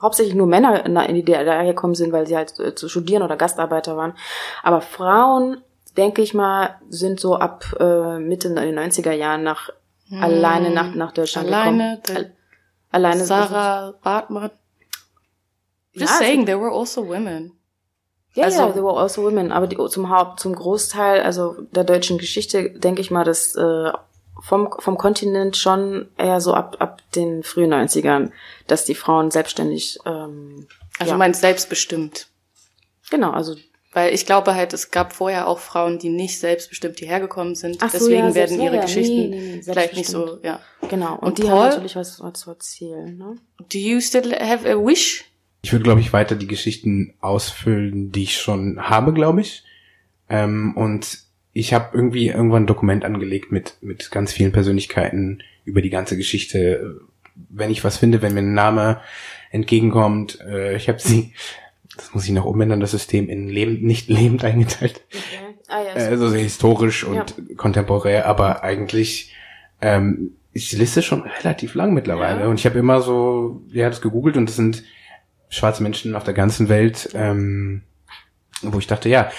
hauptsächlich 0.02 0.36
nur 0.36 0.48
Männer 0.48 0.86
in 0.86 1.16
die 1.16 1.24
DDR 1.24 1.66
gekommen 1.66 1.96
sind, 1.96 2.12
weil 2.12 2.28
sie 2.28 2.38
halt 2.38 2.60
äh, 2.60 2.76
zu 2.76 2.90
studieren 2.90 3.24
oder 3.24 3.38
Gastarbeiter 3.38 3.98
waren. 3.98 4.14
Aber 4.62 4.82
Frauen, 4.82 5.62
denke 5.98 6.22
ich 6.22 6.34
mal, 6.34 6.76
sind 6.90 7.20
so 7.20 7.36
ab 7.36 7.66
äh, 7.80 8.20
Mitte 8.20 8.50
in 8.50 8.56
den 8.56 8.80
90er 8.80 9.14
Jahren 9.14 9.44
nach 9.44 9.70
hm. 10.10 10.24
alleine 10.24 10.70
nach, 10.70 10.94
nach 10.94 11.12
Deutschland 11.12 11.48
alleine, 11.48 12.02
gekommen. 12.06 12.32
Alleine 12.94 13.26
Sarah 13.26 13.96
Bartmann. 14.04 14.52
Just 15.94 16.14
ja, 16.14 16.18
saying, 16.20 16.46
there 16.46 16.60
were 16.60 16.72
also 16.72 17.08
women. 17.08 17.54
Ja, 18.34 18.46
also, 18.46 18.60
ja, 18.60 18.72
there 18.72 18.84
were 18.84 18.98
also 18.98 19.24
women, 19.24 19.52
aber 19.52 19.68
die, 19.68 19.78
zum 19.90 20.10
Haupt, 20.10 20.40
zum 20.40 20.56
Großteil, 20.56 21.22
also 21.22 21.56
der 21.72 21.84
deutschen 21.84 22.18
Geschichte, 22.18 22.70
denke 22.70 23.02
ich 23.02 23.12
mal, 23.12 23.24
dass 23.24 23.56
äh, 23.56 23.92
vom, 24.42 24.74
vom 24.78 24.98
Kontinent 24.98 25.58
schon 25.58 26.10
eher 26.18 26.40
so 26.40 26.54
ab, 26.54 26.78
ab 26.80 27.02
den 27.16 27.44
frühen 27.44 27.74
90ern, 27.74 28.32
dass 28.68 28.86
die 28.86 28.96
Frauen 28.96 29.32
selbstständig. 29.32 30.00
Ähm, 30.06 30.68
also 31.00 31.10
ja. 31.10 31.16
du 31.16 31.20
meinst 31.20 31.42
selbstbestimmt. 31.42 32.28
Genau, 33.10 33.32
also 33.32 33.56
weil 33.94 34.14
ich 34.14 34.26
glaube 34.26 34.56
halt, 34.56 34.74
es 34.74 34.92
gab 34.92 35.14
vorher 35.14 35.48
auch 35.48 35.60
Frauen, 35.60 36.00
die 36.00 36.10
nicht 36.10 36.40
selbstbestimmt 36.40 37.00
hierher 37.00 37.20
gekommen 37.20 37.56
sind. 37.56 37.78
Ach 37.80 37.92
Deswegen 37.92 38.22
so, 38.22 38.28
ja, 38.30 38.36
werden 38.36 38.62
ihre 38.62 38.76
ja, 38.76 38.82
Geschichten 38.82 39.30
nee, 39.30 39.40
nee, 39.40 39.56
nee, 39.56 39.62
vielleicht 39.64 39.96
nicht 39.96 40.10
so, 40.10 40.40
ja. 40.44 40.60
Genau. 40.90 41.14
Und, 41.16 41.24
und 41.24 41.38
die 41.38 41.44
Paul, 41.44 41.52
haben 41.52 41.70
natürlich 41.70 41.96
was, 41.96 42.20
was 42.20 42.40
zu 42.40 42.50
erzählen. 42.50 43.18
Ne? 43.18 43.36
Do 43.60 43.78
you 43.78 44.00
still 44.02 44.34
have 44.34 44.70
a 44.70 44.76
wish 44.76 45.26
ich 45.64 45.72
würde, 45.72 45.84
glaube 45.84 46.02
ich, 46.02 46.12
weiter 46.12 46.36
die 46.36 46.48
Geschichten 46.48 47.14
ausfüllen, 47.22 48.12
die 48.12 48.24
ich 48.24 48.38
schon 48.38 48.90
habe, 48.90 49.14
glaube 49.14 49.42
ich. 49.42 49.64
Ähm, 50.30 50.76
und 50.76 51.20
ich 51.54 51.74
habe 51.74 51.92
irgendwie 51.94 52.28
irgendwann 52.28 52.64
ein 52.64 52.68
Dokument 52.68 53.06
angelegt 53.06 53.52
mit, 53.52 53.78
mit 53.82 54.12
ganz 54.12 54.34
vielen 54.34 54.52
Persönlichkeiten 54.52 55.42
über 55.64 55.82
die 55.82 55.90
ganze 55.90 56.18
Geschichte. 56.18 57.00
Wenn 57.50 57.72
ich 57.72 57.84
was 57.84 57.98
finde, 57.98 58.22
wenn 58.22 58.34
mir 58.34 58.42
ein 58.42 58.54
Name 58.54 59.00
entgegenkommt, 59.52 60.40
äh, 60.42 60.76
ich 60.76 60.90
habe 60.90 61.00
sie, 61.00 61.34
das 61.98 62.14
muss 62.14 62.26
ich 62.26 62.32
noch 62.32 62.46
umändern, 62.46 62.80
das 62.80 62.92
System 62.92 63.30
in 63.30 63.48
lebend, 63.48 63.84
nicht 63.84 64.10
lebend 64.10 64.44
eingeteilt. 64.44 65.02
Okay. 65.08 65.54
Ah, 65.68 65.82
ja, 65.82 65.94
also 66.06 66.30
sehr 66.30 66.42
historisch 66.42 67.04
und 67.04 67.16
ja. 67.16 67.56
kontemporär, 67.56 68.28
aber 68.28 68.64
eigentlich 68.64 69.34
ähm, 69.82 70.36
ist 70.52 70.72
die 70.72 70.76
Liste 70.76 71.02
schon 71.02 71.24
relativ 71.24 71.74
lang 71.74 71.94
mittlerweile. 71.94 72.42
Ja. 72.42 72.48
Und 72.48 72.60
ich 72.60 72.66
habe 72.66 72.78
immer 72.78 73.02
so, 73.02 73.64
ja, 73.70 73.90
das 73.90 74.02
gegoogelt 74.02 74.38
und 74.38 74.48
das 74.48 74.56
sind 74.56 74.84
schwarze 75.50 75.84
Menschen 75.84 76.16
auf 76.16 76.24
der 76.24 76.34
ganzen 76.34 76.70
Welt, 76.70 77.10
ähm, 77.14 77.84
wo 78.62 78.80
ich 78.80 78.88
dachte, 78.88 79.10
ja. 79.10 79.32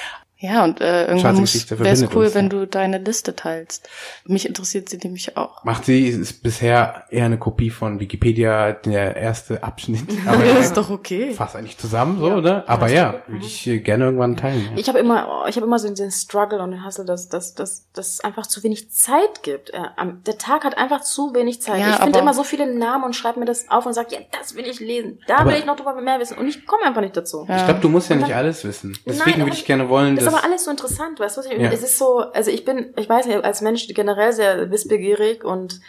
Ja, 0.44 0.62
und 0.62 0.82
äh, 0.82 1.06
irgendwann 1.06 1.38
wäre 1.38 1.88
es 1.88 2.02
cool, 2.14 2.26
uns, 2.26 2.34
wenn 2.34 2.50
du 2.50 2.66
deine 2.66 2.98
Liste 2.98 3.34
teilst. 3.34 3.88
Mich 4.26 4.46
interessiert 4.46 4.90
sie 4.90 4.98
nämlich 4.98 5.38
auch. 5.38 5.64
Macht 5.64 5.86
sie, 5.86 6.06
ist 6.06 6.42
bisher 6.42 7.04
eher 7.08 7.24
eine 7.24 7.38
Kopie 7.38 7.70
von 7.70 7.98
Wikipedia, 7.98 8.72
der 8.72 9.16
erste 9.16 9.62
Abschnitt. 9.62 10.02
Aber 10.26 10.44
das 10.44 10.66
ist 10.66 10.76
doch 10.76 10.90
okay. 10.90 11.32
Fast 11.32 11.56
eigentlich 11.56 11.78
zusammen, 11.78 12.18
so, 12.18 12.28
ja, 12.28 12.36
oder? 12.36 12.64
Aber 12.68 12.90
ja, 12.90 13.22
würde 13.26 13.46
ich 13.46 13.64
gerne 13.84 14.04
irgendwann 14.04 14.36
teilen. 14.36 14.68
Ja. 14.72 14.76
Ich 14.76 14.88
habe 14.88 14.98
immer, 14.98 15.46
ich 15.48 15.56
habe 15.56 15.64
immer 15.64 15.78
so 15.78 15.88
den 15.92 16.10
Struggle 16.10 16.60
und 16.60 16.72
den 16.72 16.84
Hustle, 16.84 17.06
dass, 17.06 17.30
dass, 17.30 17.54
dass, 17.54 17.90
dass 17.94 18.08
es 18.08 18.20
einfach 18.20 18.46
zu 18.46 18.62
wenig 18.62 18.90
Zeit 18.90 19.42
gibt. 19.42 19.70
Äh, 19.70 19.80
der 20.26 20.36
Tag 20.36 20.64
hat 20.64 20.76
einfach 20.76 21.00
zu 21.00 21.34
wenig 21.34 21.62
Zeit. 21.62 21.80
Ja, 21.80 21.94
ich 21.94 21.96
finde 21.96 22.18
immer 22.18 22.34
so 22.34 22.44
viele 22.44 22.66
Namen 22.66 23.04
und 23.04 23.16
schreibe 23.16 23.40
mir 23.40 23.46
das 23.46 23.70
auf 23.70 23.86
und 23.86 23.94
sage, 23.94 24.08
ja, 24.10 24.18
das 24.38 24.54
will 24.56 24.66
ich 24.66 24.78
lesen. 24.78 25.20
Da 25.26 25.46
will 25.46 25.54
ich 25.54 25.64
noch 25.64 25.76
drüber 25.76 25.98
mehr 25.98 26.20
wissen. 26.20 26.36
Und 26.36 26.48
ich 26.48 26.66
komme 26.66 26.84
einfach 26.84 27.00
nicht 27.00 27.16
dazu. 27.16 27.46
Ich 27.48 27.64
glaube, 27.64 27.80
du 27.80 27.88
musst 27.88 28.10
ja 28.10 28.16
nicht 28.16 28.34
alles 28.34 28.62
wissen. 28.64 28.98
Deswegen 29.06 29.38
würde 29.38 29.56
ich 29.56 29.64
gerne 29.64 29.88
wollen, 29.88 30.16
dass 30.16 30.33
aber 30.34 30.44
alles 30.44 30.64
so 30.64 30.70
interessant, 30.70 31.20
weißt 31.20 31.36
du, 31.36 31.40
was 31.40 31.46
ich, 31.46 31.58
ja. 31.58 31.70
es 31.70 31.82
ist 31.82 31.98
so, 31.98 32.18
also 32.18 32.50
ich 32.50 32.64
bin, 32.64 32.92
ich 32.96 33.08
weiß 33.08 33.26
nicht, 33.26 33.44
als 33.44 33.60
Mensch 33.60 33.86
generell 33.88 34.32
sehr 34.32 34.70
wissbegierig 34.70 35.44
und 35.44 35.80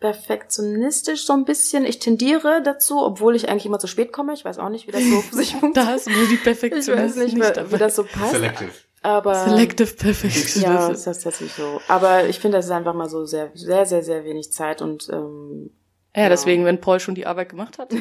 perfektionistisch 0.00 1.24
so 1.24 1.32
ein 1.32 1.44
bisschen. 1.44 1.86
Ich 1.86 1.98
tendiere 1.98 2.62
dazu, 2.62 3.02
obwohl 3.02 3.36
ich 3.36 3.48
eigentlich 3.48 3.66
immer 3.66 3.78
zu 3.78 3.86
spät 3.86 4.12
komme. 4.12 4.34
Ich 4.34 4.44
weiß 4.44 4.58
auch 4.58 4.68
nicht, 4.68 4.86
wie 4.86 4.92
das 4.92 5.02
so 5.02 5.20
sich 5.36 5.52
funktioniert. 5.52 5.76
da 5.76 5.94
ist 5.94 6.08
nur 6.10 6.26
die 6.28 6.36
Perfektion. 6.36 6.98
Ich 6.98 7.04
weiß 7.04 7.16
nicht, 7.16 7.36
nicht 7.38 7.56
wie, 7.56 7.72
wie 7.72 7.78
das 7.78 7.96
so 7.96 8.04
passt. 8.04 8.32
Selective. 8.32 8.70
Aber, 9.00 9.34
Selective 9.34 9.94
Perfectionism. 9.94 10.62
Ja, 10.62 10.88
ist 10.88 11.06
das 11.06 11.20
tatsächlich 11.20 11.52
so. 11.52 11.80
Aber 11.88 12.26
ich 12.26 12.38
finde, 12.38 12.58
das 12.58 12.66
ist 12.66 12.70
einfach 12.70 12.94
mal 12.94 13.08
so 13.08 13.24
sehr, 13.24 13.50
sehr, 13.54 13.86
sehr, 13.86 14.02
sehr 14.02 14.24
wenig 14.24 14.52
Zeit 14.52 14.82
und 14.82 15.08
ähm, 15.10 15.70
ja, 16.16 16.28
deswegen, 16.28 16.64
wenn 16.64 16.80
Paul 16.80 17.00
schon 17.00 17.16
die 17.16 17.26
Arbeit 17.26 17.48
gemacht 17.48 17.78
hat. 17.78 17.92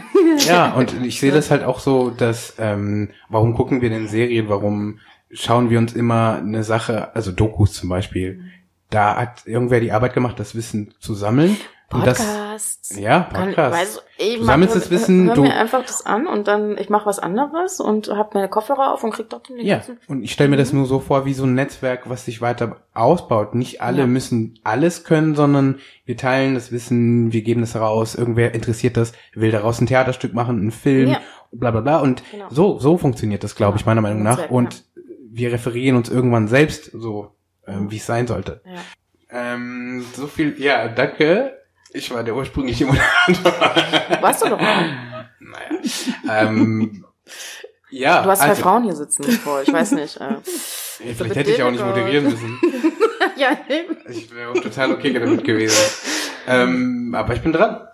ja, 0.47 0.73
und 0.75 0.93
ich 1.03 1.19
sehe 1.19 1.31
das 1.31 1.49
halt 1.49 1.63
auch 1.63 1.79
so, 1.79 2.11
dass 2.11 2.53
ähm, 2.59 3.09
warum 3.27 3.55
gucken 3.55 3.81
wir 3.81 3.89
denn 3.89 4.07
Serien, 4.07 4.49
warum 4.49 4.99
schauen 5.33 5.69
wir 5.69 5.79
uns 5.79 5.93
immer 5.93 6.37
eine 6.37 6.63
Sache, 6.63 7.15
also 7.15 7.31
Dokus 7.31 7.73
zum 7.73 7.89
Beispiel, 7.89 8.35
mhm. 8.35 8.51
da 8.89 9.15
hat 9.15 9.45
irgendwer 9.45 9.79
die 9.79 9.91
Arbeit 9.91 10.13
gemacht, 10.13 10.39
das 10.39 10.55
Wissen 10.55 10.93
zu 10.99 11.13
sammeln. 11.13 11.57
Podcasts. 11.93 12.89
Das, 12.89 12.99
ja, 12.99 13.19
Podcasts. 13.21 13.77
Weißt 14.19 14.37
du, 14.37 14.43
sammelst 14.43 14.75
das 14.75 14.89
Wissen. 14.89 15.27
Hör, 15.27 15.35
hör 15.35 15.43
mir 15.43 15.55
einfach 15.55 15.85
das 15.85 16.05
an 16.05 16.27
und 16.27 16.47
dann 16.47 16.77
ich 16.77 16.89
mache 16.89 17.05
was 17.05 17.19
anderes 17.19 17.79
und 17.79 18.09
hab 18.09 18.33
meine 18.33 18.49
Kopfhörer 18.49 18.93
auf 18.93 19.03
und 19.03 19.11
krieg 19.11 19.29
trotzdem 19.29 19.57
den 19.57 19.65
Ja, 19.65 19.81
und 20.07 20.23
ich 20.23 20.31
stelle 20.31 20.49
mir 20.49 20.57
das 20.57 20.73
nur 20.73 20.85
so 20.85 20.99
vor 20.99 21.25
wie 21.25 21.33
so 21.33 21.45
ein 21.45 21.53
Netzwerk, 21.53 22.09
was 22.09 22.25
sich 22.25 22.41
weiter 22.41 22.77
ausbaut. 22.93 23.55
Nicht 23.55 23.81
alle 23.81 23.99
ja. 23.99 24.07
müssen 24.07 24.59
alles 24.63 25.03
können, 25.03 25.35
sondern 25.35 25.79
wir 26.05 26.17
teilen 26.17 26.55
das 26.55 26.71
Wissen, 26.71 27.31
wir 27.31 27.41
geben 27.41 27.61
das 27.61 27.75
raus, 27.75 28.15
irgendwer 28.15 28.53
interessiert 28.53 28.97
das, 28.97 29.13
will 29.33 29.51
daraus 29.51 29.79
ein 29.79 29.87
Theaterstück 29.87 30.33
machen, 30.33 30.59
einen 30.59 30.71
Film, 30.71 31.11
ja. 31.11 31.21
bla 31.51 31.71
bla 31.71 31.81
bla. 31.81 31.99
Und 31.99 32.23
genau. 32.31 32.47
so, 32.49 32.79
so 32.79 32.97
funktioniert 32.97 33.43
das, 33.43 33.55
glaube 33.55 33.77
ich, 33.77 33.85
meiner 33.85 34.01
Meinung 34.01 34.23
nach. 34.23 34.49
Und 34.49 34.83
wir 35.33 35.51
referieren 35.51 35.97
uns 35.97 36.09
irgendwann 36.09 36.47
selbst 36.47 36.91
so, 36.93 37.35
ähm, 37.65 37.89
wie 37.89 37.97
es 37.97 38.05
sein 38.05 38.27
sollte. 38.27 38.61
Ja. 38.65 39.53
Ähm, 39.53 40.05
so 40.15 40.27
viel, 40.27 40.61
ja, 40.61 40.87
danke. 40.87 41.57
Ich 41.91 42.11
war 42.11 42.23
der 42.23 42.35
ursprüngliche 42.35 42.85
Moderator. 42.85 43.51
Warst 44.21 44.43
du 44.43 44.49
doch 44.49 44.61
mal. 44.61 45.27
Naja. 45.39 46.47
Ähm, 46.47 47.05
ja. 47.89 48.21
Du 48.21 48.29
hast 48.29 48.39
zwei 48.39 48.49
also, 48.49 48.61
Frauen 48.61 48.83
hier 48.83 48.95
sitzen 48.95 49.23
vor, 49.23 49.61
ich 49.63 49.73
weiß 49.73 49.93
nicht. 49.93 50.17
Äh, 50.17 50.23
ja, 50.23 51.13
vielleicht 51.15 51.35
hätte 51.35 51.51
ich 51.51 51.63
auch 51.63 51.71
nicht 51.71 51.83
moderieren 51.85 52.25
müssen. 52.25 52.59
ja, 53.35 53.57
eben. 53.69 53.97
Ich 54.09 54.33
wäre 54.33 54.51
auch 54.51 54.61
total 54.61 54.91
okay 54.91 55.13
damit 55.13 55.43
gewesen. 55.43 55.81
Ähm, 56.47 57.15
aber 57.17 57.33
ich 57.33 57.41
bin 57.41 57.53
dran. 57.53 57.87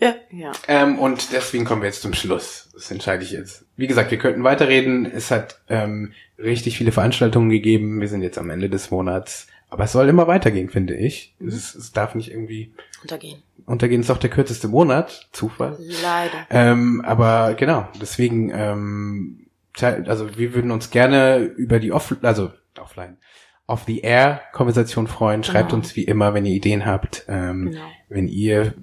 Ja. 0.00 0.14
ja. 0.30 0.52
Ähm, 0.68 0.98
und 0.98 1.32
deswegen 1.32 1.64
kommen 1.64 1.82
wir 1.82 1.88
jetzt 1.88 2.02
zum 2.02 2.14
Schluss. 2.14 2.70
Das 2.72 2.90
entscheide 2.90 3.24
ich 3.24 3.32
jetzt. 3.32 3.66
Wie 3.76 3.88
gesagt, 3.88 4.10
wir 4.10 4.18
könnten 4.18 4.44
weiterreden. 4.44 5.04
Es 5.04 5.30
hat 5.30 5.60
ähm, 5.68 6.12
richtig 6.38 6.78
viele 6.78 6.92
Veranstaltungen 6.92 7.50
gegeben. 7.50 8.00
Wir 8.00 8.08
sind 8.08 8.22
jetzt 8.22 8.38
am 8.38 8.50
Ende 8.50 8.70
des 8.70 8.90
Monats. 8.90 9.48
Aber 9.70 9.84
es 9.84 9.92
soll 9.92 10.08
immer 10.08 10.26
weitergehen, 10.26 10.70
finde 10.70 10.94
ich. 10.94 11.34
Mhm. 11.38 11.48
Es, 11.48 11.74
es, 11.74 11.92
darf 11.92 12.14
nicht 12.14 12.30
irgendwie 12.30 12.72
untergehen. 13.02 13.42
Untergehen 13.66 14.00
ist 14.00 14.10
doch 14.10 14.18
der 14.18 14.30
kürzeste 14.30 14.68
Monat. 14.68 15.28
Zufall. 15.32 15.76
Leider. 15.78 16.46
Ähm, 16.50 17.02
aber 17.04 17.54
genau, 17.54 17.86
deswegen, 18.00 18.50
ähm, 18.50 19.46
also 19.80 20.38
wir 20.38 20.54
würden 20.54 20.70
uns 20.70 20.90
gerne 20.90 21.38
über 21.38 21.80
die 21.80 21.92
Off 21.92 22.16
also 22.22 22.50
offline, 22.80 23.18
off 23.66 23.84
the 23.86 24.00
air 24.00 24.40
Konversation 24.52 25.06
freuen. 25.06 25.44
Schreibt 25.44 25.70
genau. 25.70 25.82
uns 25.82 25.96
wie 25.96 26.04
immer, 26.04 26.32
wenn 26.32 26.46
ihr 26.46 26.54
Ideen 26.54 26.86
habt, 26.86 27.26
ähm, 27.28 27.72
genau. 27.72 27.84
wenn 28.08 28.28
ihr 28.28 28.74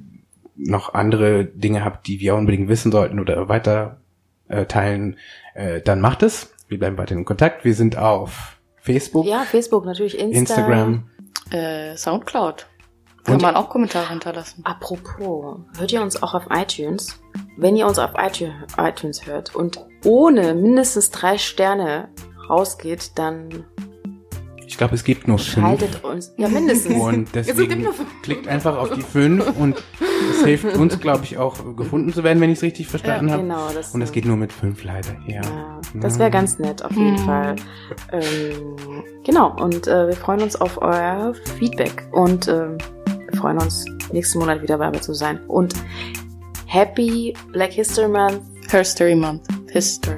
noch 0.56 0.94
andere 0.94 1.46
Dinge 1.46 1.84
habt, 1.84 2.08
die 2.08 2.20
wir 2.20 2.36
unbedingt 2.36 2.70
wissen 2.70 2.92
sollten 2.92 3.20
oder 3.20 3.50
weiter 3.50 4.02
äh, 4.48 4.66
teilen, 4.66 5.18
äh, 5.56 5.82
dann 5.82 6.00
macht 6.00 6.22
es. 6.24 6.55
Wir 6.68 6.80
bleiben 6.80 6.98
weiter 6.98 7.16
in 7.16 7.26
Kontakt. 7.26 7.64
Wir 7.64 7.74
sind 7.74 7.98
auf 7.98 8.60
Facebook. 8.82 9.26
Ja, 9.26 9.42
Facebook, 9.42 9.86
natürlich 9.86 10.18
Insta. 10.18 10.40
Instagram. 10.40 11.10
Äh, 11.52 11.96
Soundcloud. 11.96 12.68
Kann 13.24 13.36
Und? 13.36 13.42
man 13.42 13.56
auch 13.56 13.70
Kommentare 13.70 14.10
hinterlassen. 14.10 14.64
Apropos, 14.66 15.60
hört 15.78 15.92
ihr 15.92 16.02
uns 16.02 16.22
auch 16.22 16.34
auf 16.34 16.48
iTunes? 16.52 17.20
Wenn 17.58 17.76
ihr 17.76 17.88
uns 17.88 17.98
auf 17.98 18.12
iTunes 18.18 19.26
hört 19.26 19.56
und 19.56 19.84
ohne 20.04 20.54
mindestens 20.54 21.10
drei 21.10 21.38
Sterne 21.38 22.10
rausgeht, 22.50 23.18
dann 23.18 23.66
ich 24.68 24.78
glaube, 24.78 24.96
es 24.96 25.04
gibt 25.04 25.28
nur 25.28 25.38
fünf. 25.38 25.66
Haltet 25.66 26.04
uns. 26.04 26.34
Ja, 26.38 26.50
mindestens. 26.50 26.96
Und 26.96 27.30
deswegen 27.34 27.88
klickt 28.24 28.48
einfach 28.48 28.78
auf 28.78 28.92
die 28.92 29.04
fünf 29.04 29.58
und 29.58 29.82
es 30.32 30.44
hilft 30.44 30.76
uns, 30.76 31.00
glaube 31.00 31.24
ich, 31.24 31.38
auch 31.38 31.76
gefunden 31.76 32.12
zu 32.12 32.24
werden, 32.24 32.42
wenn 32.42 32.50
ich 32.50 32.58
es 32.58 32.64
richtig 32.64 32.88
verstanden 32.88 33.30
ja, 33.30 33.38
genau, 33.38 33.56
habe. 33.56 33.82
Und 33.94 34.02
es 34.02 34.12
geht 34.12 34.26
nur 34.26 34.38
mit 34.38 34.52
fünf 34.52 34.84
leider. 34.84 35.16
Ja. 35.28 35.42
ja 35.42 35.75
das 36.02 36.20
wäre 36.20 36.32
ganz 36.32 36.60
nett, 36.60 36.84
auf 36.84 36.92
jeden 36.92 37.14
mhm. 37.14 37.26
Fall. 37.26 37.56
Ähm, 38.12 39.04
genau. 39.24 39.56
Und 39.62 39.88
äh, 39.88 40.08
wir 40.08 40.16
freuen 40.16 40.42
uns 40.42 40.56
auf 40.56 40.82
euer 40.82 41.34
Feedback 41.58 42.08
und 42.12 42.48
äh, 42.48 42.70
wir 42.70 43.40
freuen 43.40 43.58
uns, 43.60 43.86
nächsten 44.12 44.40
Monat 44.40 44.62
wieder 44.62 44.78
bei 44.78 44.90
mir 44.90 45.02
zu 45.02 45.14
sein. 45.14 45.40
Und 45.48 45.74
Happy 46.68 47.34
Black 47.52 47.72
History 47.72 48.08
Month. 48.08 48.42
History 48.70 49.16
Month. 49.16 49.48
History. 49.72 50.18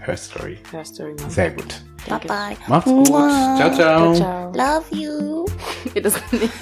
Her 0.00 0.16
Story. 0.16 0.58
Her 0.70 0.84
Story 0.84 1.14
Month. 1.18 1.32
Sehr 1.32 1.50
gut. 1.50 1.82
Bye 2.08 2.20
bye. 2.26 2.56
Macht's 2.68 2.90
gut. 2.90 3.06
Ciao, 3.06 3.56
ciao. 3.56 3.74
ciao, 3.74 4.14
ciao. 4.14 4.52
Love 4.52 4.84
you. 4.94 5.44
Geht 5.94 6.04
das 6.04 6.14
nicht? 6.32 6.52